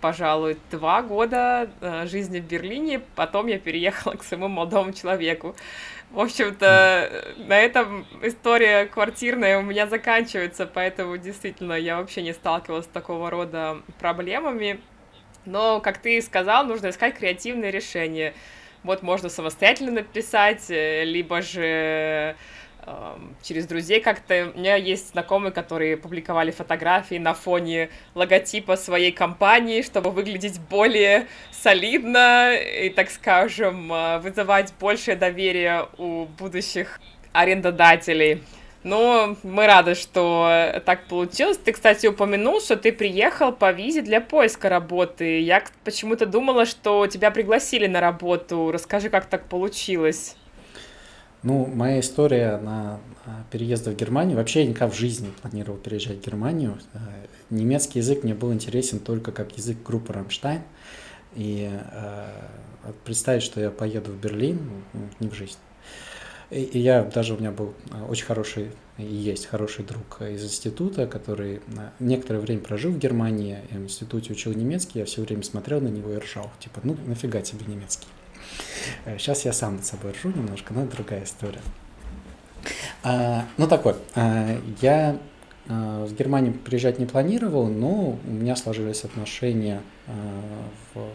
пожалуй, 0.00 0.58
два 0.70 1.02
года 1.02 1.70
э, 1.80 2.06
жизни 2.06 2.40
в 2.40 2.44
Берлине, 2.44 3.00
потом 3.14 3.46
я 3.46 3.58
переехала 3.58 4.14
к 4.16 4.24
своему 4.24 4.48
молодому 4.48 4.92
человеку. 4.92 5.54
В 6.10 6.18
общем-то, 6.18 7.34
на 7.36 7.58
этом 7.58 8.04
история 8.22 8.86
квартирная 8.86 9.58
у 9.58 9.62
меня 9.62 9.86
заканчивается, 9.86 10.66
поэтому 10.66 11.16
действительно 11.16 11.74
я 11.74 11.98
вообще 11.98 12.22
не 12.22 12.32
сталкивалась 12.32 12.86
с 12.86 12.88
такого 12.88 13.30
рода 13.30 13.80
проблемами. 14.00 14.80
Но, 15.46 15.80
как 15.80 15.98
ты 15.98 16.20
сказал, 16.20 16.64
нужно 16.64 16.90
искать 16.90 17.16
креативные 17.16 17.70
решения. 17.70 18.34
Вот 18.82 19.02
можно 19.02 19.28
самостоятельно 19.28 19.92
написать, 19.92 20.70
э, 20.70 21.04
либо 21.04 21.42
же 21.42 22.34
через 23.42 23.66
друзей 23.66 24.00
как-то. 24.00 24.52
У 24.54 24.58
меня 24.58 24.76
есть 24.76 25.12
знакомые, 25.12 25.52
которые 25.52 25.96
публиковали 25.96 26.50
фотографии 26.50 27.16
на 27.16 27.34
фоне 27.34 27.90
логотипа 28.14 28.76
своей 28.76 29.12
компании, 29.12 29.82
чтобы 29.82 30.10
выглядеть 30.10 30.60
более 30.60 31.26
солидно 31.50 32.54
и, 32.54 32.88
так 32.90 33.10
скажем, 33.10 33.92
а, 33.92 34.18
вызывать 34.18 34.72
большее 34.80 35.16
доверие 35.16 35.88
у 35.98 36.26
будущих 36.38 37.00
арендодателей. 37.32 38.42
Но 38.82 39.36
мы 39.42 39.66
рады, 39.66 39.94
что 39.94 40.80
так 40.86 41.06
получилось. 41.06 41.58
Ты, 41.58 41.72
кстати, 41.72 42.06
упомянул, 42.06 42.60
что 42.60 42.76
ты 42.76 42.92
приехал 42.92 43.52
по 43.52 43.72
визе 43.72 44.00
для 44.00 44.22
поиска 44.22 44.70
работы. 44.70 45.40
Я 45.40 45.62
почему-то 45.84 46.24
думала, 46.24 46.64
что 46.64 47.06
тебя 47.06 47.30
пригласили 47.30 47.86
на 47.86 48.00
работу. 48.00 48.70
Расскажи, 48.72 49.10
как 49.10 49.26
так 49.26 49.48
получилось. 49.48 50.36
Ну, 51.42 51.66
моя 51.66 52.00
история 52.00 52.58
на 52.58 53.00
переезда 53.50 53.90
в 53.90 53.96
Германию. 53.96 54.36
Вообще 54.36 54.62
я 54.62 54.66
никогда 54.66 54.92
в 54.92 54.96
жизни 54.96 55.26
не 55.26 55.32
планировал 55.32 55.78
переезжать 55.78 56.18
в 56.18 56.26
Германию. 56.26 56.78
Э, 56.92 56.98
немецкий 57.48 58.00
язык 58.00 58.24
мне 58.24 58.34
был 58.34 58.52
интересен 58.52 58.98
только 58.98 59.32
как 59.32 59.56
язык 59.56 59.78
группы 59.82 60.12
«Рамштайн». 60.12 60.62
И 61.34 61.70
э, 61.70 62.26
представить, 63.04 63.42
что 63.42 63.60
я 63.60 63.70
поеду 63.70 64.12
в 64.12 64.20
Берлин, 64.20 64.58
ну, 64.92 65.00
не 65.20 65.28
в 65.28 65.34
жизнь. 65.34 65.58
И, 66.50 66.62
и 66.62 66.78
я 66.78 67.04
даже 67.04 67.34
у 67.34 67.38
меня 67.38 67.52
был 67.52 67.74
очень 68.08 68.26
хороший 68.26 68.70
и 68.98 69.04
есть 69.04 69.46
хороший 69.46 69.84
друг 69.84 70.20
из 70.20 70.44
института, 70.44 71.06
который 71.06 71.60
некоторое 72.00 72.40
время 72.40 72.60
прожил 72.60 72.92
в 72.92 72.98
Германии, 72.98 73.60
я 73.70 73.78
в 73.78 73.84
институте 73.84 74.32
учил 74.32 74.52
немецкий, 74.52 74.98
я 74.98 75.06
все 75.06 75.22
время 75.22 75.42
смотрел 75.42 75.80
на 75.80 75.88
него 75.88 76.12
и 76.12 76.18
ржал. 76.18 76.50
Типа, 76.58 76.80
ну 76.84 76.96
нафига 77.06 77.40
тебе 77.40 77.64
немецкий? 77.66 78.08
Сейчас 79.18 79.44
я 79.44 79.52
сам 79.52 79.76
над 79.76 79.84
собой 79.84 80.12
ржу 80.12 80.28
немножко, 80.28 80.74
но 80.74 80.84
это 80.84 80.96
другая 80.96 81.24
история. 81.24 81.60
А, 83.02 83.46
ну 83.56 83.66
так 83.66 83.84
вот, 83.84 84.02
а, 84.14 84.58
я 84.80 85.18
а, 85.68 86.04
в 86.04 86.14
Германию 86.14 86.52
приезжать 86.52 86.98
не 86.98 87.06
планировал, 87.06 87.66
но 87.66 88.18
у 88.24 88.30
меня 88.30 88.56
сложились 88.56 89.04
отношения 89.04 89.80
а, 90.06 90.12
в, 90.94 91.08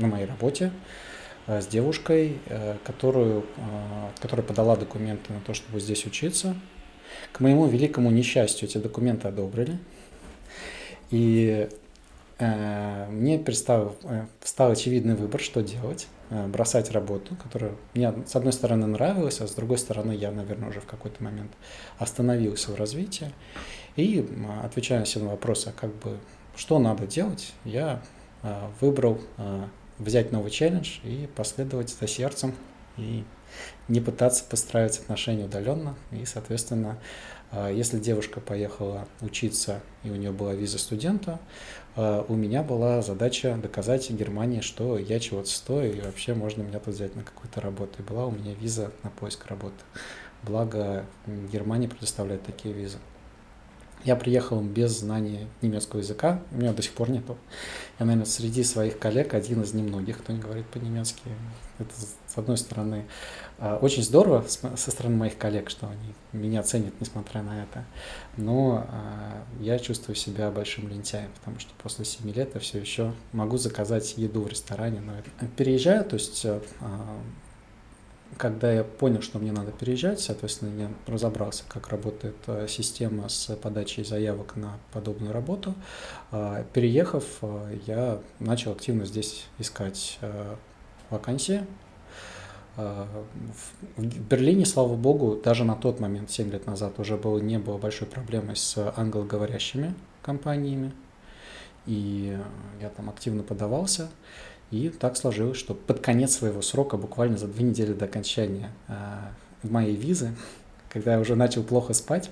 на 0.00 0.06
моей 0.06 0.26
работе 0.26 0.70
с 1.46 1.66
девушкой, 1.66 2.38
а, 2.46 2.76
которую, 2.84 3.44
которая 4.20 4.46
подала 4.46 4.76
документы 4.76 5.32
на 5.32 5.40
то, 5.40 5.54
чтобы 5.54 5.80
здесь 5.80 6.06
учиться. 6.06 6.54
К 7.32 7.40
моему 7.40 7.66
великому 7.66 8.10
несчастью 8.10 8.68
эти 8.68 8.78
документы 8.78 9.28
одобрили. 9.28 9.78
И 11.10 11.68
мне 12.38 13.38
перестал, 13.38 13.96
встал 14.40 14.70
очевидный 14.70 15.14
выбор, 15.14 15.40
что 15.40 15.62
делать. 15.62 16.06
Бросать 16.30 16.90
работу, 16.90 17.36
которая 17.42 17.72
мне, 17.94 18.12
с 18.26 18.36
одной 18.36 18.52
стороны, 18.52 18.86
нравилась, 18.86 19.40
а 19.40 19.46
с 19.46 19.54
другой 19.54 19.78
стороны, 19.78 20.12
я, 20.12 20.30
наверное, 20.30 20.68
уже 20.68 20.80
в 20.80 20.86
какой-то 20.86 21.22
момент 21.22 21.52
остановился 21.98 22.70
в 22.70 22.76
развитии. 22.76 23.32
И, 23.96 24.28
отвечая 24.62 25.00
на 25.00 25.04
все 25.06 25.20
вопросы, 25.20 25.72
как 25.78 25.94
бы, 25.96 26.18
что 26.54 26.78
надо 26.78 27.06
делать, 27.06 27.54
я 27.64 28.02
выбрал 28.80 29.18
взять 29.98 30.32
новый 30.32 30.50
челлендж 30.50 30.98
и 31.02 31.28
последовать 31.34 31.90
за 31.90 32.06
сердцем 32.06 32.54
и 32.96 33.24
не 33.88 34.00
пытаться 34.00 34.44
постраивать 34.44 34.98
отношения 34.98 35.44
удаленно. 35.44 35.96
И, 36.12 36.24
соответственно, 36.24 36.98
а, 37.50 37.70
если 37.70 37.98
девушка 37.98 38.40
поехала 38.40 39.08
учиться 39.20 39.80
и 40.04 40.10
у 40.10 40.16
нее 40.16 40.32
была 40.32 40.54
виза 40.54 40.78
студента, 40.78 41.40
а, 41.87 41.87
у 41.98 42.34
меня 42.34 42.62
была 42.62 43.02
задача 43.02 43.58
доказать 43.60 44.08
Германии, 44.10 44.60
что 44.60 44.98
я 44.98 45.18
чего-то 45.18 45.48
стою 45.48 45.94
и 45.94 46.00
вообще 46.00 46.32
можно 46.32 46.62
меня 46.62 46.78
тут 46.78 46.94
взять 46.94 47.16
на 47.16 47.24
какую-то 47.24 47.60
работу. 47.60 47.94
И 47.98 48.02
была 48.02 48.26
у 48.26 48.30
меня 48.30 48.54
виза 48.54 48.92
на 49.02 49.10
поиск 49.10 49.46
работы. 49.46 49.74
Благо 50.44 51.04
Германия 51.26 51.88
предоставляет 51.88 52.44
такие 52.44 52.72
визы. 52.72 52.98
Я 54.04 54.16
приехал 54.16 54.60
без 54.60 55.00
знания 55.00 55.48
немецкого 55.60 56.00
языка, 56.00 56.42
у 56.52 56.56
меня 56.56 56.72
до 56.72 56.82
сих 56.82 56.92
пор 56.92 57.10
нету. 57.10 57.36
Я, 57.98 58.06
наверное, 58.06 58.26
среди 58.26 58.62
своих 58.62 58.98
коллег 58.98 59.34
один 59.34 59.62
из 59.62 59.74
немногих, 59.74 60.18
кто 60.18 60.32
не 60.32 60.38
говорит 60.38 60.66
по-немецки. 60.66 61.22
Это, 61.78 61.90
с 61.94 62.38
одной 62.38 62.56
стороны, 62.56 63.06
а, 63.58 63.76
очень 63.82 64.02
здорово 64.04 64.44
со 64.46 64.90
стороны 64.90 65.16
моих 65.16 65.36
коллег, 65.36 65.68
что 65.68 65.88
они 65.88 66.14
меня 66.32 66.62
ценят, 66.62 66.94
несмотря 67.00 67.42
на 67.42 67.64
это. 67.64 67.84
Но 68.36 68.86
а, 68.88 69.42
я 69.60 69.78
чувствую 69.78 70.14
себя 70.14 70.50
большим 70.50 70.88
лентяем, 70.88 71.30
потому 71.38 71.58
что 71.58 71.72
после 71.82 72.04
7 72.04 72.30
лет 72.32 72.50
я 72.54 72.60
все 72.60 72.78
еще 72.78 73.12
могу 73.32 73.56
заказать 73.58 74.16
еду 74.16 74.42
в 74.42 74.48
ресторане. 74.48 75.00
Но 75.00 75.12
это... 75.18 75.30
Переезжаю, 75.56 76.04
то 76.04 76.14
есть 76.14 76.46
а, 76.46 76.60
когда 78.36 78.72
я 78.72 78.84
понял, 78.84 79.22
что 79.22 79.38
мне 79.38 79.52
надо 79.52 79.72
переезжать, 79.72 80.20
соответственно, 80.20 80.80
я 80.80 81.12
разобрался, 81.12 81.64
как 81.68 81.88
работает 81.88 82.36
э, 82.46 82.66
система 82.68 83.28
с 83.28 83.54
подачей 83.56 84.04
заявок 84.04 84.56
на 84.56 84.78
подобную 84.92 85.32
работу. 85.32 85.74
А, 86.30 86.64
переехав, 86.72 87.24
э, 87.42 87.78
я 87.86 88.18
начал 88.38 88.72
активно 88.72 89.06
здесь 89.06 89.46
искать 89.58 90.18
э, 90.20 90.54
вакансии. 91.10 91.66
А, 92.76 93.08
в 93.96 94.02
Берлине, 94.04 94.66
слава 94.66 94.94
богу, 94.94 95.40
даже 95.42 95.64
на 95.64 95.74
тот 95.74 95.98
момент, 95.98 96.30
7 96.30 96.50
лет 96.50 96.66
назад, 96.66 96.98
уже 96.98 97.16
было, 97.16 97.38
не 97.38 97.58
было 97.58 97.78
большой 97.78 98.06
проблемы 98.06 98.54
с 98.54 98.92
англоговорящими 98.96 99.94
компаниями. 100.22 100.92
И 101.86 102.38
я 102.80 102.90
там 102.90 103.08
активно 103.08 103.42
подавался. 103.42 104.10
И 104.70 104.90
так 104.90 105.16
сложилось, 105.16 105.56
что 105.56 105.74
под 105.74 106.00
конец 106.00 106.36
своего 106.36 106.60
срока, 106.60 106.96
буквально 106.96 107.38
за 107.38 107.46
две 107.46 107.64
недели 107.64 107.94
до 107.94 108.04
окончания 108.04 108.70
э, 108.88 108.94
моей 109.62 109.96
визы, 109.96 110.34
когда 110.90 111.14
я 111.14 111.20
уже 111.20 111.36
начал 111.36 111.62
плохо 111.62 111.94
спать, 111.94 112.30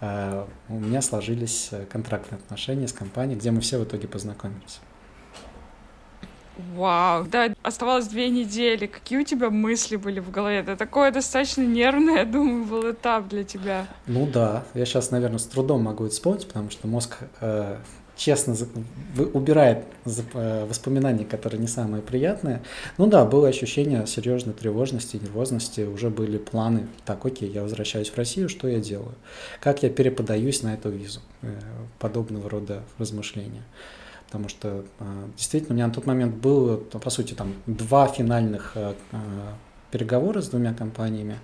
э, 0.00 0.46
у 0.68 0.74
меня 0.74 1.02
сложились 1.02 1.68
э, 1.72 1.84
контрактные 1.84 2.38
отношения 2.38 2.88
с 2.88 2.92
компанией, 2.92 3.38
где 3.38 3.50
мы 3.50 3.60
все 3.60 3.78
в 3.78 3.84
итоге 3.84 4.08
познакомились. 4.08 4.80
Вау, 6.74 7.24
да, 7.24 7.54
оставалось 7.62 8.06
две 8.08 8.28
недели. 8.28 8.86
Какие 8.86 9.20
у 9.20 9.24
тебя 9.24 9.48
мысли 9.48 9.96
были 9.96 10.20
в 10.20 10.30
голове? 10.30 10.58
Это 10.58 10.76
такое 10.76 11.10
достаточно 11.10 11.62
нервное, 11.62 12.18
я 12.18 12.24
думаю, 12.24 12.64
был 12.64 12.90
этап 12.90 13.28
для 13.28 13.42
тебя. 13.42 13.86
Ну 14.06 14.26
да, 14.26 14.64
я 14.74 14.84
сейчас, 14.84 15.10
наверное, 15.10 15.38
с 15.38 15.46
трудом 15.46 15.82
могу 15.82 16.04
это 16.04 16.12
вспомнить, 16.12 16.46
потому 16.46 16.70
что 16.70 16.86
мозг 16.88 17.16
э, 17.40 17.78
честно 18.22 18.54
убирает 19.34 19.84
э, 20.04 20.64
воспоминания, 20.64 21.24
которые 21.24 21.60
не 21.60 21.66
самые 21.66 22.02
приятные. 22.02 22.62
Ну 22.96 23.08
да, 23.08 23.24
было 23.24 23.48
ощущение 23.48 24.06
серьезной 24.06 24.54
тревожности, 24.54 25.16
нервозности, 25.16 25.80
уже 25.80 26.08
были 26.08 26.38
планы. 26.38 26.86
Так, 27.04 27.26
окей, 27.26 27.50
я 27.50 27.62
возвращаюсь 27.62 28.10
в 28.10 28.16
Россию, 28.16 28.48
что 28.48 28.68
я 28.68 28.78
делаю? 28.78 29.14
Как 29.60 29.82
я 29.82 29.90
переподаюсь 29.90 30.62
на 30.62 30.74
эту 30.74 30.90
визу? 30.90 31.20
Э, 31.42 31.58
подобного 31.98 32.48
рода 32.48 32.84
размышления. 32.98 33.64
Потому 34.26 34.48
что 34.48 34.84
э, 35.00 35.04
действительно 35.36 35.72
у 35.72 35.76
меня 35.76 35.88
на 35.88 35.92
тот 35.92 36.06
момент 36.06 36.36
было, 36.36 36.76
по 36.76 37.10
сути, 37.10 37.34
там 37.34 37.54
два 37.66 38.06
финальных 38.06 38.76
переговоры 39.90 40.40
с 40.42 40.48
двумя 40.48 40.72
компаниями, 40.72 41.38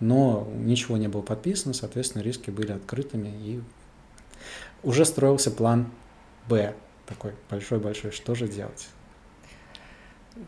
но 0.00 0.48
ничего 0.56 0.96
не 0.96 1.08
было 1.08 1.20
подписано, 1.20 1.74
соответственно, 1.74 2.22
риски 2.22 2.50
были 2.50 2.72
открытыми, 2.72 3.28
и 3.28 3.60
уже 4.82 5.04
строился 5.04 5.50
план 5.50 5.86
Б 6.48 6.74
такой 7.06 7.32
большой-большой, 7.50 8.10
что 8.10 8.34
же 8.34 8.48
делать? 8.48 8.88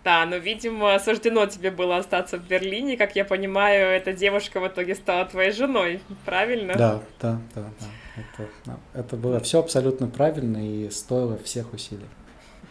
Да, 0.02 0.24
но, 0.24 0.36
видимо, 0.36 0.98
суждено 0.98 1.44
тебе 1.46 1.70
было 1.70 1.98
остаться 1.98 2.38
в 2.38 2.46
Берлине. 2.46 2.96
Как 2.96 3.16
я 3.16 3.24
понимаю, 3.24 3.88
эта 3.88 4.14
девушка 4.14 4.58
в 4.58 4.66
итоге 4.66 4.94
стала 4.94 5.26
твоей 5.26 5.52
женой, 5.52 6.00
правильно? 6.24 6.74
Да, 6.74 7.02
да, 7.20 7.38
да, 7.54 7.70
да. 7.80 7.86
Это, 8.16 8.78
это 8.94 9.16
было 9.16 9.40
все 9.40 9.58
абсолютно 9.60 10.06
правильно 10.06 10.56
и 10.56 10.88
стоило 10.88 11.36
всех 11.36 11.74
усилий. 11.74 12.06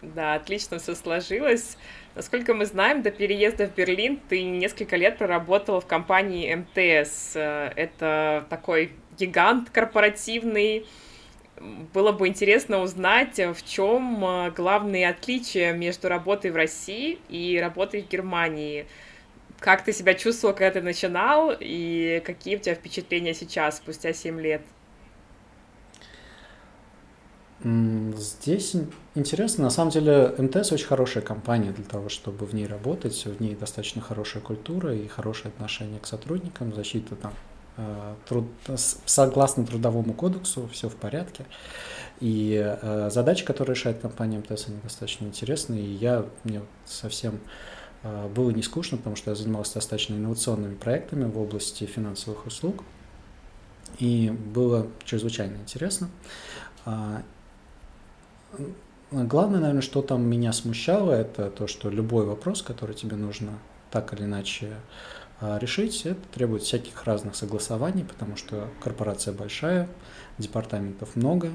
Да, 0.02 0.34
отлично 0.34 0.78
все 0.80 0.96
сложилось. 0.96 1.78
Насколько 2.16 2.52
мы 2.52 2.66
знаем, 2.66 3.02
до 3.02 3.10
переезда 3.10 3.68
в 3.68 3.74
Берлин 3.74 4.20
ты 4.28 4.42
несколько 4.42 4.96
лет 4.96 5.16
проработала 5.16 5.80
в 5.80 5.86
компании 5.86 6.52
МТС. 6.52 7.36
Это 7.36 8.44
такой 8.50 8.92
гигант 9.16 9.70
корпоративный, 9.70 10.86
было 11.60 12.12
бы 12.12 12.28
интересно 12.28 12.82
узнать, 12.82 13.38
в 13.38 13.64
чем 13.64 14.24
э, 14.24 14.50
главные 14.50 15.08
отличия 15.08 15.72
между 15.72 16.08
работой 16.08 16.50
в 16.50 16.56
России 16.56 17.18
и 17.28 17.58
работой 17.60 18.02
в 18.02 18.08
Германии. 18.08 18.86
Как 19.60 19.84
ты 19.84 19.92
себя 19.92 20.14
чувствовал, 20.14 20.54
когда 20.54 20.72
ты 20.72 20.82
начинал, 20.82 21.52
и 21.58 22.22
какие 22.24 22.56
у 22.56 22.58
тебя 22.58 22.74
впечатления 22.74 23.34
сейчас, 23.34 23.78
спустя 23.78 24.12
7 24.12 24.40
лет? 24.40 24.62
Здесь 27.62 28.76
интересно, 29.14 29.64
на 29.64 29.70
самом 29.70 29.90
деле 29.90 30.34
МТС 30.36 30.72
очень 30.72 30.86
хорошая 30.86 31.22
компания 31.22 31.72
для 31.72 31.84
того, 31.84 32.10
чтобы 32.10 32.44
в 32.44 32.54
ней 32.54 32.66
работать, 32.66 33.24
в 33.24 33.40
ней 33.40 33.54
достаточно 33.54 34.02
хорошая 34.02 34.42
культура 34.42 34.94
и 34.94 35.06
хорошее 35.06 35.48
отношение 35.48 35.98
к 35.98 36.06
сотрудникам, 36.06 36.74
защита 36.74 37.16
там 37.16 37.32
Э, 37.32 37.53
труд, 38.28 38.46
согласно 38.76 39.66
трудовому 39.66 40.12
кодексу, 40.12 40.68
все 40.72 40.88
в 40.88 40.96
порядке. 40.96 41.44
И 42.20 42.60
э, 42.80 43.10
задачи, 43.10 43.44
которые 43.44 43.74
решает 43.74 44.00
компания 44.00 44.38
МТС, 44.38 44.68
они 44.68 44.78
достаточно 44.82 45.26
интересные. 45.26 45.84
И 45.84 45.90
я, 45.90 46.24
мне 46.44 46.62
совсем 46.86 47.40
э, 48.02 48.28
было 48.28 48.50
не 48.50 48.62
скучно, 48.62 48.96
потому 48.98 49.16
что 49.16 49.30
я 49.30 49.34
занимался 49.34 49.74
достаточно 49.74 50.14
инновационными 50.14 50.74
проектами 50.74 51.24
в 51.24 51.38
области 51.38 51.84
финансовых 51.84 52.46
услуг. 52.46 52.84
И 53.98 54.30
было 54.30 54.86
чрезвычайно 55.04 55.56
интересно. 55.56 56.08
А, 56.84 57.22
главное, 59.10 59.60
наверное, 59.60 59.82
что 59.82 60.02
там 60.02 60.22
меня 60.22 60.52
смущало, 60.52 61.12
это 61.12 61.50
то, 61.50 61.66
что 61.66 61.90
любой 61.90 62.24
вопрос, 62.24 62.62
который 62.62 62.94
тебе 62.94 63.16
нужно 63.16 63.58
так 63.90 64.12
или 64.12 64.24
иначе 64.24 64.76
решить, 65.60 66.06
это 66.06 66.20
требует 66.32 66.62
всяких 66.62 67.04
разных 67.04 67.36
согласований, 67.36 68.04
потому 68.04 68.36
что 68.36 68.68
корпорация 68.80 69.34
большая, 69.34 69.88
департаментов 70.38 71.16
много. 71.16 71.50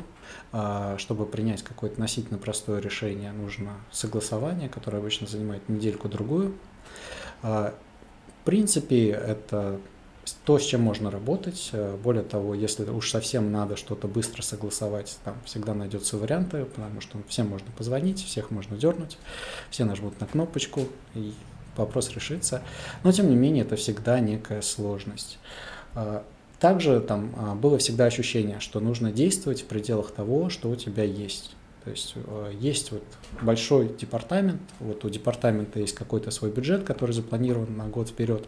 А 0.52 0.98
чтобы 0.98 1.26
принять 1.26 1.64
какое-то 1.64 1.96
относительно 1.96 2.38
простое 2.38 2.80
решение, 2.80 3.32
нужно 3.32 3.72
согласование, 3.92 4.70
которое 4.70 5.00
обычно 5.00 5.28
занимает 5.28 5.68
недельку-другую. 5.70 6.56
А, 7.42 7.74
в 8.42 8.46
принципе, 8.46 9.10
это 9.10 9.80
то, 10.46 10.60
с 10.60 10.64
чем 10.64 10.82
можно 10.82 11.10
работать. 11.10 11.72
Более 12.04 12.24
того, 12.24 12.54
если 12.54 12.84
уж 12.86 13.10
совсем 13.10 13.52
надо 13.52 13.76
что-то 13.76 14.08
быстро 14.08 14.44
согласовать, 14.44 15.18
там 15.24 15.36
всегда 15.46 15.74
найдется 15.74 16.18
варианты, 16.18 16.66
потому 16.66 17.02
что 17.02 17.18
всем 17.28 17.48
можно 17.48 17.72
позвонить, 17.72 18.24
всех 18.24 18.52
можно 18.52 18.78
дернуть, 18.78 19.18
все 19.72 19.86
нажмут 19.86 20.20
на 20.20 20.28
кнопочку, 20.28 20.88
и 21.16 21.34
вопрос 21.80 22.12
решится. 22.12 22.62
Но, 23.04 23.12
тем 23.12 23.30
не 23.30 23.36
менее, 23.36 23.64
это 23.64 23.76
всегда 23.76 24.20
некая 24.20 24.62
сложность. 24.62 25.40
А, 25.96 26.24
также 26.60 27.00
там 27.00 27.34
а, 27.38 27.56
было 27.56 27.78
всегда 27.78 28.06
ощущение, 28.06 28.60
что 28.60 28.80
нужно 28.80 29.12
действовать 29.12 29.62
в 29.62 29.66
пределах 29.66 30.12
того, 30.12 30.50
что 30.50 30.70
у 30.70 30.76
тебя 30.76 31.04
есть. 31.04 31.56
То 31.84 31.92
есть 31.92 32.14
а, 32.16 32.52
есть 32.52 32.92
вот 32.92 33.04
большой 33.42 33.90
департамент, 33.98 34.62
вот 34.80 35.06
у 35.06 35.10
департамента 35.10 35.80
есть 35.80 35.96
какой-то 35.96 36.32
свой 36.32 36.52
бюджет, 36.52 36.84
который 36.84 37.12
запланирован 37.12 37.76
на 37.76 37.88
год 37.88 38.10
вперед 38.10 38.48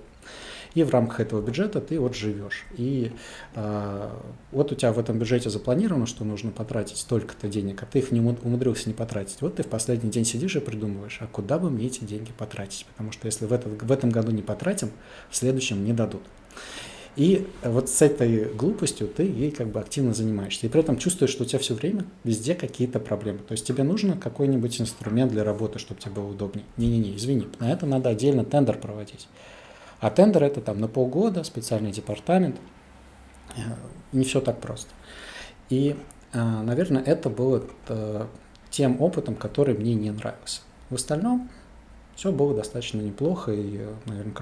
и 0.73 0.83
в 0.83 0.89
рамках 0.91 1.19
этого 1.19 1.41
бюджета 1.41 1.81
ты 1.81 1.99
вот 1.99 2.15
живешь. 2.15 2.65
И 2.77 3.11
э, 3.55 4.09
вот 4.51 4.71
у 4.71 4.75
тебя 4.75 4.93
в 4.93 4.99
этом 4.99 5.19
бюджете 5.19 5.49
запланировано, 5.49 6.05
что 6.05 6.23
нужно 6.23 6.51
потратить 6.51 6.97
столько-то 6.97 7.47
денег, 7.47 7.83
а 7.83 7.85
ты 7.85 7.99
их 7.99 8.11
не 8.11 8.21
умудрился 8.21 8.87
не 8.87 8.93
потратить. 8.93 9.41
Вот 9.41 9.55
ты 9.55 9.63
в 9.63 9.67
последний 9.67 10.09
день 10.09 10.25
сидишь 10.25 10.55
и 10.55 10.59
придумываешь, 10.59 11.17
а 11.21 11.27
куда 11.27 11.59
бы 11.59 11.69
мне 11.69 11.87
эти 11.87 12.03
деньги 12.03 12.31
потратить? 12.37 12.85
Потому 12.85 13.11
что 13.11 13.25
если 13.25 13.45
в, 13.45 13.53
этот, 13.53 13.81
в 13.81 13.91
этом 13.91 14.09
году 14.09 14.31
не 14.31 14.41
потратим, 14.41 14.91
в 15.29 15.35
следующем 15.35 15.83
не 15.83 15.93
дадут. 15.93 16.21
И 17.17 17.45
вот 17.61 17.89
с 17.89 18.01
этой 18.01 18.45
глупостью 18.53 19.07
ты 19.07 19.23
ей 19.23 19.51
как 19.51 19.67
бы 19.67 19.81
активно 19.81 20.13
занимаешься. 20.13 20.65
И 20.65 20.69
при 20.69 20.79
этом 20.79 20.97
чувствуешь, 20.97 21.31
что 21.31 21.43
у 21.43 21.45
тебя 21.45 21.59
все 21.59 21.73
время 21.73 22.05
везде 22.23 22.55
какие-то 22.55 22.99
проблемы. 22.99 23.39
То 23.39 23.51
есть 23.51 23.67
тебе 23.67 23.83
нужно 23.83 24.15
какой-нибудь 24.15 24.79
инструмент 24.79 25.31
для 25.31 25.43
работы, 25.43 25.77
чтобы 25.77 25.99
тебе 25.99 26.13
было 26.13 26.27
удобнее. 26.27 26.65
Не-не-не, 26.77 27.17
извини, 27.17 27.47
на 27.59 27.71
это 27.71 27.85
надо 27.85 28.09
отдельно 28.09 28.45
тендер 28.45 28.77
проводить. 28.77 29.27
А 30.01 30.09
тендер 30.09 30.43
это 30.43 30.61
там 30.61 30.79
на 30.79 30.87
полгода, 30.87 31.43
специальный 31.43 31.91
департамент. 31.91 32.57
Э, 33.55 33.61
не 34.11 34.25
все 34.25 34.41
так 34.41 34.59
просто. 34.59 34.89
И, 35.69 35.95
э, 36.33 36.39
наверное, 36.41 37.03
это 37.03 37.29
было 37.29 37.63
э, 37.87 38.25
тем 38.71 38.99
опытом, 38.99 39.35
который 39.35 39.77
мне 39.77 39.93
не 39.93 40.09
нравился. 40.09 40.61
В 40.89 40.95
остальном 40.95 41.49
все 42.15 42.31
было 42.31 42.55
достаточно 42.55 42.99
неплохо, 42.99 43.51
и, 43.51 43.85
наверное, 44.05 44.33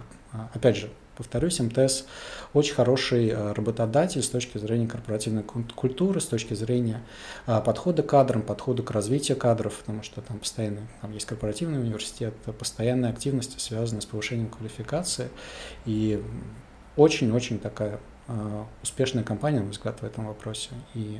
опять 0.53 0.77
же, 0.77 0.89
повторюсь, 1.19 1.59
МТС 1.59 2.05
очень 2.53 2.73
хороший 2.73 3.27
э, 3.27 3.51
работодатель 3.51 4.23
с 4.23 4.29
точки 4.29 4.57
зрения 4.57 4.87
корпоративной 4.87 5.43
культуры, 5.43 6.21
с 6.21 6.25
точки 6.25 6.53
зрения 6.53 7.01
э, 7.45 7.61
подхода 7.61 8.03
к 8.03 8.07
кадрам, 8.07 8.41
подхода 8.41 8.83
к 8.83 8.91
развитию 8.91 9.37
кадров, 9.37 9.73
потому 9.79 10.01
что 10.01 10.21
там 10.21 10.39
постоянно 10.39 10.87
там 11.01 11.11
есть 11.11 11.25
корпоративный 11.25 11.77
университет, 11.77 12.33
постоянная 12.57 13.09
активность 13.09 13.59
связана 13.59 13.99
с 13.99 14.05
повышением 14.05 14.47
квалификации, 14.47 15.27
и 15.85 16.23
очень-очень 16.95 17.59
такая 17.59 17.99
э, 18.29 18.63
успешная 18.81 19.25
компания, 19.25 19.57
на 19.57 19.63
мой 19.63 19.71
взгляд, 19.71 19.99
в 19.99 20.05
этом 20.05 20.25
вопросе. 20.25 20.69
И 20.95 21.19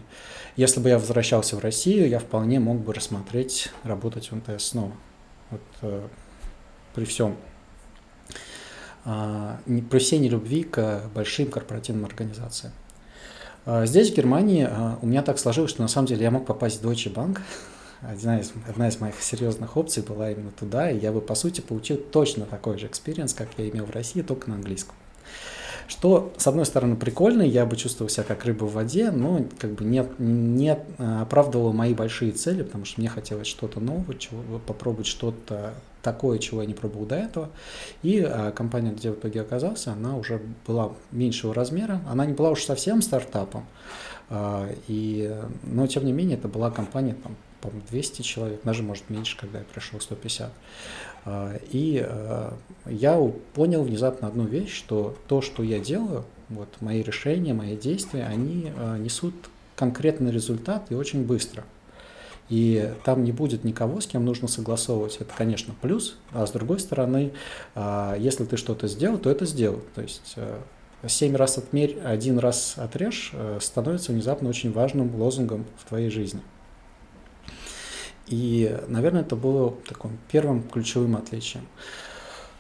если 0.56 0.80
бы 0.80 0.88
я 0.88 0.98
возвращался 0.98 1.58
в 1.58 1.60
Россию, 1.60 2.08
я 2.08 2.20
вполне 2.20 2.62
мог 2.62 2.78
бы 2.80 2.94
рассмотреть 2.94 3.70
работать 3.84 4.32
в 4.32 4.36
МТС 4.38 4.64
снова. 4.64 4.94
Вот, 5.52 6.02
при 6.96 7.04
всем 7.04 7.36
при 9.66 10.00
всей 10.00 10.20
нелюбви 10.20 10.64
к 10.64 11.04
большим 11.14 11.50
корпоративным 11.50 12.06
организациям. 12.06 12.74
А, 13.66 13.86
здесь, 13.86 14.12
в 14.12 14.16
Германии, 14.16 14.68
а, 14.70 14.98
у 15.02 15.06
меня 15.06 15.22
так 15.22 15.40
сложилось, 15.40 15.72
что 15.72 15.82
на 15.82 15.88
самом 15.88 16.08
деле 16.08 16.24
я 16.24 16.32
мог 16.32 16.46
попасть 16.46 16.82
в 16.82 16.88
Deutsche 16.88 17.14
Bank. 17.14 17.40
Одна 18.02 18.40
из, 18.40 18.54
одна 18.68 18.88
из 18.88 19.00
моих 19.00 19.22
серьезных 19.22 19.76
опций 19.76 20.02
была 20.02 20.32
именно 20.32 20.52
туда, 20.52 20.90
и 20.90 20.98
я 20.98 21.12
бы, 21.12 21.22
по 21.22 21.36
сути, 21.36 21.62
получил 21.62 21.98
точно 21.98 22.46
такой 22.46 22.78
же 22.78 22.88
experience, 22.88 23.34
как 23.34 23.50
я 23.58 23.70
имел 23.70 23.86
в 23.86 23.92
России, 23.92 24.22
только 24.22 24.50
на 24.50 24.56
английском. 24.56 24.96
Что, 25.90 26.32
с 26.38 26.46
одной 26.46 26.68
стороны, 26.68 26.96
прикольно, 26.96 27.42
я 27.42 27.66
бы 27.66 27.76
чувствовал 27.76 28.10
себя 28.10 28.24
как 28.24 28.46
рыба 28.46 28.66
в 28.66 28.74
воде, 28.74 29.10
но 29.10 29.44
как 29.58 29.72
бы 29.72 29.84
не, 29.84 30.06
не 30.20 30.78
оправдывало 31.00 31.72
мои 31.72 31.96
большие 31.96 32.32
цели, 32.32 32.62
потому 32.62 32.86
что 32.86 33.02
мне 33.02 33.10
хотелось 33.10 33.48
что-то 33.48 33.80
нового, 33.80 34.14
чего, 34.14 34.60
попробовать 34.60 35.08
что-то 35.08 35.74
такое, 36.04 36.38
чего 36.38 36.62
я 36.62 36.68
не 36.68 36.76
пробовал 36.76 37.08
до 37.08 37.16
этого. 37.16 37.50
И 38.04 38.22
а, 38.22 38.52
компания, 38.52 38.92
где 38.92 39.10
в 39.10 39.16
итоге 39.16 39.42
оказался, 39.42 39.94
она 39.94 40.16
уже 40.16 40.40
была 40.68 40.92
меньшего 41.12 41.56
размера. 41.56 42.02
Она 42.08 42.28
не 42.28 42.34
была 42.34 42.52
уж 42.52 42.64
совсем 42.64 43.02
стартапом, 43.02 43.66
а, 44.30 44.70
и, 44.88 45.36
но 45.64 45.88
тем 45.88 46.06
не 46.06 46.14
менее 46.14 46.38
это 46.38 46.48
была 46.48 46.70
компания, 46.70 47.16
там, 47.16 47.36
по-моему, 47.62 47.82
200 47.90 48.22
человек, 48.22 48.62
даже, 48.64 48.84
может, 48.84 49.10
меньше, 49.10 49.36
когда 49.38 49.58
я 49.58 49.66
пришел, 49.66 50.00
150. 50.00 50.52
А, 51.30 51.60
и 51.72 52.04
а, 52.04 52.58
я 52.88 53.20
понял 53.54 53.84
внезапно 53.84 54.28
одну 54.28 54.46
вещь, 54.46 54.76
что 54.76 55.16
то, 55.28 55.42
что 55.42 55.62
я 55.62 55.80
делаю, 55.80 56.26
вот 56.50 56.70
мои 56.80 57.04
решения, 57.04 57.54
мои 57.54 57.78
действия, 57.78 58.26
они 58.26 58.72
а, 58.76 58.98
несут 58.98 59.36
конкретный 59.76 60.32
результат 60.32 60.88
и 60.90 60.96
очень 60.96 61.26
быстро– 61.26 61.64
и 62.50 62.94
там 63.04 63.24
не 63.24 63.32
будет 63.32 63.64
никого, 63.64 64.02
с 64.02 64.08
кем 64.08 64.26
нужно 64.26 64.48
согласовывать. 64.48 65.18
Это, 65.20 65.32
конечно, 65.38 65.76
плюс, 65.80 66.18
а 66.32 66.48
с 66.48 66.52
другой 66.52 66.80
стороны, 66.80 67.32
если 68.18 68.44
ты 68.44 68.58
что-то 68.58 68.88
сделал, 68.88 69.20
то 69.20 69.30
это 69.30 69.46
сделал. 69.46 69.82
То 69.94 70.02
есть 70.02 70.36
семь 71.08 71.36
раз 71.36 71.60
отмерь, 71.60 72.00
один 72.04 72.40
раз 72.40 72.74
отрежь 72.78 73.30
э, 73.34 73.60
становится 73.62 74.12
внезапно 74.12 74.50
очень 74.50 74.72
важным 74.72 75.16
лозунгом 75.16 75.66
в 75.78 75.88
твоей 75.88 76.10
жизни. 76.10 76.42
И, 78.30 78.78
наверное, 78.88 79.22
это 79.22 79.36
было 79.36 79.74
таким 79.88 80.18
первым 80.32 80.64
ключевым 80.64 81.16
отличием. 81.16 81.66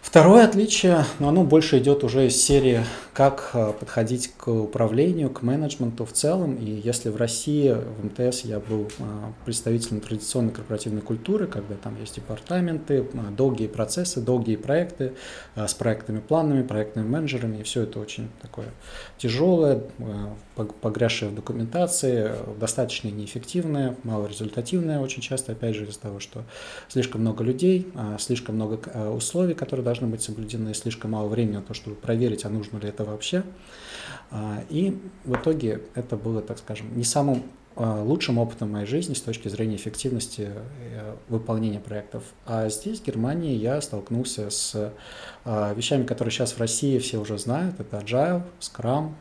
Второе 0.01 0.45
отличие, 0.45 1.05
но 1.19 1.29
оно 1.29 1.43
больше 1.43 1.77
идет 1.77 2.03
уже 2.03 2.27
из 2.27 2.41
серии, 2.41 2.83
как 3.13 3.49
э, 3.53 3.73
подходить 3.77 4.31
к 4.37 4.47
управлению, 4.47 5.29
к 5.29 5.41
менеджменту 5.41 6.05
в 6.05 6.13
целом. 6.13 6.55
И 6.55 6.65
если 6.65 7.09
в 7.09 7.17
России, 7.17 7.71
в 7.71 8.05
МТС 8.05 8.45
я 8.45 8.61
был 8.61 8.87
э, 8.97 9.03
представителем 9.43 9.99
традиционной 9.99 10.53
корпоративной 10.53 11.01
культуры, 11.01 11.47
когда 11.47 11.75
там 11.75 11.99
есть 11.99 12.15
департаменты, 12.15 13.05
э, 13.11 13.31
долгие 13.35 13.67
процессы, 13.67 14.21
долгие 14.21 14.55
проекты 14.55 15.15
с 15.55 15.73
проектными 15.73 16.21
планами, 16.21 16.63
проектными 16.63 17.05
менеджерами, 17.05 17.57
и 17.57 17.63
все 17.63 17.83
это 17.83 17.99
очень 17.99 18.29
такое 18.41 18.67
тяжелое, 19.17 19.83
погрязшее 20.81 21.29
в 21.31 21.35
документации, 21.35 22.31
достаточно 22.57 23.09
неэффективное, 23.09 23.97
малорезультативное 24.03 24.99
очень 25.01 25.21
часто, 25.21 25.51
опять 25.51 25.75
же, 25.75 25.85
из-за 25.85 25.99
того, 25.99 26.21
что 26.21 26.43
слишком 26.87 27.21
много 27.21 27.43
людей, 27.43 27.91
слишком 28.17 28.55
много 28.55 28.79
условий, 29.13 29.55
которые 29.55 29.83
должны 29.83 29.98
быть 30.07 30.21
соблюдены, 30.21 30.73
слишком 30.73 31.11
мало 31.11 31.27
времени 31.27 31.55
на 31.55 31.61
то, 31.61 31.73
чтобы 31.73 31.95
проверить, 31.95 32.45
а 32.45 32.49
нужно 32.49 32.77
ли 32.77 32.89
это 32.89 33.03
вообще. 33.03 33.43
А, 34.31 34.63
и 34.69 34.97
в 35.25 35.35
итоге 35.35 35.81
это 35.95 36.15
было, 36.15 36.41
так 36.41 36.57
скажем, 36.59 36.95
не 36.95 37.03
самым 37.03 37.43
а, 37.75 38.03
лучшим 38.03 38.37
опытом 38.37 38.71
моей 38.71 38.85
жизни 38.85 39.13
с 39.13 39.21
точки 39.21 39.47
зрения 39.47 39.77
эффективности 39.77 40.49
э, 40.51 41.15
выполнения 41.29 41.79
проектов. 41.79 42.23
А 42.45 42.67
здесь, 42.69 42.99
в 42.99 43.05
Германии, 43.05 43.55
я 43.55 43.79
столкнулся 43.81 44.49
с 44.49 44.93
а, 45.45 45.73
вещами, 45.73 46.03
которые 46.05 46.31
сейчас 46.31 46.53
в 46.53 46.59
России 46.59 46.99
все 46.99 47.19
уже 47.19 47.37
знают. 47.37 47.79
Это 47.79 47.97
Agile, 47.97 48.43
Scrum. 48.59 49.13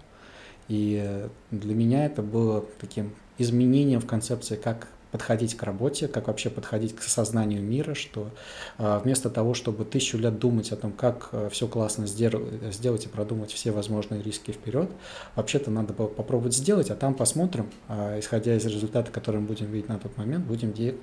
И 0.66 1.24
для 1.50 1.74
меня 1.74 2.04
это 2.04 2.20
было 2.20 2.64
таким 2.80 3.14
изменением 3.38 4.00
в 4.00 4.06
концепции, 4.06 4.56
как 4.56 4.88
подходить 5.10 5.56
к 5.56 5.62
работе, 5.62 6.06
как 6.08 6.26
вообще 6.26 6.50
подходить 6.50 6.94
к 6.94 7.02
сознанию 7.02 7.62
мира, 7.62 7.94
что 7.94 8.30
э, 8.76 9.00
вместо 9.02 9.30
того, 9.30 9.54
чтобы 9.54 9.84
тысячу 9.84 10.18
лет 10.18 10.38
думать 10.38 10.70
о 10.72 10.76
том, 10.76 10.92
как 10.92 11.30
э, 11.32 11.48
все 11.50 11.66
классно 11.66 12.06
сделать 12.06 13.06
и 13.06 13.08
продумать 13.08 13.50
все 13.50 13.70
возможные 13.70 14.22
риски 14.22 14.50
вперед, 14.50 14.90
вообще-то 15.34 15.70
надо 15.70 15.94
было 15.94 16.08
попробовать 16.08 16.54
сделать, 16.54 16.90
а 16.90 16.94
там 16.94 17.14
посмотрим, 17.14 17.70
э, 17.88 18.20
исходя 18.20 18.54
из 18.54 18.66
результата, 18.66 19.10
который 19.10 19.40
мы 19.40 19.46
будем 19.46 19.66
видеть 19.66 19.88
на 19.88 19.98
тот 19.98 20.16
момент, 20.18 20.44
будем 20.44 20.72
де- 20.72 20.94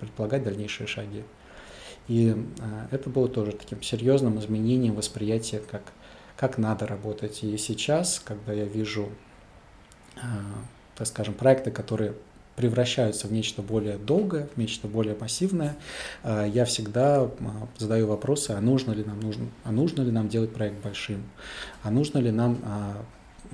предполагать 0.00 0.44
дальнейшие 0.44 0.86
шаги. 0.86 1.24
И 2.08 2.36
это 2.92 3.10
было 3.10 3.28
тоже 3.28 3.50
таким 3.50 3.82
серьезным 3.82 4.38
изменением 4.38 4.94
восприятия, 4.94 5.60
как, 5.68 5.82
как 6.36 6.56
надо 6.56 6.86
работать. 6.86 7.42
И 7.42 7.56
сейчас, 7.56 8.22
когда 8.24 8.52
я 8.52 8.64
вижу, 8.64 9.08
так 10.94 11.08
скажем, 11.08 11.34
проекты, 11.34 11.72
которые 11.72 12.14
превращаются 12.56 13.28
в 13.28 13.32
нечто 13.32 13.62
более 13.62 13.98
долгое, 13.98 14.48
в 14.54 14.56
нечто 14.56 14.88
более 14.88 15.16
массивное, 15.18 15.76
а, 16.22 16.46
я 16.46 16.64
всегда 16.64 17.22
а, 17.22 17.30
задаю 17.78 18.08
вопросы, 18.08 18.50
а 18.50 18.60
нужно 18.60 18.92
ли 18.92 19.04
нам, 19.04 19.20
нужно, 19.20 19.46
а 19.64 19.72
нужно 19.72 20.02
ли 20.02 20.10
нам 20.10 20.28
делать 20.28 20.52
проект 20.52 20.82
большим, 20.82 21.22
а 21.82 21.90
нужно 21.90 22.18
ли 22.18 22.30
нам 22.30 22.58
а, 22.64 22.96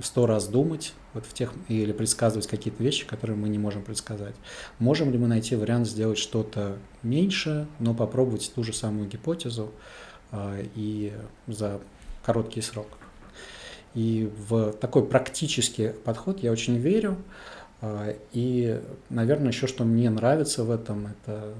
сто 0.01 0.25
раз 0.25 0.47
думать 0.47 0.93
вот 1.13 1.25
в 1.25 1.33
тех, 1.33 1.53
или 1.67 1.91
предсказывать 1.91 2.47
какие-то 2.47 2.81
вещи, 2.81 3.05
которые 3.05 3.37
мы 3.37 3.49
не 3.49 3.59
можем 3.59 3.83
предсказать. 3.83 4.35
Можем 4.79 5.11
ли 5.11 5.19
мы 5.19 5.27
найти 5.27 5.55
вариант 5.55 5.87
сделать 5.87 6.17
что-то 6.17 6.77
меньше, 7.03 7.67
но 7.79 7.93
попробовать 7.93 8.51
ту 8.55 8.63
же 8.63 8.73
самую 8.73 9.07
гипотезу 9.07 9.71
и 10.73 11.13
за 11.45 11.79
короткий 12.25 12.61
срок. 12.61 12.87
И 13.93 14.31
в 14.49 14.73
такой 14.73 15.05
практический 15.05 15.89
подход 15.89 16.41
я 16.41 16.51
очень 16.51 16.77
верю. 16.77 17.17
А, 17.83 18.15
и, 18.31 18.81
наверное, 19.09 19.49
еще 19.49 19.67
что 19.67 19.83
мне 19.83 20.09
нравится 20.09 20.63
в 20.63 20.71
этом, 20.71 21.07
это, 21.07 21.53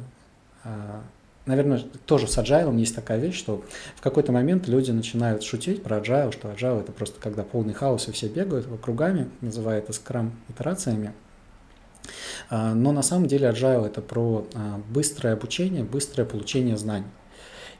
а, 0.63 1.01
наверное, 1.45 1.83
тоже 2.05 2.27
с 2.27 2.38
agile 2.38 2.73
есть 2.79 2.95
такая 2.95 3.19
вещь, 3.19 3.38
что 3.38 3.62
в 3.97 4.01
какой-то 4.01 4.31
момент 4.31 4.69
люди 4.69 4.91
начинают 4.91 5.43
шутить 5.43 5.83
про 5.83 5.97
agile, 5.97 6.31
что 6.31 6.47
agile 6.49 6.79
это 6.79 6.93
просто 6.93 7.19
когда 7.19 7.43
полный 7.43 7.73
хаос 7.73 8.07
и 8.07 8.13
все 8.13 8.29
бегают 8.29 8.67
кругами, 8.81 9.29
называя 9.41 9.79
это 9.79 9.91
скрам 9.91 10.31
итерациями. 10.47 11.12
А, 12.49 12.73
но 12.73 12.93
на 12.93 13.01
самом 13.01 13.27
деле 13.27 13.49
agile 13.49 13.86
это 13.86 14.01
про 14.01 14.47
быстрое 14.88 15.33
обучение, 15.33 15.83
быстрое 15.83 16.25
получение 16.25 16.77
знаний. 16.77 17.07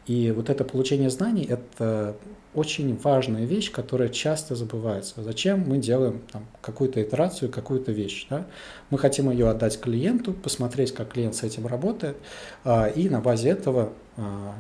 И 0.06 0.32
вот 0.32 0.49
это 0.49 0.65
получение 0.65 1.10
знаний– 1.10 1.45
это 1.49 2.17
очень 2.56 2.98
важная 2.98 3.46
вещь, 3.46 3.72
которая 3.72 4.10
часто 4.10 4.56
забывается. 4.56 5.24
Зачем 5.24 5.62
мы 5.68 5.78
делаем 5.78 6.22
там, 6.32 6.46
какую-то 6.62 7.02
итерацию, 7.02 7.52
какую-то 7.52 7.92
вещь? 7.92 8.28
Да? 8.30 8.46
Мы 8.89 8.98
хотим 8.98 9.30
ее 9.32 9.50
отдать 9.50 9.80
клиенту, 9.80 10.34
посмотреть, 10.34 10.94
как 10.94 11.13
клиент 11.13 11.36
с 11.36 11.44
этим 11.44 11.68
работает, 11.68 12.18
а, 12.63 12.88
и 12.88 13.10
на 13.10 13.22
базе 13.22 13.50
этого 13.50 13.94
а, 14.18 14.54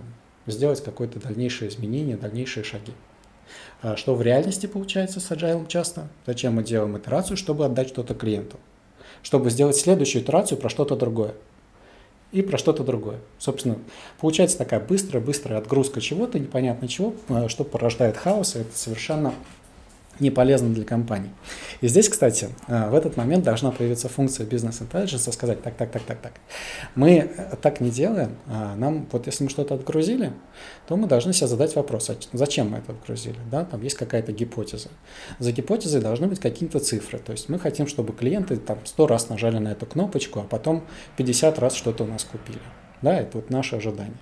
сделать 0.47 0.83
какое-то 0.83 1.19
дальнейшее 1.19 1.69
изменение, 1.69 2.17
дальнейшие 2.17 2.63
шаги. 2.63 2.93
А, 3.81 3.95
что 3.95 4.15
в 4.15 4.21
реальности 4.21 4.65
получается 4.65 5.19
с 5.19 5.31
Agile 5.31 5.67
часто? 5.67 6.07
Зачем 6.25 6.53
мы 6.55 6.63
делаем 6.63 6.97
итерацию? 6.97 7.37
Чтобы 7.37 7.65
отдать 7.65 7.89
что-то 7.89 8.15
клиенту. 8.15 8.57
Чтобы 9.21 9.49
сделать 9.49 9.77
следующую 9.77 10.23
итерацию 10.23 10.57
про 10.57 10.69
что-то 10.69 10.95
другое 10.95 11.33
и 12.33 12.41
про 12.41 12.57
что-то 12.57 12.83
другое. 12.83 13.19
Собственно, 13.37 13.77
получается 14.19 14.57
такая 14.57 14.79
быстрая-быстрая 14.79 15.59
отгрузка 15.59 16.01
чего-то, 16.01 16.39
непонятно 16.39 16.87
чего, 16.87 17.13
э, 17.29 17.47
что 17.47 17.63
порождает 17.63 18.17
хаос, 18.17 18.55
и 18.55 18.59
это 18.59 18.75
совершенно 18.75 19.33
не 20.19 20.31
полезно 20.31 20.69
для 20.69 20.85
компании. 20.85 21.31
И 21.81 21.87
здесь, 21.87 22.09
кстати, 22.09 22.49
э, 22.67 22.89
в 22.89 22.95
этот 22.95 23.17
момент 23.17 23.43
должна 23.43 23.71
появиться 23.71 24.09
функция 24.09 24.45
бизнес 24.45 24.81
intelligence, 24.81 25.31
сказать, 25.31 25.61
так, 25.61 25.75
так, 25.75 25.91
так, 25.91 26.03
так, 26.03 26.19
так. 26.19 26.33
Мы 26.95 27.29
э, 27.35 27.55
так 27.61 27.81
не 27.81 27.89
делаем. 27.89 28.37
А 28.47 28.75
нам, 28.75 29.07
вот 29.11 29.25
если 29.25 29.43
мы 29.43 29.49
что-то 29.49 29.75
отгрузили, 29.75 30.33
то 30.87 30.95
мы 30.95 31.07
должны 31.07 31.33
себе 31.33 31.47
задать 31.47 31.75
вопрос, 31.75 32.09
а 32.09 32.15
зачем 32.33 32.69
мы 32.69 32.77
это 32.77 32.91
отгрузили? 32.91 33.39
Да? 33.51 33.65
Там 33.65 33.81
есть 33.81 33.95
какая-то 33.95 34.31
гипотеза. 34.31 34.89
За 35.39 35.51
гипотезой 35.51 36.01
должны 36.01 36.27
быть 36.27 36.39
какие-то 36.39 36.79
цифры. 36.79 37.19
То 37.19 37.31
есть 37.31 37.49
мы 37.49 37.59
хотим, 37.59 37.87
чтобы 37.87 38.13
клиенты 38.13 38.57
там 38.57 38.79
100 38.83 39.07
раз 39.07 39.29
нажали 39.29 39.57
на 39.57 39.69
эту 39.69 39.85
кнопочку, 39.85 40.39
а 40.39 40.43
потом 40.43 40.83
50 41.17 41.59
раз 41.59 41.75
что-то 41.75 42.03
у 42.03 42.07
нас 42.07 42.23
купили. 42.23 42.59
Да, 43.01 43.19
это 43.19 43.37
вот 43.37 43.49
наше 43.49 43.75
ожидание. 43.75 44.17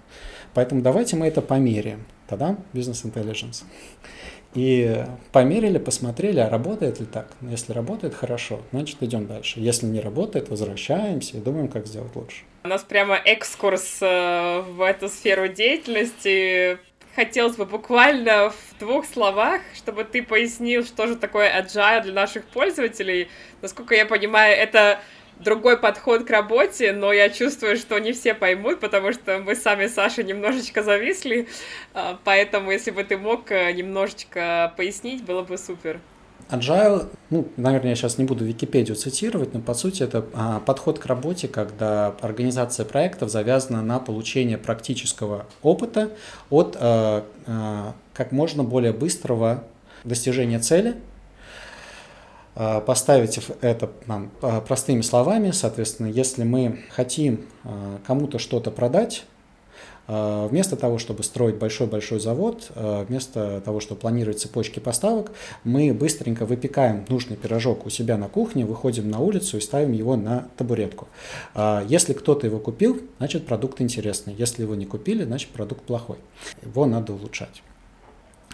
Поэтому 0.53 0.81
давайте 0.81 1.15
мы 1.15 1.27
это 1.27 1.41
померяем. 1.41 2.05
Тогда 2.27 2.57
бизнес 2.73 3.03
intelligence. 3.05 3.63
И 4.53 5.05
померили, 5.31 5.77
посмотрели, 5.77 6.39
а 6.39 6.49
работает 6.49 6.99
ли 6.99 7.05
так. 7.05 7.27
Если 7.41 7.71
работает, 7.71 8.13
хорошо, 8.13 8.61
значит 8.71 8.97
идем 9.01 9.27
дальше. 9.27 9.59
Если 9.59 9.85
не 9.85 10.01
работает, 10.01 10.49
возвращаемся 10.49 11.37
и 11.37 11.39
думаем, 11.39 11.67
как 11.67 11.87
сделать 11.87 12.15
лучше. 12.15 12.43
У 12.63 12.67
нас 12.67 12.83
прямо 12.83 13.15
экскурс 13.15 13.99
э, 14.01 14.61
в 14.61 14.81
эту 14.81 15.09
сферу 15.09 15.47
деятельности. 15.47 16.77
Хотелось 17.15 17.55
бы 17.55 17.65
буквально 17.65 18.51
в 18.51 18.79
двух 18.79 19.05
словах, 19.05 19.61
чтобы 19.75 20.03
ты 20.03 20.23
пояснил, 20.23 20.85
что 20.85 21.07
же 21.07 21.15
такое 21.15 21.49
agile 21.61 22.03
для 22.03 22.13
наших 22.13 22.45
пользователей. 22.45 23.29
Насколько 23.61 23.95
я 23.95 24.05
понимаю, 24.05 24.55
это 24.55 24.99
другой 25.43 25.77
подход 25.77 26.25
к 26.25 26.29
работе, 26.29 26.93
но 26.93 27.11
я 27.11 27.29
чувствую, 27.29 27.77
что 27.77 27.99
не 27.99 28.13
все 28.13 28.33
поймут, 28.33 28.79
потому 28.79 29.13
что 29.13 29.39
мы 29.39 29.55
сами 29.55 29.87
с 29.87 29.93
Сашей 29.93 30.23
немножечко 30.23 30.83
зависли, 30.83 31.47
а, 31.93 32.19
поэтому 32.23 32.71
если 32.71 32.91
бы 32.91 33.03
ты 33.03 33.17
мог 33.17 33.51
э, 33.51 33.71
немножечко 33.73 34.73
пояснить, 34.77 35.23
было 35.23 35.43
бы 35.43 35.57
супер. 35.57 35.99
Agile, 36.49 37.09
ну, 37.29 37.47
наверное, 37.55 37.91
я 37.91 37.95
сейчас 37.95 38.17
не 38.17 38.25
буду 38.25 38.43
Википедию 38.43 38.95
цитировать, 38.95 39.53
но 39.53 39.61
по 39.61 39.73
сути 39.73 40.03
это 40.03 40.25
а, 40.33 40.59
подход 40.59 40.99
к 40.99 41.05
работе, 41.05 41.47
когда 41.47 42.13
организация 42.19 42.85
проектов 42.85 43.29
завязана 43.29 43.81
на 43.81 43.99
получение 43.99 44.57
практического 44.57 45.45
опыта 45.61 46.11
от 46.49 46.75
а, 46.79 47.25
а, 47.47 47.93
как 48.13 48.31
можно 48.31 48.63
более 48.63 48.91
быстрого 48.91 49.63
достижения 50.03 50.59
цели– 50.59 50.95
поставить 52.53 53.39
это 53.61 53.89
нам 54.07 54.31
а, 54.41 54.59
простыми 54.61 55.01
словами, 55.01 55.51
соответственно, 55.51 56.07
если 56.07 56.43
мы 56.43 56.79
хотим 56.89 57.45
а, 57.63 57.99
кому-то 58.05 58.39
что-то 58.39 58.71
продать, 58.71 59.25
Вместо 60.07 60.75
того, 60.75 60.97
чтобы 60.97 61.23
строить 61.23 61.55
большой-большой 61.55 62.19
завод, 62.19 62.69
вместо 62.75 63.61
того, 63.61 63.79
чтобы 63.79 64.01
планировать 64.01 64.41
цепочки 64.41 64.79
поставок, 64.79 65.31
мы 65.63 65.93
быстренько 65.93 66.45
выпекаем 66.45 67.05
нужный 67.07 67.37
пирожок 67.37 67.85
у 67.85 67.89
себя 67.89 68.17
на 68.17 68.27
кухне, 68.27 68.65
выходим 68.65 69.09
на 69.09 69.19
улицу 69.19 69.57
и 69.57 69.61
ставим 69.61 69.93
его 69.93 70.17
на 70.17 70.49
табуретку. 70.57 71.07
Если 71.87 72.11
кто-то 72.11 72.45
его 72.45 72.59
купил, 72.59 72.99
значит 73.19 73.45
продукт 73.45 73.79
интересный. 73.79 74.33
Если 74.33 74.63
его 74.63 74.75
не 74.75 74.85
купили, 74.85 75.23
значит 75.23 75.49
продукт 75.51 75.83
плохой. 75.83 76.17
Его 76.61 76.85
надо 76.87 77.13
улучшать. 77.13 77.61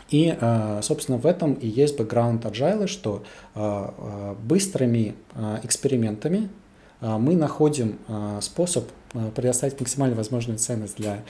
И, 0.10 0.38
э, 0.40 0.80
собственно, 0.84 1.18
в 1.18 1.26
этом 1.26 1.54
и 1.54 1.68
есть 1.68 1.98
бэкграунд 1.98 2.46
agile, 2.46 2.88
что 2.88 3.24
э, 3.56 3.90
э, 3.98 4.36
быстрыми 4.44 5.16
экспериментами 5.64 6.50
мы 7.00 7.36
находим 7.36 8.00
способ 8.42 8.90
предоставить 9.36 9.80
максимально 9.80 10.16
возможную 10.16 10.58
ценность 10.58 10.96
для 10.98 11.24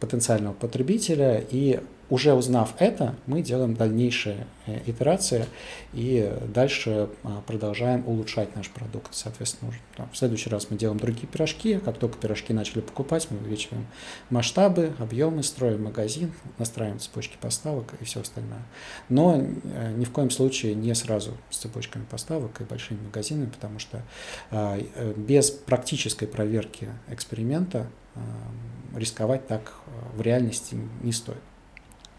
потенциального 0.00 0.54
потребителя 0.54 1.44
и 1.50 1.80
уже 2.10 2.34
узнав 2.34 2.74
это, 2.78 3.14
мы 3.26 3.42
делаем 3.42 3.74
дальнейшие 3.74 4.46
э, 4.66 4.80
итерации 4.86 5.46
и 5.92 6.32
дальше 6.52 7.08
а, 7.22 7.40
продолжаем 7.46 8.06
улучшать 8.06 8.54
наш 8.56 8.68
продукт. 8.68 9.08
Соответственно, 9.12 9.70
уже, 9.70 9.78
там, 9.96 10.10
в 10.10 10.16
следующий 10.16 10.50
раз 10.50 10.70
мы 10.70 10.76
делаем 10.76 10.98
другие 10.98 11.26
пирожки. 11.26 11.78
Как 11.78 11.98
только 11.98 12.18
пирожки 12.18 12.52
начали 12.52 12.80
покупать, 12.80 13.28
мы 13.30 13.38
увеличиваем 13.38 13.86
масштабы, 14.30 14.92
объемы, 14.98 15.42
строим 15.42 15.84
магазин, 15.84 16.32
настраиваем 16.58 17.00
цепочки 17.00 17.36
поставок 17.40 17.94
и 18.00 18.04
все 18.04 18.20
остальное. 18.20 18.62
Но 19.08 19.40
э, 19.40 19.92
ни 19.96 20.04
в 20.04 20.10
коем 20.10 20.30
случае 20.30 20.74
не 20.74 20.94
сразу 20.94 21.32
с 21.50 21.58
цепочками 21.58 22.04
поставок 22.04 22.60
и 22.60 22.64
большими 22.64 23.00
магазинами, 23.00 23.50
потому 23.50 23.78
что 23.78 24.02
а, 24.50 24.78
э, 24.78 25.14
без 25.16 25.50
практической 25.50 26.26
проверки 26.26 26.88
эксперимента 27.08 27.86
рисковать 28.94 29.48
так 29.48 29.74
в 30.14 30.20
реальности 30.20 30.76
не 31.02 31.10
стоит. 31.10 31.40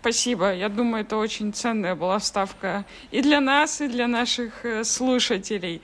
Спасибо. 0.05 0.53
Я 0.53 0.69
думаю, 0.69 1.03
это 1.03 1.17
очень 1.17 1.51
ценная 1.51 1.95
была 1.95 2.19
вставка 2.19 2.85
и 3.09 3.23
для 3.23 3.41
нас, 3.41 3.81
и 3.81 3.87
для 3.87 4.07
наших 4.07 4.63
э, 4.63 4.83
слушателей. 4.83 5.81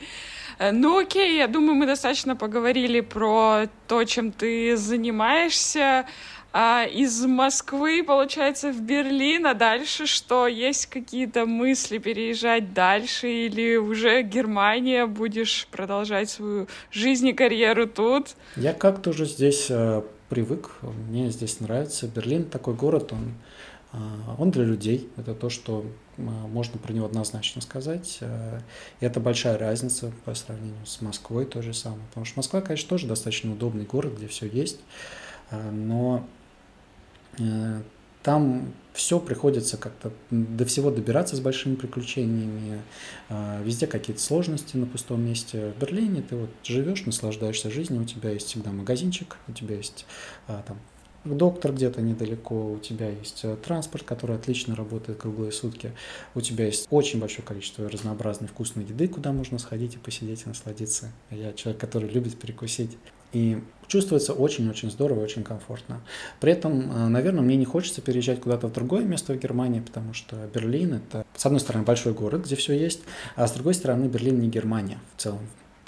Э, 0.59 0.71
ну 0.71 0.99
окей, 0.99 1.37
я 1.37 1.47
думаю, 1.47 1.73
мы 1.73 1.87
достаточно 1.87 2.35
поговорили 2.35 3.01
про 3.01 3.63
то, 3.87 4.03
чем 4.03 4.31
ты 4.31 4.77
занимаешься. 4.77 6.05
А 6.53 6.83
из 6.83 7.25
Москвы, 7.25 8.03
получается, 8.03 8.71
в 8.71 8.79
Берлин, 8.79 9.47
а 9.47 9.55
дальше 9.55 10.05
что? 10.05 10.45
Есть 10.45 10.85
какие-то 10.85 11.47
мысли 11.47 11.97
переезжать 11.97 12.75
дальше 12.75 13.27
или 13.27 13.77
уже 13.77 14.21
Германия 14.21 15.07
будешь 15.07 15.67
продолжать 15.71 16.29
свою 16.29 16.67
жизнь 16.91 17.29
и 17.29 17.33
карьеру 17.33 17.87
тут? 17.87 18.35
Я 18.55 18.73
как-то 18.73 19.09
уже 19.09 19.25
здесь 19.25 19.65
э, 19.71 20.03
привык, 20.29 20.69
мне 21.09 21.31
здесь 21.31 21.59
нравится. 21.59 22.05
Берлин 22.05 22.45
такой 22.45 22.75
город, 22.75 23.13
он 23.13 23.33
он 23.93 24.51
для 24.51 24.63
людей, 24.63 25.09
это 25.17 25.35
то, 25.35 25.49
что 25.49 25.85
а, 26.17 26.21
можно 26.21 26.77
про 26.79 26.93
него 26.93 27.05
однозначно 27.05 27.61
сказать. 27.61 28.19
А, 28.21 28.59
и 28.99 29.05
это 29.05 29.19
большая 29.19 29.57
разница 29.57 30.11
по 30.23 30.33
сравнению 30.33 30.85
с 30.85 31.01
Москвой, 31.01 31.45
то 31.45 31.61
же 31.61 31.73
самое. 31.73 32.01
Потому 32.09 32.25
что 32.25 32.39
Москва, 32.39 32.61
конечно, 32.61 32.89
тоже 32.89 33.07
достаточно 33.07 33.51
удобный 33.51 33.85
город, 33.85 34.13
где 34.17 34.27
все 34.27 34.47
есть, 34.47 34.79
но 35.51 36.25
э, 37.37 37.81
там 38.23 38.73
все 38.93 39.19
приходится 39.19 39.75
как-то 39.75 40.13
до 40.29 40.65
всего 40.65 40.91
добираться 40.91 41.35
с 41.35 41.41
большими 41.41 41.75
приключениями, 41.75 42.81
везде 43.63 43.87
какие-то 43.87 44.21
сложности 44.21 44.77
на 44.77 44.85
пустом 44.85 45.21
месте. 45.25 45.73
В 45.75 45.81
Берлине 45.81 46.21
ты 46.21 46.35
вот 46.35 46.49
живешь, 46.63 47.05
наслаждаешься 47.05 47.71
жизнью, 47.71 48.01
у 48.01 48.05
тебя 48.05 48.31
есть 48.31 48.47
всегда 48.47 48.71
магазинчик, 48.71 49.37
у 49.47 49.53
тебя 49.53 49.75
есть 49.75 50.05
там 50.47 50.77
доктор 51.25 51.73
где-то 51.73 52.01
недалеко, 52.01 52.73
у 52.73 52.79
тебя 52.79 53.09
есть 53.09 53.41
э, 53.43 53.55
транспорт, 53.55 54.03
который 54.03 54.35
отлично 54.35 54.75
работает 54.75 55.19
круглые 55.19 55.51
сутки, 55.51 55.91
у 56.35 56.41
тебя 56.41 56.65
есть 56.65 56.87
очень 56.89 57.19
большое 57.19 57.45
количество 57.45 57.89
разнообразной 57.89 58.47
вкусной 58.47 58.85
еды, 58.85 59.07
куда 59.07 59.31
можно 59.31 59.59
сходить 59.59 59.95
и 59.95 59.97
посидеть 59.97 60.43
и 60.45 60.49
насладиться. 60.49 61.11
Я 61.29 61.53
человек, 61.53 61.79
который 61.79 62.09
любит 62.09 62.39
перекусить. 62.39 62.97
И 63.33 63.63
чувствуется 63.87 64.33
очень-очень 64.33 64.91
здорово, 64.91 65.21
очень 65.21 65.43
комфортно. 65.43 66.01
При 66.39 66.51
этом, 66.51 66.91
э, 66.91 67.07
наверное, 67.07 67.41
мне 67.41 67.55
не 67.55 67.65
хочется 67.65 68.01
переезжать 68.01 68.41
куда-то 68.41 68.67
в 68.67 68.73
другое 68.73 69.03
место 69.03 69.33
в 69.33 69.39
Германии, 69.39 69.79
потому 69.79 70.13
что 70.13 70.35
Берлин— 70.53 70.93
это, 70.95 71.25
с 71.35 71.45
одной 71.45 71.61
стороны, 71.61 71.85
большой 71.85 72.13
город, 72.13 72.45
где 72.45 72.55
все 72.55 72.73
есть, 72.73 73.01
а 73.35 73.47
с 73.47 73.51
другой 73.51 73.73
стороны, 73.73 74.07
Берлин 74.07 74.39
не 74.39 74.49
Германия 74.49 74.99
в 75.15 75.21
целом 75.21 75.41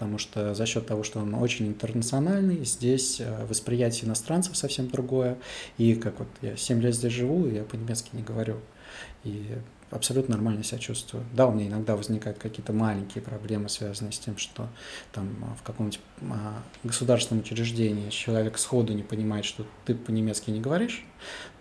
потому 0.04 0.18
что 0.18 0.54
за 0.54 0.66
счет 0.66 0.86
того, 0.86 1.02
что 1.04 1.20
он 1.22 1.34
очень 1.34 1.66
интернациональный, 1.66 2.66
здесь 2.66 3.22
э, 3.22 3.46
восприятие 3.46 4.10
иностранцев 4.10 4.58
совсем 4.58 4.90
другое. 4.90 5.38
И 5.78 5.96
как 5.96 6.20
вот 6.20 6.28
я 6.42 6.58
7 6.58 6.82
лет 6.82 6.94
здесь 6.94 7.14
живу, 7.14 7.48
я 7.48 7.64
по-немецки 7.64 8.10
не 8.12 8.22
говорю. 8.22 8.58
И 9.24 9.48
абсолютно 9.92 10.36
нормально 10.36 10.62
себя 10.62 10.80
чувствую. 10.80 11.24
Да, 11.32 11.48
у 11.48 11.54
меня 11.54 11.68
иногда 11.68 11.96
возникают 11.96 12.38
какие-то 12.38 12.74
маленькие 12.74 13.22
проблемы, 13.22 13.70
связанные 13.70 14.12
с 14.12 14.20
тем, 14.20 14.38
что 14.38 14.68
там 15.14 15.30
а, 15.42 15.56
в 15.56 15.64
каком-нибудь 15.64 16.02
а, 16.30 16.62
государственном 16.84 17.44
учреждении 17.44 18.10
человек 18.10 18.58
сходу 18.58 18.92
не 18.92 19.04
понимает, 19.04 19.46
что 19.46 19.66
ты 19.86 19.96
по-немецки 19.96 20.50
не 20.52 20.60
говоришь, 20.60 21.06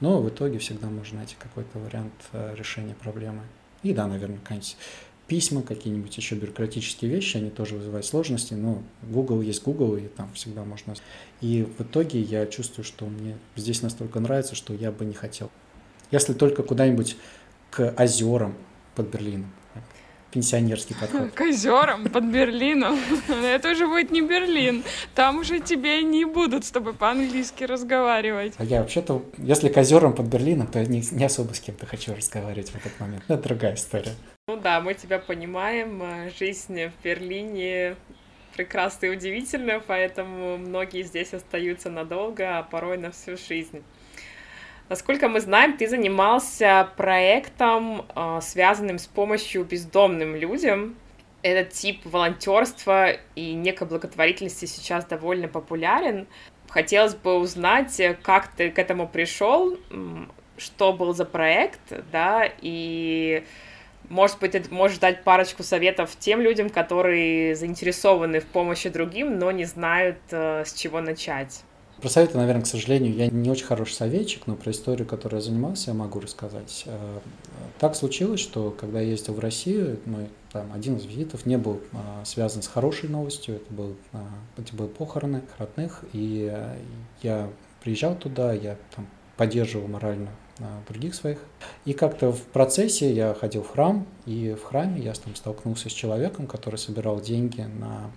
но 0.00 0.20
в 0.20 0.28
итоге 0.28 0.58
всегда 0.58 0.88
можно 0.88 1.18
найти 1.18 1.36
какой-то 1.38 1.78
вариант 1.78 2.12
э, 2.32 2.56
решения 2.56 2.96
проблемы. 2.96 3.42
И 3.84 3.92
да, 3.92 4.08
наверное, 4.08 4.38
какая-нибудь 4.38 4.76
письма, 5.32 5.62
какие-нибудь 5.62 6.14
еще 6.14 6.34
бюрократические 6.34 7.10
вещи, 7.10 7.38
они 7.38 7.48
тоже 7.48 7.76
вызывают 7.76 8.04
сложности, 8.04 8.52
но 8.52 8.82
Google 9.00 9.40
есть 9.40 9.62
Google, 9.62 9.96
и 9.96 10.06
там 10.08 10.30
всегда 10.34 10.62
можно... 10.62 10.92
И 11.40 11.66
в 11.78 11.80
итоге 11.80 12.20
я 12.20 12.44
чувствую, 12.44 12.84
что 12.84 13.06
мне 13.06 13.38
здесь 13.56 13.80
настолько 13.80 14.20
нравится, 14.20 14.54
что 14.54 14.74
я 14.74 14.92
бы 14.92 15.06
не 15.06 15.14
хотел. 15.14 15.50
Если 16.10 16.34
только 16.34 16.62
куда-нибудь 16.62 17.16
к 17.70 17.94
озерам 17.96 18.54
под 18.94 19.08
Берлином 19.08 19.50
пенсионерский 20.32 20.94
подход. 20.94 21.30
К 21.32 21.40
озерам 21.42 22.10
под 22.10 22.24
Берлином. 22.24 22.98
Это 23.28 23.72
уже 23.72 23.86
будет 23.86 24.10
не 24.10 24.20
Берлин. 24.20 24.82
Там 25.14 25.38
уже 25.38 25.60
тебе 25.60 26.02
не 26.02 26.26
будут 26.26 26.64
с 26.64 26.70
тобой 26.70 26.92
по-английски 26.92 27.64
разговаривать. 27.64 28.54
А 28.58 28.64
я 28.64 28.80
вообще-то, 28.80 29.24
если 29.38 29.68
к 29.68 29.76
озерам 29.78 30.14
под 30.14 30.26
Берлином, 30.26 30.66
то 30.66 30.78
я 30.78 30.86
не, 30.86 31.02
не 31.12 31.24
особо 31.24 31.54
с 31.54 31.60
кем-то 31.60 31.86
хочу 31.86 32.14
разговаривать 32.14 32.70
в 32.70 32.76
этот 32.76 32.98
момент. 33.00 33.24
Это 33.28 33.42
другая 33.42 33.74
история. 33.74 34.12
Ну 34.48 34.56
да, 34.56 34.80
мы 34.80 34.94
тебя 34.94 35.20
понимаем. 35.20 36.02
Жизнь 36.36 36.86
в 36.86 37.04
Берлине 37.04 37.94
прекрасная 38.56 39.10
и 39.10 39.16
удивительная, 39.16 39.78
поэтому 39.78 40.58
многие 40.58 41.04
здесь 41.04 41.32
остаются 41.32 41.90
надолго, 41.90 42.58
а 42.58 42.64
порой 42.64 42.98
на 42.98 43.12
всю 43.12 43.36
жизнь. 43.36 43.84
Насколько 44.88 45.28
мы 45.28 45.40
знаем, 45.40 45.76
ты 45.76 45.86
занимался 45.86 46.90
проектом, 46.96 48.04
э, 48.16 48.40
связанным 48.42 48.98
с 48.98 49.06
помощью 49.06 49.64
бездомным 49.64 50.34
людям. 50.34 50.96
Этот 51.42 51.74
тип 51.74 52.00
волонтерства 52.04 53.12
и 53.36 53.52
некой 53.52 53.86
благотворительности 53.86 54.64
сейчас 54.64 55.04
довольно 55.04 55.46
популярен. 55.46 56.26
Хотелось 56.68 57.14
бы 57.14 57.38
узнать, 57.38 58.00
как 58.24 58.48
ты 58.48 58.72
к 58.72 58.78
этому 58.80 59.06
пришел, 59.06 59.78
что 60.56 60.92
был 60.92 61.14
за 61.14 61.26
проект, 61.26 61.80
да, 62.10 62.50
и 62.60 63.44
может 64.08 64.38
быть, 64.40 64.52
ты 64.52 64.62
можешь 64.70 64.98
дать 64.98 65.24
парочку 65.24 65.62
советов 65.62 66.16
тем 66.18 66.40
людям, 66.40 66.70
которые 66.70 67.56
заинтересованы 67.56 68.40
в 68.40 68.46
помощи 68.46 68.88
другим, 68.88 69.38
но 69.38 69.50
не 69.50 69.64
знают, 69.64 70.18
э, 70.30 70.64
с 70.64 70.72
чего 70.74 71.00
начать. 71.00 71.62
Про 72.00 72.08
советы, 72.08 72.36
наверное, 72.36 72.62
к 72.62 72.66
сожалению, 72.66 73.14
я 73.14 73.28
не 73.28 73.48
очень 73.48 73.64
хороший 73.64 73.92
советчик, 73.92 74.46
но 74.46 74.56
про 74.56 74.72
историю, 74.72 75.06
которой 75.06 75.36
я 75.36 75.40
занимался, 75.40 75.90
я 75.90 75.94
могу 75.94 76.20
рассказать. 76.20 76.82
Э, 76.86 77.18
так 77.78 77.94
случилось, 77.94 78.40
что 78.40 78.70
когда 78.70 79.00
я 79.00 79.10
ездил 79.10 79.34
в 79.34 79.38
Россию, 79.38 80.00
мой 80.04 80.28
там, 80.52 80.72
один 80.72 80.96
из 80.96 81.06
визитов 81.06 81.46
не 81.46 81.56
был 81.56 81.80
а, 81.92 82.22
связан 82.26 82.60
с 82.62 82.68
хорошей 82.68 83.08
новостью, 83.08 83.56
это, 83.56 83.72
был, 83.72 83.96
это 84.58 84.76
были 84.76 84.88
похороны 84.88 85.42
родных, 85.58 86.04
и 86.12 86.52
я 87.22 87.48
приезжал 87.82 88.14
туда, 88.14 88.52
я 88.52 88.76
там 88.94 89.06
поддерживал 89.42 89.88
морально 89.88 90.30
а, 90.60 90.82
других 90.88 91.16
своих. 91.16 91.38
И 91.84 91.94
как-то 91.94 92.30
в 92.30 92.42
процессе 92.42 93.12
я 93.12 93.34
ходил 93.34 93.64
в 93.64 93.70
храм, 93.70 94.06
и 94.24 94.54
в 94.54 94.62
храме 94.62 95.02
я 95.02 95.12
там 95.14 95.34
столкнулся 95.34 95.88
с 95.88 95.92
человеком, 95.92 96.46
который 96.46 96.76
собирал 96.76 97.20
деньги 97.20 97.62
на 97.62 98.12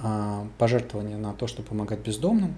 а, 0.00 0.46
пожертвования 0.56 1.18
на 1.18 1.34
то, 1.34 1.46
чтобы 1.46 1.68
помогать 1.68 1.98
бездомным. 1.98 2.54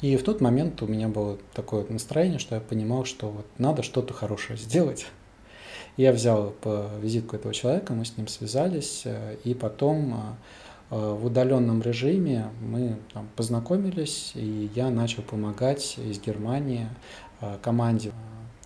И 0.00 0.16
в 0.16 0.22
тот 0.22 0.40
момент 0.40 0.80
у 0.80 0.86
меня 0.86 1.08
было 1.08 1.38
такое 1.54 1.84
настроение, 1.88 2.38
что 2.38 2.54
я 2.54 2.60
понимал, 2.60 3.04
что 3.04 3.30
вот 3.30 3.46
надо 3.58 3.82
что-то 3.82 4.14
хорошее 4.14 4.56
сделать. 4.56 5.06
Я 5.96 6.12
взял 6.12 6.50
по 6.50 6.88
визитку 7.00 7.34
этого 7.34 7.52
человека, 7.52 7.94
мы 7.94 8.04
с 8.04 8.16
ним 8.16 8.28
связались, 8.28 9.02
э, 9.06 9.38
и 9.42 9.54
потом 9.54 10.14
э, 10.14 10.16
в 10.90 11.26
удаленном 11.26 11.82
режиме 11.82 12.50
мы 12.60 12.96
там, 13.12 13.28
познакомились, 13.36 14.32
и 14.34 14.70
я 14.74 14.90
начал 14.90 15.22
помогать 15.22 15.98
из 15.98 16.20
Германии 16.20 16.88
команде 17.62 18.12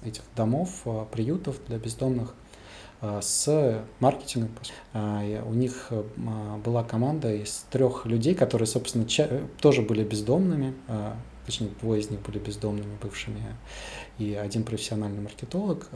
этих 0.04 0.22
домов, 0.36 0.84
приютов 1.10 1.56
для 1.66 1.78
бездомных– 1.78 2.34
с 3.00 3.80
маркетингом. 4.00 4.50
У 4.92 5.54
них 5.54 5.92
была 6.64 6.82
команда 6.82 7.32
из 7.32 7.64
трех 7.70 8.06
людей, 8.06 8.34
которые, 8.34 8.66
собственно, 8.66 9.06
тоже 9.60 9.82
были 9.82 10.04
бездомными, 10.04 10.74
точнее, 11.48 11.70
двое 11.80 12.02
из 12.02 12.10
них 12.10 12.20
были 12.20 12.38
бездомными 12.38 12.98
бывшими, 13.02 13.42
и 14.18 14.34
один 14.34 14.64
профессиональный 14.64 15.22
маркетолог, 15.22 15.88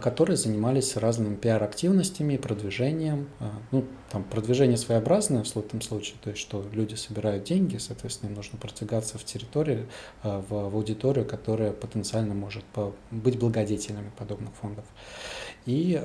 которые 0.00 0.36
занимались 0.36 0.96
разными 0.96 1.34
пиар-активностями, 1.34 2.36
продвижением, 2.36 3.28
ну, 3.72 3.84
там, 4.12 4.22
продвижение 4.22 4.76
своеобразное 4.76 5.42
в 5.42 5.56
этом 5.56 5.80
случае, 5.80 6.14
то 6.22 6.30
есть, 6.30 6.40
что 6.40 6.64
люди 6.72 6.94
собирают 6.94 7.42
деньги, 7.42 7.76
соответственно, 7.78 8.30
им 8.30 8.36
нужно 8.36 8.56
продвигаться 8.56 9.18
в 9.18 9.24
территории, 9.24 9.88
в, 10.22 10.46
в 10.48 10.76
аудиторию, 10.76 11.26
которая 11.26 11.72
потенциально 11.72 12.34
может 12.34 12.64
быть 13.10 13.36
благодетелями 13.36 14.12
подобных 14.16 14.54
фондов. 14.54 14.84
И 15.66 16.00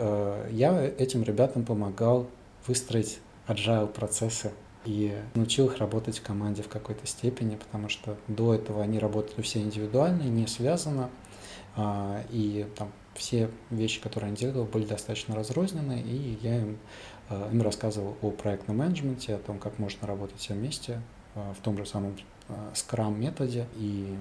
я 0.51 0.91
этим 0.97 1.21
ребятам 1.21 1.63
помогал 1.63 2.27
выстроить 2.65 3.19
agile 3.47 3.85
процессы 3.85 4.51
и 4.89 5.15
научил 5.35 5.67
их 5.67 5.77
работать 5.77 6.17
в 6.17 6.23
команде 6.23 6.63
в 6.63 6.67
какой-то 6.67 7.05
степени, 7.05 7.55
потому 7.55 7.89
что 7.89 8.17
до 8.27 8.55
этого 8.55 8.81
они 8.81 8.97
работали 8.97 9.41
все 9.43 9.61
индивидуально, 9.61 10.23
не 10.23 10.47
связано, 10.47 11.11
э, 11.77 12.23
и 12.31 12.67
там 12.75 12.91
все 13.13 13.51
вещи, 13.69 14.01
которые 14.01 14.29
они 14.29 14.37
делали, 14.37 14.65
были 14.65 14.85
достаточно 14.85 15.35
разрознены, 15.35 16.01
и 16.01 16.39
я 16.41 16.61
им, 16.61 16.79
э, 17.29 17.49
им 17.51 17.61
рассказывал 17.61 18.17
о 18.23 18.31
проектном 18.31 18.77
менеджменте, 18.77 19.35
о 19.35 19.37
том, 19.37 19.59
как 19.59 19.77
можно 19.77 20.07
работать 20.07 20.39
все 20.39 20.55
вместе 20.55 21.03
э, 21.35 21.53
в 21.55 21.61
том 21.61 21.77
же 21.77 21.85
самом 21.85 22.17
Scrum 22.73 23.15
методе, 23.15 23.67
и 23.75 24.17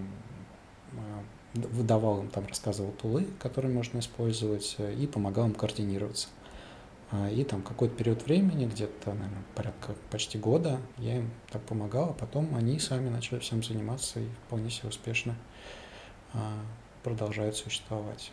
выдавал 1.55 2.21
им, 2.21 2.29
там 2.29 2.47
рассказывал 2.47 2.93
тулы, 2.93 3.27
которые 3.39 3.73
можно 3.73 4.01
использовать, 4.01 4.77
и 4.79 5.07
помогал 5.07 5.47
им 5.47 5.55
координироваться. 5.55 6.29
А, 7.11 7.31
и 7.31 7.43
там 7.45 7.63
какой-то 7.63 7.95
период 7.95 8.25
времени, 8.25 8.67
где-то, 8.67 9.15
наверное, 9.15 9.43
порядка 9.55 9.95
почти 10.11 10.39
года, 10.39 10.79
я 10.99 11.19
им 11.19 11.31
так 11.51 11.63
помогал, 11.63 12.11
а 12.11 12.13
потом 12.13 12.55
они 12.55 12.79
сами 12.79 13.09
начали 13.09 13.39
всем 13.39 13.63
заниматься 13.63 14.21
и 14.21 14.27
вполне 14.47 14.71
себе 14.71 14.91
успешно 14.91 15.35
а, 16.35 16.53
продолжают 17.03 17.57
существовать. 17.57 18.31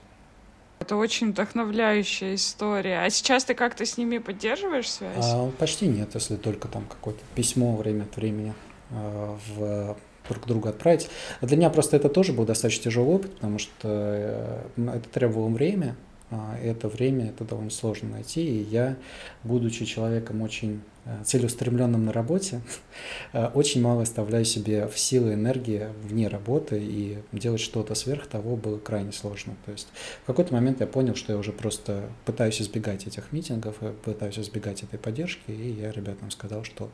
Это 0.79 0.97
очень 0.97 1.31
вдохновляющая 1.31 2.35
история. 2.35 2.99
А 2.99 3.09
сейчас 3.09 3.45
ты 3.45 3.53
как-то 3.53 3.85
с 3.85 3.97
ними 3.97 4.17
поддерживаешь 4.17 4.91
связь? 4.91 5.23
А, 5.23 5.49
почти 5.57 5.87
нет, 5.87 6.13
если 6.13 6.35
только 6.35 6.67
там 6.67 6.85
какое-то 6.85 7.21
письмо 7.33 7.77
время 7.77 8.03
от 8.03 8.15
времени 8.17 8.53
а, 8.91 9.37
в 9.47 9.97
друг 10.27 10.45
другу 10.47 10.69
отправить. 10.69 11.07
Для 11.41 11.55
меня 11.55 11.69
просто 11.69 11.95
это 11.97 12.09
тоже 12.09 12.33
был 12.33 12.45
достаточно 12.45 12.85
тяжелый 12.85 13.15
опыт, 13.15 13.35
потому 13.35 13.59
что 13.59 13.71
э, 13.83 14.61
это 14.75 15.09
требовало 15.09 15.49
время, 15.49 15.95
это 16.31 16.87
время 16.87 17.29
это 17.29 17.43
довольно 17.43 17.69
сложно 17.69 18.09
найти, 18.09 18.43
и 18.43 18.63
я, 18.63 18.97
будучи 19.43 19.85
человеком 19.85 20.41
очень 20.41 20.81
э, 21.05 21.23
целеустремленным 21.23 22.05
на 22.05 22.11
работе, 22.11 22.61
э, 23.33 23.47
очень 23.53 23.81
мало 23.81 24.01
оставляю 24.01 24.43
себе 24.43 24.87
в 24.87 24.97
силы 24.97 25.35
энергии 25.35 25.87
вне 26.03 26.27
работы, 26.27 26.79
и 26.81 27.19
делать 27.31 27.61
что-то 27.61 27.93
сверх 27.93 28.27
того 28.27 28.55
было 28.55 28.79
крайне 28.79 29.11
сложно. 29.11 29.55
То 29.65 29.71
есть 29.71 29.87
в 30.23 30.25
какой-то 30.25 30.53
момент 30.53 30.79
я 30.79 30.87
понял, 30.87 31.15
что 31.15 31.33
я 31.33 31.37
уже 31.37 31.51
просто 31.51 32.09
пытаюсь 32.25 32.61
избегать 32.61 33.05
этих 33.05 33.31
митингов, 33.31 33.75
пытаюсь 34.03 34.39
избегать 34.39 34.81
этой 34.81 34.97
поддержки, 34.97 35.51
и 35.51 35.71
я 35.71 35.91
ребятам 35.91 36.31
сказал, 36.31 36.63
что 36.63 36.89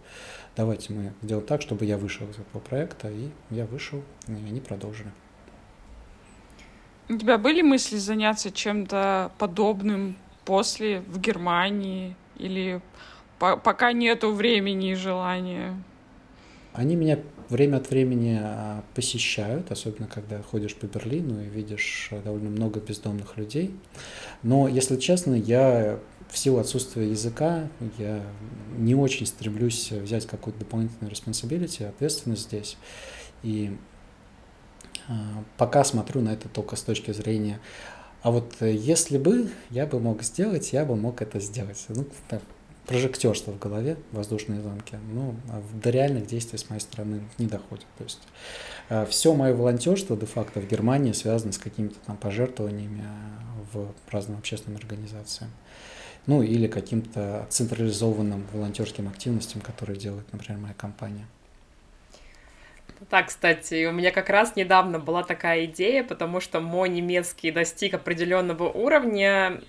давайте 0.57 0.93
мы 0.93 1.13
сделаем 1.21 1.47
так, 1.47 1.61
чтобы 1.61 1.86
я 1.86 1.97
вышел 1.97 2.27
из 2.29 2.36
этого 2.36 2.59
проекта, 2.59 3.09
и 3.09 3.29
я 3.49 3.65
вышел, 3.65 4.03
и 4.27 4.34
они 4.34 4.59
продолжили. 4.59 5.11
У 7.12 7.18
тебя 7.18 7.38
были 7.38 7.62
мысли 7.62 7.97
заняться 7.97 8.51
чем-то 8.51 9.34
подобным 9.38 10.16
после 10.45 11.01
в 11.01 11.20
Германии 11.20 12.16
или 12.38 12.82
по 13.38 13.57
пока 13.57 13.91
нету 13.91 14.32
времени 14.32 14.91
и 14.91 14.95
желания? 14.95 15.76
Они 16.72 16.95
меня 16.95 17.20
время 17.49 17.78
от 17.78 17.89
времени 17.89 18.39
а, 18.41 18.82
посещают, 18.95 19.72
особенно 19.72 20.07
когда 20.07 20.41
ходишь 20.41 20.74
по 20.74 20.86
Берлину 20.86 21.43
и 21.43 21.49
видишь 21.49 22.07
а, 22.12 22.22
довольно 22.22 22.49
много 22.49 22.80
бездомных 22.80 23.36
людей. 23.36 23.76
Но, 24.41 24.70
если 24.70 24.95
честно, 24.95 25.34
я 25.34 25.99
в 26.30 26.38
силу 26.38 26.59
отсутствия 26.59 27.09
языка 27.09 27.68
я 27.97 28.24
не 28.78 28.95
очень 28.95 29.26
стремлюсь 29.26 29.91
взять 29.91 30.26
какую-то 30.28 30.59
дополнительную 30.59 31.14
responsibility, 31.14 31.86
ответственность 31.86 32.43
здесь. 32.43 32.78
И 33.43 33.72
э, 33.72 33.91
пока 35.57 35.84
смотрю 35.84 36.22
на 36.22 36.34
это 36.34 36.49
только 36.49 36.76
с 36.76 36.82
точки 36.82 37.12
зрения, 37.12 37.59
а 38.22 38.32
вот 38.32 38.53
если 38.62 39.18
бы 39.18 39.49
я 39.70 39.86
бы 39.86 39.99
мог 39.99 40.22
сделать, 40.24 40.74
я 40.74 40.86
бы 40.86 40.95
мог 40.95 41.22
это 41.22 41.39
сделать. 41.39 41.84
Ну, 41.89 42.05
так, 42.30 42.41
прожектерство 42.86 43.51
в 43.51 43.59
голове, 43.59 43.97
воздушные 44.12 44.62
замки, 44.62 44.97
но 45.12 45.36
а 45.49 45.62
до 45.82 45.89
реальных 45.89 46.28
действий 46.28 46.59
с 46.59 46.70
моей 46.70 46.82
стороны 46.82 47.22
не 47.38 47.47
доходит. 47.47 47.86
То 47.97 48.03
есть 48.03 48.20
э, 48.89 49.05
все 49.07 49.34
мое 49.34 49.55
волонтерство 49.55 50.16
де-факто 50.16 50.59
в 50.59 50.68
Германии 50.68 51.14
связано 51.14 51.51
с 51.51 51.57
какими-то 51.57 51.95
там 52.05 52.18
пожертвованиями 52.18 53.03
в 53.74 53.88
разным 54.12 54.38
общественным 54.38 54.78
организациям 54.78 55.49
ну 56.28 56.43
или 56.43 56.68
каким-то 56.68 57.47
централизованным 57.49 58.45
волонтерским 58.53 59.07
активностям, 59.07 59.62
которые 59.62 59.97
делает, 59.97 60.32
например, 60.32 60.62
моя 60.62 60.74
компания. 60.74 61.26
Так, 63.10 63.28
кстати, 63.28 63.88
у 63.88 63.91
меня 63.91 64.12
как 64.12 64.30
раз 64.30 64.56
недавно 64.56 64.99
была 64.99 65.24
такая 65.24 65.66
идея, 65.66 66.04
потому 66.04 66.39
что 66.39 66.60
мой 66.60 66.88
немецкий 66.88 67.49
достиг 67.49 67.95
определенного 67.95 68.70
уровня, 68.70 69.62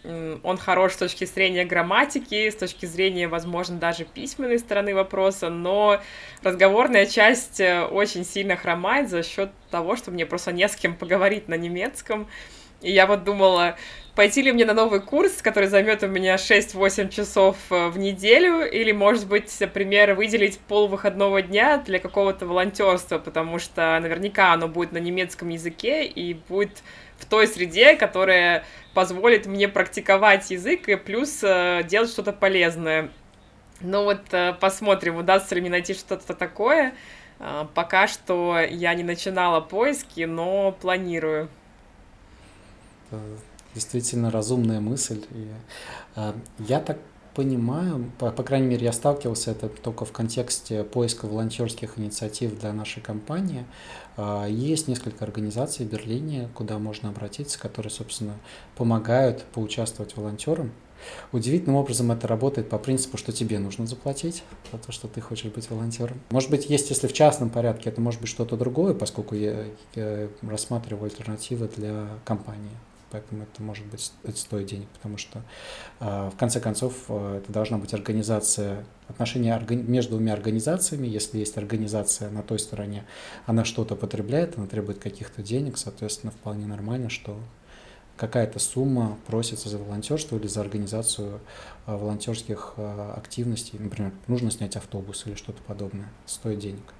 он 0.42 0.58
хорош 0.58 0.92
с 0.92 0.96
точки 0.98 1.24
зрения 1.24 1.64
грамматики, 1.64 2.50
с 2.50 2.56
точки 2.56 2.84
зрения, 2.84 3.28
возможно, 3.28 3.78
даже 3.78 4.04
письменной 4.04 4.58
стороны 4.58 4.94
вопроса, 4.94 5.48
но 5.48 6.00
разговорная 6.42 7.06
часть 7.06 7.58
э, 7.58 7.84
очень 7.84 8.24
сильно 8.24 8.54
хромает 8.56 9.08
за 9.08 9.22
счет 9.22 9.50
того, 9.70 9.96
что 9.96 10.10
мне 10.10 10.26
просто 10.26 10.52
не 10.52 10.68
с 10.68 10.76
кем 10.76 10.94
поговорить 10.94 11.48
на 11.48 11.54
немецком. 11.54 12.28
И 12.82 12.90
я 12.90 13.06
вот 13.06 13.24
думала, 13.24 13.76
пойти 14.14 14.42
ли 14.42 14.52
мне 14.52 14.64
на 14.64 14.74
новый 14.74 15.00
курс, 15.00 15.40
который 15.40 15.68
займет 15.68 16.02
у 16.02 16.08
меня 16.08 16.34
6-8 16.34 17.08
часов 17.10 17.56
э, 17.70 17.88
в 17.88 17.98
неделю, 17.98 18.68
или, 18.68 18.92
может 18.92 19.26
быть, 19.28 19.56
например, 19.60 20.14
выделить 20.14 20.58
пол 20.58 20.88
выходного 20.88 21.42
дня 21.42 21.78
для 21.78 21.98
какого-то 22.00 22.44
волонтерства, 22.46 23.18
потому 23.18 23.58
что 23.58 23.98
наверняка 24.00 24.52
оно 24.52 24.68
будет 24.68 24.92
на 24.92 24.98
немецком 24.98 25.48
языке 25.48 26.04
и 26.04 26.34
будет 26.34 26.82
в 27.18 27.24
той 27.24 27.46
среде, 27.46 27.94
которая 27.94 28.64
позволит 28.94 29.46
мне 29.46 29.68
практиковать 29.68 30.50
язык 30.50 30.88
и 30.88 30.96
плюс 30.96 31.40
э, 31.42 31.82
делать 31.84 32.10
что-то 32.10 32.32
полезное. 32.32 33.10
Ну 33.80 34.04
вот 34.04 34.22
э, 34.32 34.54
посмотрим, 34.54 35.16
удастся 35.16 35.54
ли 35.54 35.60
мне 35.60 35.70
найти 35.70 35.94
что-то 35.94 36.34
такое. 36.34 36.94
Пока 37.74 38.06
что 38.06 38.60
я 38.60 38.94
не 38.94 39.02
начинала 39.02 39.60
поиски, 39.60 40.20
но 40.20 40.70
планирую. 40.80 41.48
Это 43.12 43.20
действительно 43.74 44.30
разумная 44.30 44.80
мысль. 44.80 45.22
И, 45.32 45.48
э, 46.16 46.32
я 46.58 46.80
так 46.80 46.98
понимаю, 47.34 48.10
по, 48.18 48.30
по 48.30 48.42
крайней 48.42 48.66
мере, 48.66 48.84
я 48.84 48.92
сталкивался 48.92 49.52
это 49.52 49.68
только 49.68 50.04
в 50.04 50.12
контексте 50.12 50.84
поиска 50.84 51.26
волонтерских 51.26 51.98
инициатив 51.98 52.58
для 52.58 52.72
нашей 52.72 53.02
компании. 53.02 53.64
Э, 54.16 54.46
есть 54.48 54.88
несколько 54.88 55.24
организаций 55.24 55.86
в 55.86 55.90
Берлине, 55.90 56.48
куда 56.54 56.78
можно 56.78 57.10
обратиться, 57.10 57.58
которые, 57.58 57.90
собственно, 57.90 58.34
помогают 58.76 59.44
поучаствовать 59.44 60.16
волонтерам. 60.16 60.72
Удивительным 61.32 61.76
образом 61.76 62.12
это 62.12 62.28
работает 62.28 62.68
по 62.68 62.78
принципу, 62.78 63.16
что 63.16 63.32
тебе 63.32 63.58
нужно 63.58 63.86
заплатить 63.86 64.44
за 64.70 64.78
то, 64.78 64.92
что 64.92 65.08
ты 65.08 65.20
хочешь 65.20 65.50
быть 65.50 65.68
волонтером. 65.68 66.20
Может 66.30 66.48
быть, 66.48 66.70
есть, 66.70 66.88
если 66.90 67.08
в 67.08 67.12
частном 67.12 67.50
порядке, 67.50 67.90
это 67.90 68.00
может 68.00 68.20
быть 68.20 68.30
что-то 68.30 68.56
другое, 68.56 68.94
поскольку 68.94 69.34
я, 69.34 69.64
я 69.96 70.28
рассматриваю 70.42 71.04
альтернативы 71.04 71.68
для 71.76 72.06
компании 72.24 72.70
поэтому 73.12 73.42
это 73.44 73.62
может 73.62 73.86
быть 73.86 74.12
это 74.24 74.36
стоит 74.36 74.66
денег, 74.66 74.88
потому 74.88 75.18
что 75.18 75.42
э, 76.00 76.30
в 76.30 76.36
конце 76.36 76.60
концов 76.60 77.04
э, 77.08 77.40
это 77.42 77.52
должна 77.52 77.76
быть 77.76 77.92
организация, 77.92 78.84
отношения 79.06 79.56
между 79.70 80.12
двумя 80.12 80.32
организациями, 80.32 81.06
если 81.06 81.38
есть 81.38 81.58
организация 81.58 82.30
на 82.30 82.42
той 82.42 82.58
стороне, 82.58 83.04
она 83.46 83.64
что-то 83.64 83.94
потребляет, 83.94 84.56
она 84.56 84.66
требует 84.66 84.98
каких-то 84.98 85.42
денег, 85.42 85.76
соответственно, 85.76 86.32
вполне 86.32 86.66
нормально, 86.66 87.10
что 87.10 87.38
какая-то 88.16 88.58
сумма 88.58 89.18
просится 89.26 89.68
за 89.68 89.78
волонтерство 89.78 90.36
или 90.36 90.46
за 90.46 90.62
организацию 90.62 91.40
э, 91.86 91.94
волонтерских 91.94 92.74
активностей, 93.14 93.78
например, 93.78 94.12
нужно 94.26 94.50
снять 94.50 94.76
автобус 94.76 95.26
или 95.26 95.34
что-то 95.34 95.62
подобное, 95.62 96.08
стоит 96.26 96.58
денег. 96.58 96.94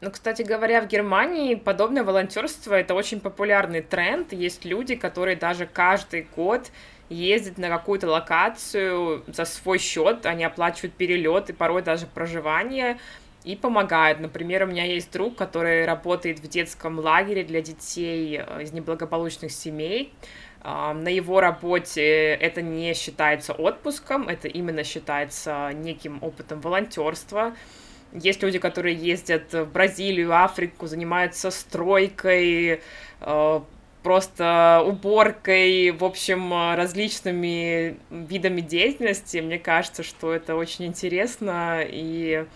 Ну, 0.00 0.10
кстати 0.10 0.40
говоря, 0.40 0.80
в 0.80 0.86
Германии 0.86 1.54
подобное 1.54 2.04
волонтерство 2.04 2.74
это 2.74 2.94
очень 2.94 3.20
популярный 3.20 3.82
тренд. 3.82 4.32
Есть 4.32 4.64
люди, 4.64 4.94
которые 4.96 5.36
даже 5.36 5.66
каждый 5.66 6.26
год 6.34 6.70
ездят 7.10 7.58
на 7.58 7.68
какую-то 7.68 8.08
локацию 8.08 9.22
за 9.26 9.44
свой 9.44 9.78
счет, 9.78 10.24
они 10.24 10.44
оплачивают 10.44 10.94
перелет 10.94 11.50
и 11.50 11.52
порой 11.52 11.82
даже 11.82 12.06
проживание 12.06 12.98
и 13.44 13.56
помогают. 13.56 14.20
Например, 14.20 14.62
у 14.62 14.66
меня 14.66 14.84
есть 14.84 15.12
друг, 15.12 15.36
который 15.36 15.84
работает 15.84 16.38
в 16.40 16.48
детском 16.48 16.98
лагере 16.98 17.42
для 17.42 17.60
детей 17.60 18.38
э, 18.38 18.62
из 18.62 18.72
неблагополучных 18.72 19.50
семей. 19.50 20.14
А, 20.62 20.92
на 20.92 21.08
его 21.08 21.40
работе 21.40 22.34
это 22.34 22.62
не 22.62 22.94
считается 22.94 23.52
отпуском, 23.54 24.28
это 24.28 24.46
именно 24.46 24.84
считается 24.84 25.70
неким 25.74 26.22
опытом 26.22 26.60
волонтерства. 26.60 27.54
Есть 28.12 28.42
люди, 28.42 28.58
которые 28.58 28.96
ездят 28.96 29.52
в 29.52 29.66
Бразилию, 29.66 30.34
Африку, 30.34 30.86
занимаются 30.86 31.50
стройкой, 31.50 32.80
э, 33.20 33.60
просто 34.02 34.82
уборкой, 34.84 35.90
в 35.90 36.04
общем, 36.04 36.52
различными 36.74 37.98
видами 38.10 38.60
деятельности. 38.60 39.38
Мне 39.38 39.58
кажется, 39.58 40.02
что 40.02 40.32
это 40.32 40.56
очень 40.56 40.86
интересно 40.86 41.80
и 41.84 42.46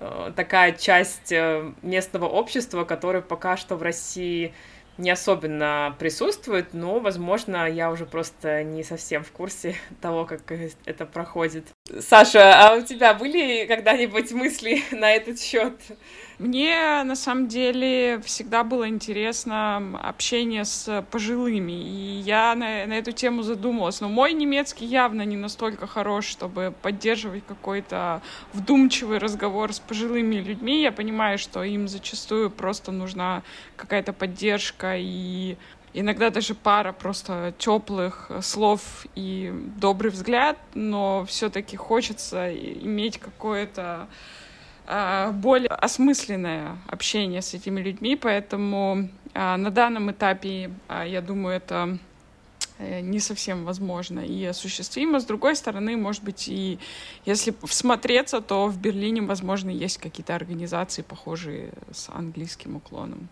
э, 0.00 0.32
такая 0.36 0.72
часть 0.72 1.32
э, 1.32 1.72
местного 1.82 2.26
общества, 2.26 2.84
которая 2.84 3.22
пока 3.22 3.56
что 3.56 3.76
в 3.76 3.82
России 3.82 4.52
не 4.98 5.10
особенно 5.10 5.96
присутствует, 5.98 6.74
но, 6.74 7.00
возможно, 7.00 7.68
я 7.68 7.90
уже 7.90 8.04
просто 8.04 8.62
не 8.62 8.82
совсем 8.82 9.24
в 9.24 9.32
курсе 9.32 9.74
того, 10.00 10.24
как 10.24 10.40
это 10.84 11.06
проходит. 11.06 11.66
Саша, 12.00 12.54
а 12.54 12.76
у 12.76 12.82
тебя 12.82 13.12
были 13.12 13.66
когда-нибудь 13.66 14.32
мысли 14.32 14.82
на 14.92 15.12
этот 15.12 15.38
счет? 15.38 15.74
Мне 16.38 17.02
на 17.04 17.14
самом 17.14 17.48
деле 17.48 18.20
всегда 18.24 18.64
было 18.64 18.88
интересно 18.88 19.98
общение 20.02 20.64
с 20.64 21.04
пожилыми, 21.10 21.72
и 21.72 22.20
я 22.20 22.54
на, 22.54 22.86
на 22.86 22.94
эту 22.94 23.12
тему 23.12 23.42
задумалась. 23.42 24.00
Но 24.00 24.08
мой 24.08 24.32
немецкий 24.32 24.86
явно 24.86 25.22
не 25.22 25.36
настолько 25.36 25.86
хорош, 25.86 26.24
чтобы 26.26 26.72
поддерживать 26.80 27.44
какой-то 27.46 28.22
вдумчивый 28.54 29.18
разговор 29.18 29.72
с 29.72 29.78
пожилыми 29.78 30.36
людьми. 30.36 30.82
Я 30.82 30.92
понимаю, 30.92 31.38
что 31.38 31.62
им 31.62 31.88
зачастую 31.88 32.50
просто 32.50 32.90
нужна 32.90 33.42
какая-то 33.76 34.14
поддержка 34.14 34.96
и 34.96 35.56
иногда 35.94 36.30
даже 36.30 36.54
пара 36.54 36.92
просто 36.92 37.54
теплых 37.58 38.30
слов 38.40 39.06
и 39.14 39.52
добрый 39.76 40.10
взгляд, 40.10 40.58
но 40.74 41.24
все-таки 41.26 41.76
хочется 41.76 42.52
иметь 42.54 43.18
какое-то 43.18 44.08
а, 44.86 45.30
более 45.32 45.68
осмысленное 45.68 46.76
общение 46.88 47.40
с 47.40 47.54
этими 47.54 47.80
людьми, 47.80 48.16
поэтому 48.16 49.08
а, 49.34 49.56
на 49.56 49.70
данном 49.70 50.10
этапе, 50.10 50.70
а, 50.88 51.06
я 51.06 51.20
думаю, 51.20 51.56
это 51.56 51.98
э, 52.78 53.00
не 53.00 53.20
совсем 53.20 53.64
возможно 53.64 54.20
и 54.20 54.44
осуществимо. 54.44 55.20
С 55.20 55.24
другой 55.24 55.54
стороны, 55.54 55.96
может 55.96 56.24
быть, 56.24 56.48
и 56.48 56.80
если 57.24 57.54
всмотреться, 57.64 58.40
то 58.40 58.66
в 58.66 58.76
Берлине, 58.78 59.22
возможно, 59.22 59.70
есть 59.70 59.98
какие-то 59.98 60.34
организации, 60.34 61.02
похожие 61.02 61.72
с 61.92 62.08
английским 62.08 62.76
уклоном. 62.76 63.28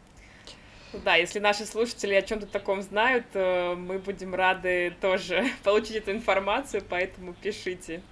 Да, 0.93 1.17
если 1.17 1.39
наши 1.39 1.65
слушатели 1.67 2.15
о 2.15 2.23
чем-то 2.23 2.47
таком 2.47 2.83
знают, 2.83 3.27
мы 3.35 3.99
будем 3.99 4.35
рады 4.35 4.95
тоже 5.01 5.47
получить 5.63 5.97
эту 5.97 6.13
информацию, 6.13 6.83
поэтому 6.89 7.35
пишите 7.35 8.03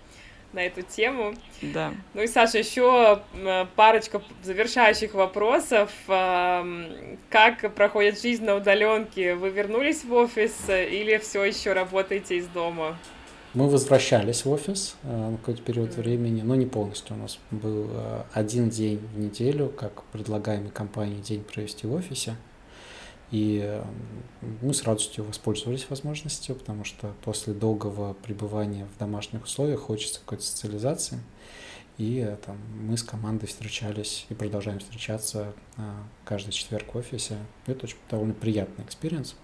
на 0.52 0.64
эту 0.64 0.82
тему. 0.82 1.34
Да. 1.60 1.92
Ну 2.14 2.22
и, 2.22 2.26
Саша, 2.26 2.58
еще 2.58 3.20
парочка 3.76 4.22
завершающих 4.42 5.14
вопросов. 5.14 5.90
Как 6.06 7.74
проходит 7.74 8.20
жизнь 8.20 8.44
на 8.44 8.54
удаленке? 8.54 9.34
Вы 9.34 9.50
вернулись 9.50 10.04
в 10.04 10.12
офис 10.14 10.54
или 10.68 11.18
все 11.18 11.44
еще 11.44 11.74
работаете 11.74 12.36
из 12.36 12.46
дома? 12.46 12.96
Мы 13.54 13.68
возвращались 13.68 14.44
в 14.44 14.50
офис 14.50 14.96
э, 15.02 15.30
на 15.30 15.36
какой-то 15.38 15.62
период 15.62 15.96
времени, 15.96 16.42
но 16.42 16.54
не 16.54 16.66
полностью. 16.66 17.16
У 17.16 17.18
нас 17.18 17.38
был 17.50 17.88
э, 17.90 18.22
один 18.34 18.68
день 18.68 18.98
в 18.98 19.18
неделю, 19.18 19.70
как 19.70 20.04
предлагаемый 20.12 20.70
компанией 20.70 21.22
день 21.22 21.42
провести 21.42 21.86
в 21.86 21.94
офисе. 21.94 22.36
И 23.30 23.82
мы 24.62 24.72
с 24.72 24.84
радостью 24.84 25.24
воспользовались 25.24 25.88
возможностью, 25.90 26.54
потому 26.54 26.84
что 26.84 27.14
после 27.24 27.52
долгого 27.52 28.14
пребывания 28.14 28.86
в 28.94 28.98
домашних 28.98 29.44
условиях 29.44 29.80
хочется 29.80 30.20
какой-то 30.20 30.44
социализации. 30.44 31.20
И 31.98 32.24
э, 32.26 32.36
там, 32.46 32.56
мы 32.80 32.96
с 32.96 33.02
командой 33.02 33.46
встречались 33.46 34.24
и 34.28 34.34
продолжаем 34.34 34.78
встречаться 34.78 35.52
а, 35.76 35.96
каждый 36.24 36.52
четверг 36.52 36.94
в 36.94 36.98
офисе. 36.98 37.38
Это 37.66 37.86
очень 37.86 37.96
довольно 38.08 38.34
приятный 38.34 38.84
experience. 38.84 39.34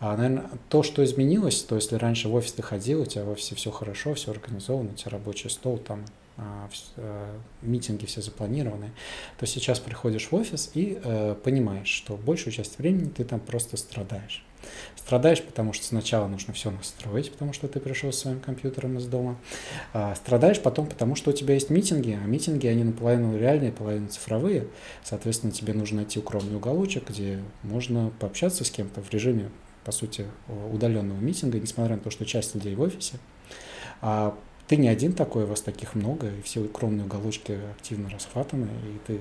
А, 0.00 0.16
наверное, 0.16 0.50
то, 0.70 0.82
что 0.82 1.04
изменилось, 1.04 1.62
то 1.62 1.74
если 1.74 1.96
раньше 1.96 2.28
в 2.28 2.34
офис 2.34 2.52
ты 2.54 2.62
ходил, 2.62 3.02
у 3.02 3.06
тебя 3.06 3.24
в 3.24 3.30
офисе 3.30 3.54
все 3.54 3.70
хорошо, 3.70 4.14
все 4.14 4.30
организовано, 4.30 4.92
у 4.92 4.94
тебя 4.94 5.10
рабочий 5.10 5.50
стол, 5.50 5.76
там 5.76 6.00
э, 6.00 6.23
митинги 7.62 8.06
все 8.06 8.20
запланированы, 8.20 8.92
то 9.38 9.46
сейчас 9.46 9.78
приходишь 9.78 10.28
в 10.30 10.34
офис 10.34 10.70
и 10.74 10.98
э, 11.02 11.36
понимаешь, 11.42 11.88
что 11.88 12.16
большую 12.16 12.52
часть 12.52 12.78
времени 12.78 13.08
ты 13.08 13.24
там 13.24 13.40
просто 13.40 13.76
страдаешь. 13.76 14.44
Страдаешь, 14.96 15.42
потому 15.42 15.72
что 15.72 15.84
сначала 15.84 16.26
нужно 16.26 16.54
все 16.54 16.70
настроить, 16.70 17.30
потому 17.30 17.52
что 17.52 17.68
ты 17.68 17.80
пришел 17.80 18.12
с 18.12 18.18
своим 18.18 18.40
компьютером 18.40 18.98
из 18.98 19.06
дома. 19.06 19.36
А 19.92 20.14
страдаешь 20.14 20.60
потом, 20.60 20.86
потому 20.86 21.14
что 21.14 21.30
у 21.30 21.34
тебя 21.34 21.54
есть 21.54 21.70
митинги, 21.70 22.18
а 22.20 22.26
митинги, 22.26 22.66
они 22.66 22.84
наполовину 22.84 23.36
реальные, 23.36 23.72
половину 23.72 24.08
цифровые. 24.08 24.68
Соответственно, 25.02 25.52
тебе 25.52 25.74
нужно 25.74 25.98
найти 25.98 26.18
укромный 26.18 26.56
уголочек, 26.56 27.10
где 27.10 27.40
можно 27.62 28.10
пообщаться 28.18 28.64
с 28.64 28.70
кем-то 28.70 29.02
в 29.02 29.10
режиме, 29.10 29.50
по 29.84 29.92
сути, 29.92 30.26
удаленного 30.72 31.18
митинга, 31.20 31.60
несмотря 31.60 31.96
на 31.96 32.02
то, 32.02 32.10
что 32.10 32.24
часть 32.24 32.54
людей 32.54 32.74
в 32.74 32.80
офисе. 32.80 33.18
А 34.00 34.36
ты 34.66 34.76
не 34.76 34.88
один 34.88 35.12
такой, 35.12 35.44
вас 35.44 35.60
таких 35.60 35.94
много, 35.94 36.28
и 36.28 36.42
все 36.42 36.60
укромные 36.60 37.04
уголочки 37.04 37.58
активно 37.76 38.08
расхватаны, 38.10 38.68
и 38.84 38.98
ты 39.06 39.20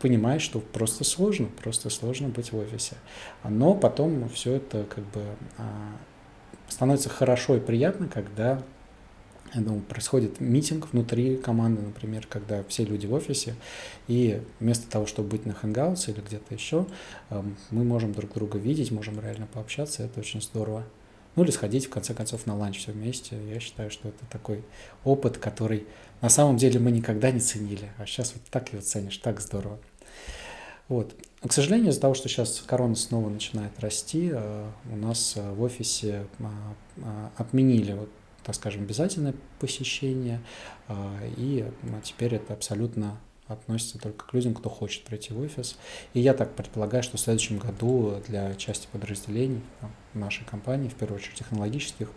понимаешь, 0.00 0.42
что 0.42 0.60
просто 0.60 1.02
сложно, 1.02 1.48
просто 1.62 1.90
сложно 1.90 2.28
быть 2.28 2.52
в 2.52 2.58
офисе. 2.58 2.96
Но 3.42 3.74
потом 3.74 4.28
все 4.28 4.54
это 4.54 4.84
как 4.84 5.04
бы 5.06 5.22
а, 5.56 5.96
становится 6.68 7.08
хорошо 7.08 7.56
и 7.56 7.60
приятно, 7.60 8.08
когда 8.08 8.62
ну, 9.54 9.80
происходит 9.80 10.40
митинг 10.40 10.92
внутри 10.92 11.36
команды, 11.36 11.82
например, 11.82 12.26
когда 12.28 12.62
все 12.64 12.84
люди 12.84 13.06
в 13.06 13.14
офисе, 13.14 13.54
и 14.08 14.42
вместо 14.60 14.90
того, 14.90 15.06
чтобы 15.06 15.30
быть 15.30 15.46
на 15.46 15.52
Hangouts 15.52 16.10
или 16.10 16.20
где-то 16.20 16.54
еще, 16.54 16.86
мы 17.70 17.84
можем 17.84 18.12
друг 18.12 18.32
друга 18.34 18.58
видеть, 18.58 18.90
можем 18.90 19.20
реально 19.20 19.46
пообщаться, 19.46 20.02
это 20.02 20.20
очень 20.20 20.40
здорово. 20.40 20.84
Ну 21.36 21.44
или 21.44 21.50
сходить, 21.50 21.86
в 21.86 21.90
конце 21.90 22.14
концов, 22.14 22.46
на 22.46 22.56
ланч 22.56 22.78
все 22.78 22.92
вместе. 22.92 23.36
Я 23.52 23.60
считаю, 23.60 23.90
что 23.90 24.08
это 24.08 24.24
такой 24.30 24.64
опыт, 25.04 25.38
который 25.38 25.86
на 26.20 26.28
самом 26.28 26.56
деле 26.56 26.78
мы 26.78 26.90
никогда 26.90 27.30
не 27.30 27.40
ценили. 27.40 27.90
А 27.98 28.06
сейчас 28.06 28.34
вот 28.34 28.42
так 28.50 28.72
его 28.72 28.82
ценишь, 28.82 29.16
так 29.18 29.40
здорово. 29.40 29.78
Вот. 30.88 31.14
к 31.40 31.52
сожалению, 31.52 31.90
из-за 31.90 32.00
того, 32.00 32.14
что 32.14 32.28
сейчас 32.28 32.62
корона 32.66 32.94
снова 32.94 33.30
начинает 33.30 33.78
расти, 33.80 34.30
э, 34.32 34.70
у 34.92 34.96
нас 34.96 35.34
э, 35.36 35.52
в 35.52 35.62
офисе 35.62 36.26
а, 36.40 36.74
а, 37.02 37.30
отменили, 37.36 37.94
вот, 37.94 38.10
так 38.42 38.54
скажем, 38.54 38.82
обязательное 38.82 39.34
посещение, 39.60 40.42
а, 40.88 41.18
и 41.38 41.64
теперь 42.02 42.34
это 42.34 42.52
абсолютно 42.52 43.18
относится 43.46 43.98
только 43.98 44.26
к 44.26 44.32
людям, 44.32 44.54
кто 44.54 44.70
хочет 44.70 45.04
прийти 45.04 45.34
в 45.34 45.40
офис. 45.40 45.76
И 46.14 46.20
я 46.20 46.34
так 46.34 46.54
предполагаю, 46.54 47.02
что 47.02 47.16
в 47.16 47.20
следующем 47.20 47.58
году 47.58 48.22
для 48.26 48.54
части 48.54 48.88
подразделений 48.90 49.60
нашей 50.14 50.44
компании, 50.44 50.88
в 50.88 50.94
первую 50.94 51.18
очередь 51.18 51.38
технологических, 51.38 52.10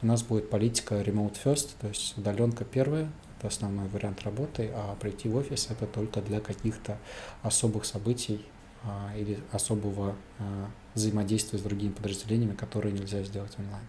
у 0.00 0.06
нас 0.06 0.22
будет 0.22 0.50
политика 0.50 0.94
remote 1.00 1.36
first, 1.42 1.70
то 1.80 1.88
есть 1.88 2.16
удаленка 2.16 2.64
первая, 2.64 3.10
это 3.38 3.48
основной 3.48 3.88
вариант 3.88 4.22
работы, 4.22 4.70
а 4.74 4.94
прийти 4.94 5.28
в 5.28 5.36
офис 5.36 5.68
это 5.70 5.86
только 5.86 6.22
для 6.22 6.40
каких-то 6.40 6.98
особых 7.42 7.84
событий 7.84 8.40
а, 8.84 9.12
или 9.16 9.38
особого 9.52 10.16
а, 10.38 10.70
взаимодействия 10.94 11.58
с 11.58 11.62
другими 11.62 11.92
подразделениями, 11.92 12.54
которые 12.54 12.92
нельзя 12.92 13.22
сделать 13.22 13.52
онлайн. 13.58 13.84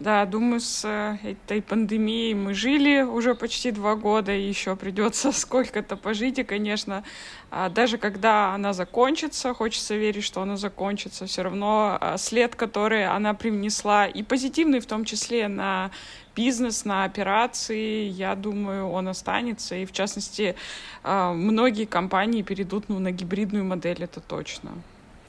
Да, 0.00 0.24
думаю, 0.26 0.60
с 0.60 0.84
э, 0.84 1.16
этой 1.24 1.60
пандемией 1.60 2.32
мы 2.32 2.54
жили 2.54 3.02
уже 3.02 3.34
почти 3.34 3.72
два 3.72 3.96
года, 3.96 4.32
и 4.32 4.48
еще 4.48 4.76
придется 4.76 5.32
сколько-то 5.32 5.96
пожить, 5.96 6.38
и, 6.38 6.44
конечно, 6.44 7.02
а, 7.50 7.68
даже 7.68 7.98
когда 7.98 8.54
она 8.54 8.72
закончится, 8.72 9.52
хочется 9.54 9.96
верить, 9.96 10.22
что 10.22 10.40
она 10.40 10.56
закончится, 10.56 11.26
все 11.26 11.42
равно 11.42 11.98
а, 12.00 12.16
след, 12.16 12.54
который 12.54 13.06
она 13.06 13.34
привнесла, 13.34 14.06
и 14.06 14.22
позитивный 14.22 14.78
в 14.78 14.86
том 14.86 15.04
числе 15.04 15.48
на 15.48 15.90
бизнес, 16.36 16.84
на 16.84 17.02
операции, 17.02 18.04
я 18.04 18.36
думаю, 18.36 18.88
он 18.88 19.08
останется, 19.08 19.74
и, 19.74 19.84
в 19.84 19.90
частности, 19.90 20.54
а, 21.02 21.32
многие 21.32 21.86
компании 21.86 22.42
перейдут 22.42 22.88
ну, 22.88 23.00
на 23.00 23.10
гибридную 23.10 23.64
модель, 23.64 24.04
это 24.04 24.20
точно 24.20 24.74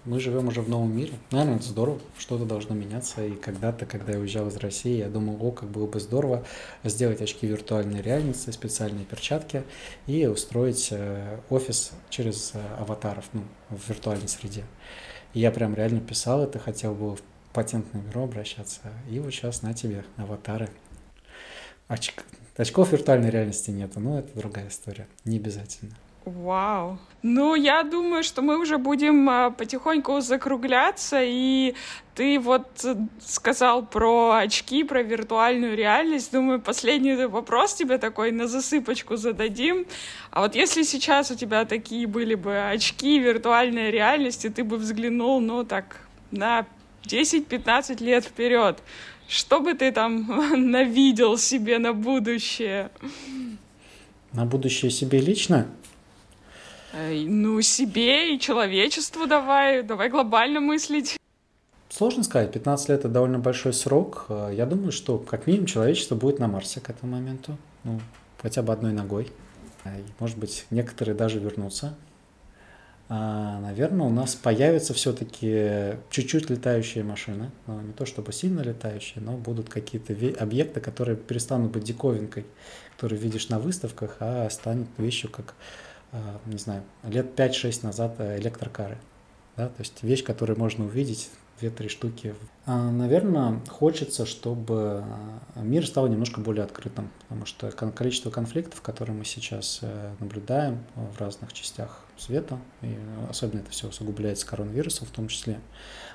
мы 0.06 0.20
живем 0.20 0.48
уже 0.48 0.62
в 0.62 0.70
новом 0.70 0.96
мире. 0.96 1.14
Наверное, 1.32 1.58
это 1.58 1.66
здорово, 1.66 2.00
что-то 2.18 2.46
должно 2.46 2.74
меняться. 2.74 3.26
И 3.26 3.36
когда-то, 3.36 3.86
когда 3.86 4.14
я 4.14 4.20
уезжал 4.20 4.48
из 4.48 4.58
России, 4.58 4.98
я 4.98 5.10
думал, 5.10 5.38
о, 5.42 5.52
как 5.52 5.70
было 5.70 5.88
бы 5.88 6.00
здорово 6.00 6.46
сделать 6.84 7.22
очки 7.22 7.46
виртуальной 7.46 8.02
реальности, 8.02 8.50
специальные 8.52 9.06
перчатки 9.06 9.64
и 10.08 10.26
устроить 10.26 10.90
э, 10.92 11.40
офис 11.50 11.92
через 12.10 12.52
э, 12.54 12.62
аватаров, 12.80 13.26
ну, 13.34 13.44
в 13.70 13.90
виртуальной 13.90 14.28
среде. 14.28 14.64
И 15.34 15.40
я 15.40 15.52
прям 15.52 15.76
реально 15.76 16.00
писал 16.00 16.44
это, 16.44 16.60
хотел 16.60 16.96
бы 16.96 17.16
в 17.16 17.22
патентное 17.54 18.02
бюро 18.02 18.24
обращаться. 18.24 18.82
И 19.10 19.20
вот 19.20 19.32
сейчас 19.32 19.62
на 19.62 19.74
тебе 19.74 20.06
аватары. 20.18 20.70
Очк... 21.88 22.24
Очков 22.56 22.92
виртуальной 22.92 23.30
реальности 23.30 23.72
нету, 23.72 24.00
но 24.00 24.20
это 24.20 24.38
другая 24.38 24.68
история, 24.68 25.08
не 25.24 25.38
обязательно. 25.38 25.96
Вау. 26.30 26.98
Ну, 27.22 27.56
я 27.56 27.84
думаю, 27.84 28.24
что 28.24 28.42
мы 28.42 28.58
уже 28.58 28.78
будем 28.78 29.30
а, 29.30 29.50
потихоньку 29.52 30.22
закругляться, 30.22 31.20
и 31.22 31.76
ты 32.16 32.40
вот 32.40 32.68
сказал 33.20 33.86
про 33.86 34.38
очки, 34.38 34.84
про 34.84 35.02
виртуальную 35.02 35.76
реальность. 35.76 36.32
Думаю, 36.32 36.62
последний 36.62 37.16
вопрос 37.26 37.74
тебе 37.74 37.98
такой 37.98 38.32
на 38.32 38.48
засыпочку 38.48 39.18
зададим. 39.18 39.86
А 40.32 40.42
вот 40.42 40.56
если 40.56 40.84
сейчас 40.84 41.32
у 41.32 41.36
тебя 41.36 41.66
такие 41.66 42.08
были 42.08 42.36
бы 42.36 42.70
очки 42.70 43.20
виртуальной 43.20 43.92
реальности, 43.92 44.50
ты 44.50 44.64
бы 44.64 44.78
взглянул, 44.78 45.42
ну, 45.42 45.66
так, 45.66 45.98
на 46.32 46.66
10-15 47.04 48.04
лет 48.04 48.24
вперед, 48.24 48.78
что 49.28 49.60
бы 49.60 49.74
ты 49.74 49.92
там 49.92 50.26
навидел 50.72 51.38
себе 51.38 51.80
на 51.80 51.94
будущее? 51.94 52.92
На 54.32 54.46
будущее 54.46 54.92
себе 54.92 55.20
лично? 55.20 55.68
Ну, 56.94 57.62
себе 57.62 58.36
и 58.36 58.40
человечеству 58.40 59.28
давай, 59.28 59.84
давай 59.84 60.10
глобально 60.10 60.60
мыслить. 60.60 61.20
Сложно 61.90 62.24
сказать, 62.24 62.52
15 62.52 62.90
лет 62.90 63.00
это 63.00 63.10
довольно 63.10 63.40
большой 63.40 63.74
срок. 63.74 64.26
Э, 64.30 64.52
я 64.54 64.68
думаю, 64.68 64.92
что 64.92 65.18
как 65.18 65.48
минимум 65.48 65.66
человечество 65.66 66.16
будет 66.16 66.38
на 66.38 66.48
Марсе 66.48 66.80
к 66.80 66.90
этому 66.90 67.14
моменту. 67.14 67.58
Ну, 67.84 68.00
хотя 68.42 68.62
бы 68.62 68.72
одной 68.72 68.94
ногой. 68.94 69.32
Э, 69.86 70.02
может 70.20 70.38
быть, 70.38 70.68
некоторые 70.70 71.16
даже 71.16 71.40
вернутся. 71.40 71.96
А, 73.12 73.60
наверное, 73.60 74.06
у 74.06 74.12
нас 74.12 74.36
появятся 74.36 74.94
все-таки 74.94 75.96
чуть-чуть 76.12 76.52
летающие 76.52 77.04
машины. 77.04 77.50
Ну, 77.66 77.82
не 77.82 77.94
то 77.94 78.06
чтобы 78.06 78.34
сильно 78.34 78.62
летающие, 78.62 79.24
но 79.24 79.36
будут 79.36 79.68
какие-то 79.68 80.14
объекты, 80.40 80.80
которые 80.80 81.18
перестанут 81.18 81.72
быть 81.72 81.86
диковинкой, 81.86 82.46
которые 82.96 83.20
видишь 83.20 83.50
на 83.50 83.58
выставках, 83.58 84.18
а 84.20 84.48
станут 84.52 84.90
вещью, 85.00 85.32
как 85.32 85.56
не 86.46 86.58
знаю, 86.58 86.84
лет 87.04 87.40
5-6 87.40 87.86
назад 87.86 88.16
э, 88.20 88.40
электрокары. 88.40 88.98
Да? 89.58 89.68
То 89.68 89.80
есть 89.80 90.04
вещь, 90.04 90.24
которую 90.24 90.58
можно 90.58 90.86
увидеть, 90.86 91.30
две-три 91.60 91.90
штуки. 91.90 92.36
А, 92.66 92.90
наверное, 92.90 93.60
хочется, 93.68 94.26
чтобы 94.26 95.04
а, 95.56 95.62
мир 95.62 95.86
стал 95.86 96.08
немножко 96.08 96.40
более 96.40 96.64
открытым, 96.64 97.12
потому 97.24 97.46
что 97.46 97.70
количество 97.72 98.30
конфликтов, 98.30 98.82
которые 98.82 99.16
мы 99.16 99.26
сейчас 99.26 99.80
э, 99.82 100.14
наблюдаем 100.20 100.80
в 100.96 101.20
разных 101.20 101.54
частях 101.54 102.06
света, 102.18 102.60
и 102.82 102.96
особенно 103.30 103.60
это 103.62 103.72
все 103.72 103.88
усугубляется 103.88 104.46
коронавирусом 104.46 105.08
в 105.08 105.12
том 105.12 105.28
числе, 105.28 105.60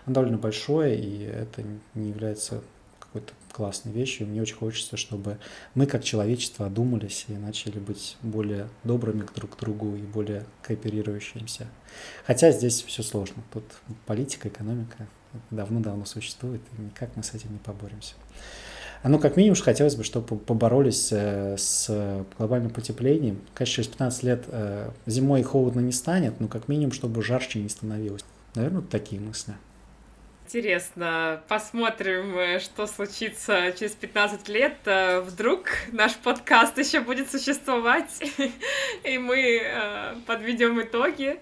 оно 0.07 0.15
довольно 0.15 0.39
большое, 0.39 0.99
и 0.99 1.25
это 1.25 1.63
не 1.95 2.09
является 2.09 2.63
какой-то 3.15 3.33
классной 3.53 3.93
вещью. 3.93 4.27
Мне 4.27 4.43
очень 4.43 4.57
хочется, 4.57 4.97
чтобы 4.97 5.39
мы 5.75 5.87
как 5.87 6.03
человечество 6.03 6.67
одумались 6.67 7.27
и 7.29 7.35
начали 7.35 7.79
быть 7.79 8.17
более 8.23 8.69
добрыми 8.83 9.25
друг 9.37 9.57
к 9.57 9.61
другу 9.61 9.95
и 9.95 10.03
более 10.03 10.45
кооперирующимися. 10.63 11.69
Хотя 12.27 12.51
здесь 12.51 12.83
все 12.83 13.05
сложно. 13.05 13.45
Тут 13.53 13.65
политика, 14.07 14.49
экономика 14.49 15.07
давно-давно 15.53 16.05
существует, 16.07 16.61
и 16.77 16.83
никак 16.83 17.17
мы 17.17 17.23
с 17.23 17.35
этим 17.35 17.53
не 17.53 17.59
поборемся. 17.59 18.15
А 19.05 19.09
ну, 19.09 19.21
как 19.21 19.37
минимум, 19.37 19.57
хотелось 19.57 19.95
бы, 19.95 20.03
чтобы 20.03 20.39
поборолись 20.39 21.11
э, 21.13 21.57
с 21.57 22.25
глобальным 22.39 22.71
потеплением. 22.71 23.41
Конечно, 23.53 23.75
через 23.75 23.89
15 23.89 24.23
лет 24.23 24.45
э, 24.49 24.91
зимой 25.07 25.43
холодно 25.43 25.81
не 25.81 25.93
станет, 25.93 26.41
но 26.41 26.49
как 26.49 26.69
минимум, 26.69 26.93
чтобы 26.93 27.23
жарче 27.23 27.61
не 27.61 27.69
становилось. 27.69 28.25
Наверное, 28.55 28.81
вот 28.81 28.89
такие 28.89 29.21
мысли. 29.21 29.55
Интересно, 30.55 31.43
посмотрим, 31.49 32.39
э, 32.39 32.61
что 32.61 32.87
случится 32.87 33.75
через 33.77 33.91
15 33.97 34.49
лет. 34.49 34.77
Э, 34.85 35.19
вдруг 35.19 35.67
наш 35.91 36.15
подкаст 36.15 36.79
еще 36.79 37.01
будет 37.01 37.29
существовать, 37.29 38.23
и 39.03 39.19
мы 39.19 39.61
э, 39.61 40.15
подведем 40.29 40.81
итоги. 40.81 41.41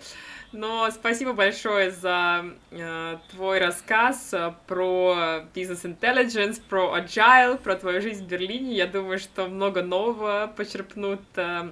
Но 0.52 0.90
спасибо 0.90 1.34
большое 1.34 1.90
за 1.90 2.46
э, 2.70 3.18
твой 3.32 3.58
рассказ 3.58 4.32
про 4.66 5.44
бизнес 5.54 5.84
intelligence, 5.84 6.62
про 6.66 6.96
agile, 6.96 7.58
про 7.58 7.76
твою 7.76 8.00
жизнь 8.00 8.24
в 8.24 8.28
Берлине. 8.28 8.74
Я 8.74 8.86
думаю, 8.86 9.18
что 9.18 9.46
много 9.46 9.82
нового 9.82 10.50
почерпнут 10.56 11.20
э, 11.36 11.70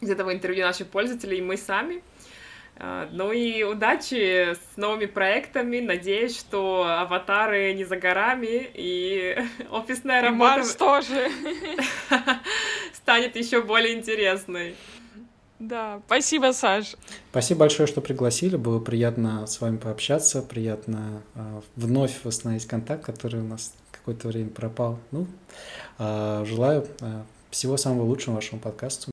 из 0.00 0.10
этого 0.10 0.34
интервью 0.34 0.66
наши 0.66 0.84
пользователи 0.84 1.36
и 1.36 1.40
мы 1.40 1.56
сами. 1.56 2.02
А, 2.76 3.08
ну 3.12 3.32
и 3.32 3.62
удачи 3.62 4.54
с 4.54 4.76
новыми 4.76 5.06
проектами. 5.06 5.80
Надеюсь, 5.80 6.38
что 6.38 6.84
аватары 6.84 7.72
не 7.74 7.84
за 7.84 7.96
горами 7.96 8.70
и 8.74 9.36
офисная 9.70 10.20
и 10.20 10.24
работа 10.24 10.38
Марс 10.38 10.74
тоже 10.74 11.30
станет 12.92 13.36
еще 13.36 13.62
более 13.62 13.94
интересной. 13.94 14.74
Да, 15.62 16.00
спасибо, 16.06 16.52
Саш. 16.52 16.96
Спасибо 17.30 17.60
большое, 17.60 17.86
что 17.86 18.00
пригласили. 18.00 18.56
Было 18.56 18.80
приятно 18.80 19.46
с 19.46 19.60
вами 19.60 19.76
пообщаться, 19.76 20.42
приятно 20.42 21.22
э, 21.36 21.60
вновь 21.76 22.24
восстановить 22.24 22.66
контакт, 22.66 23.04
который 23.04 23.40
у 23.40 23.44
нас 23.44 23.72
какое-то 23.92 24.26
время 24.26 24.50
пропал. 24.50 24.98
Ну, 25.12 25.28
э, 26.00 26.44
желаю 26.48 26.88
э, 27.00 27.22
всего 27.50 27.76
самого 27.76 28.06
лучшего 28.06 28.34
вашему 28.34 28.60
подкасту. 28.60 29.11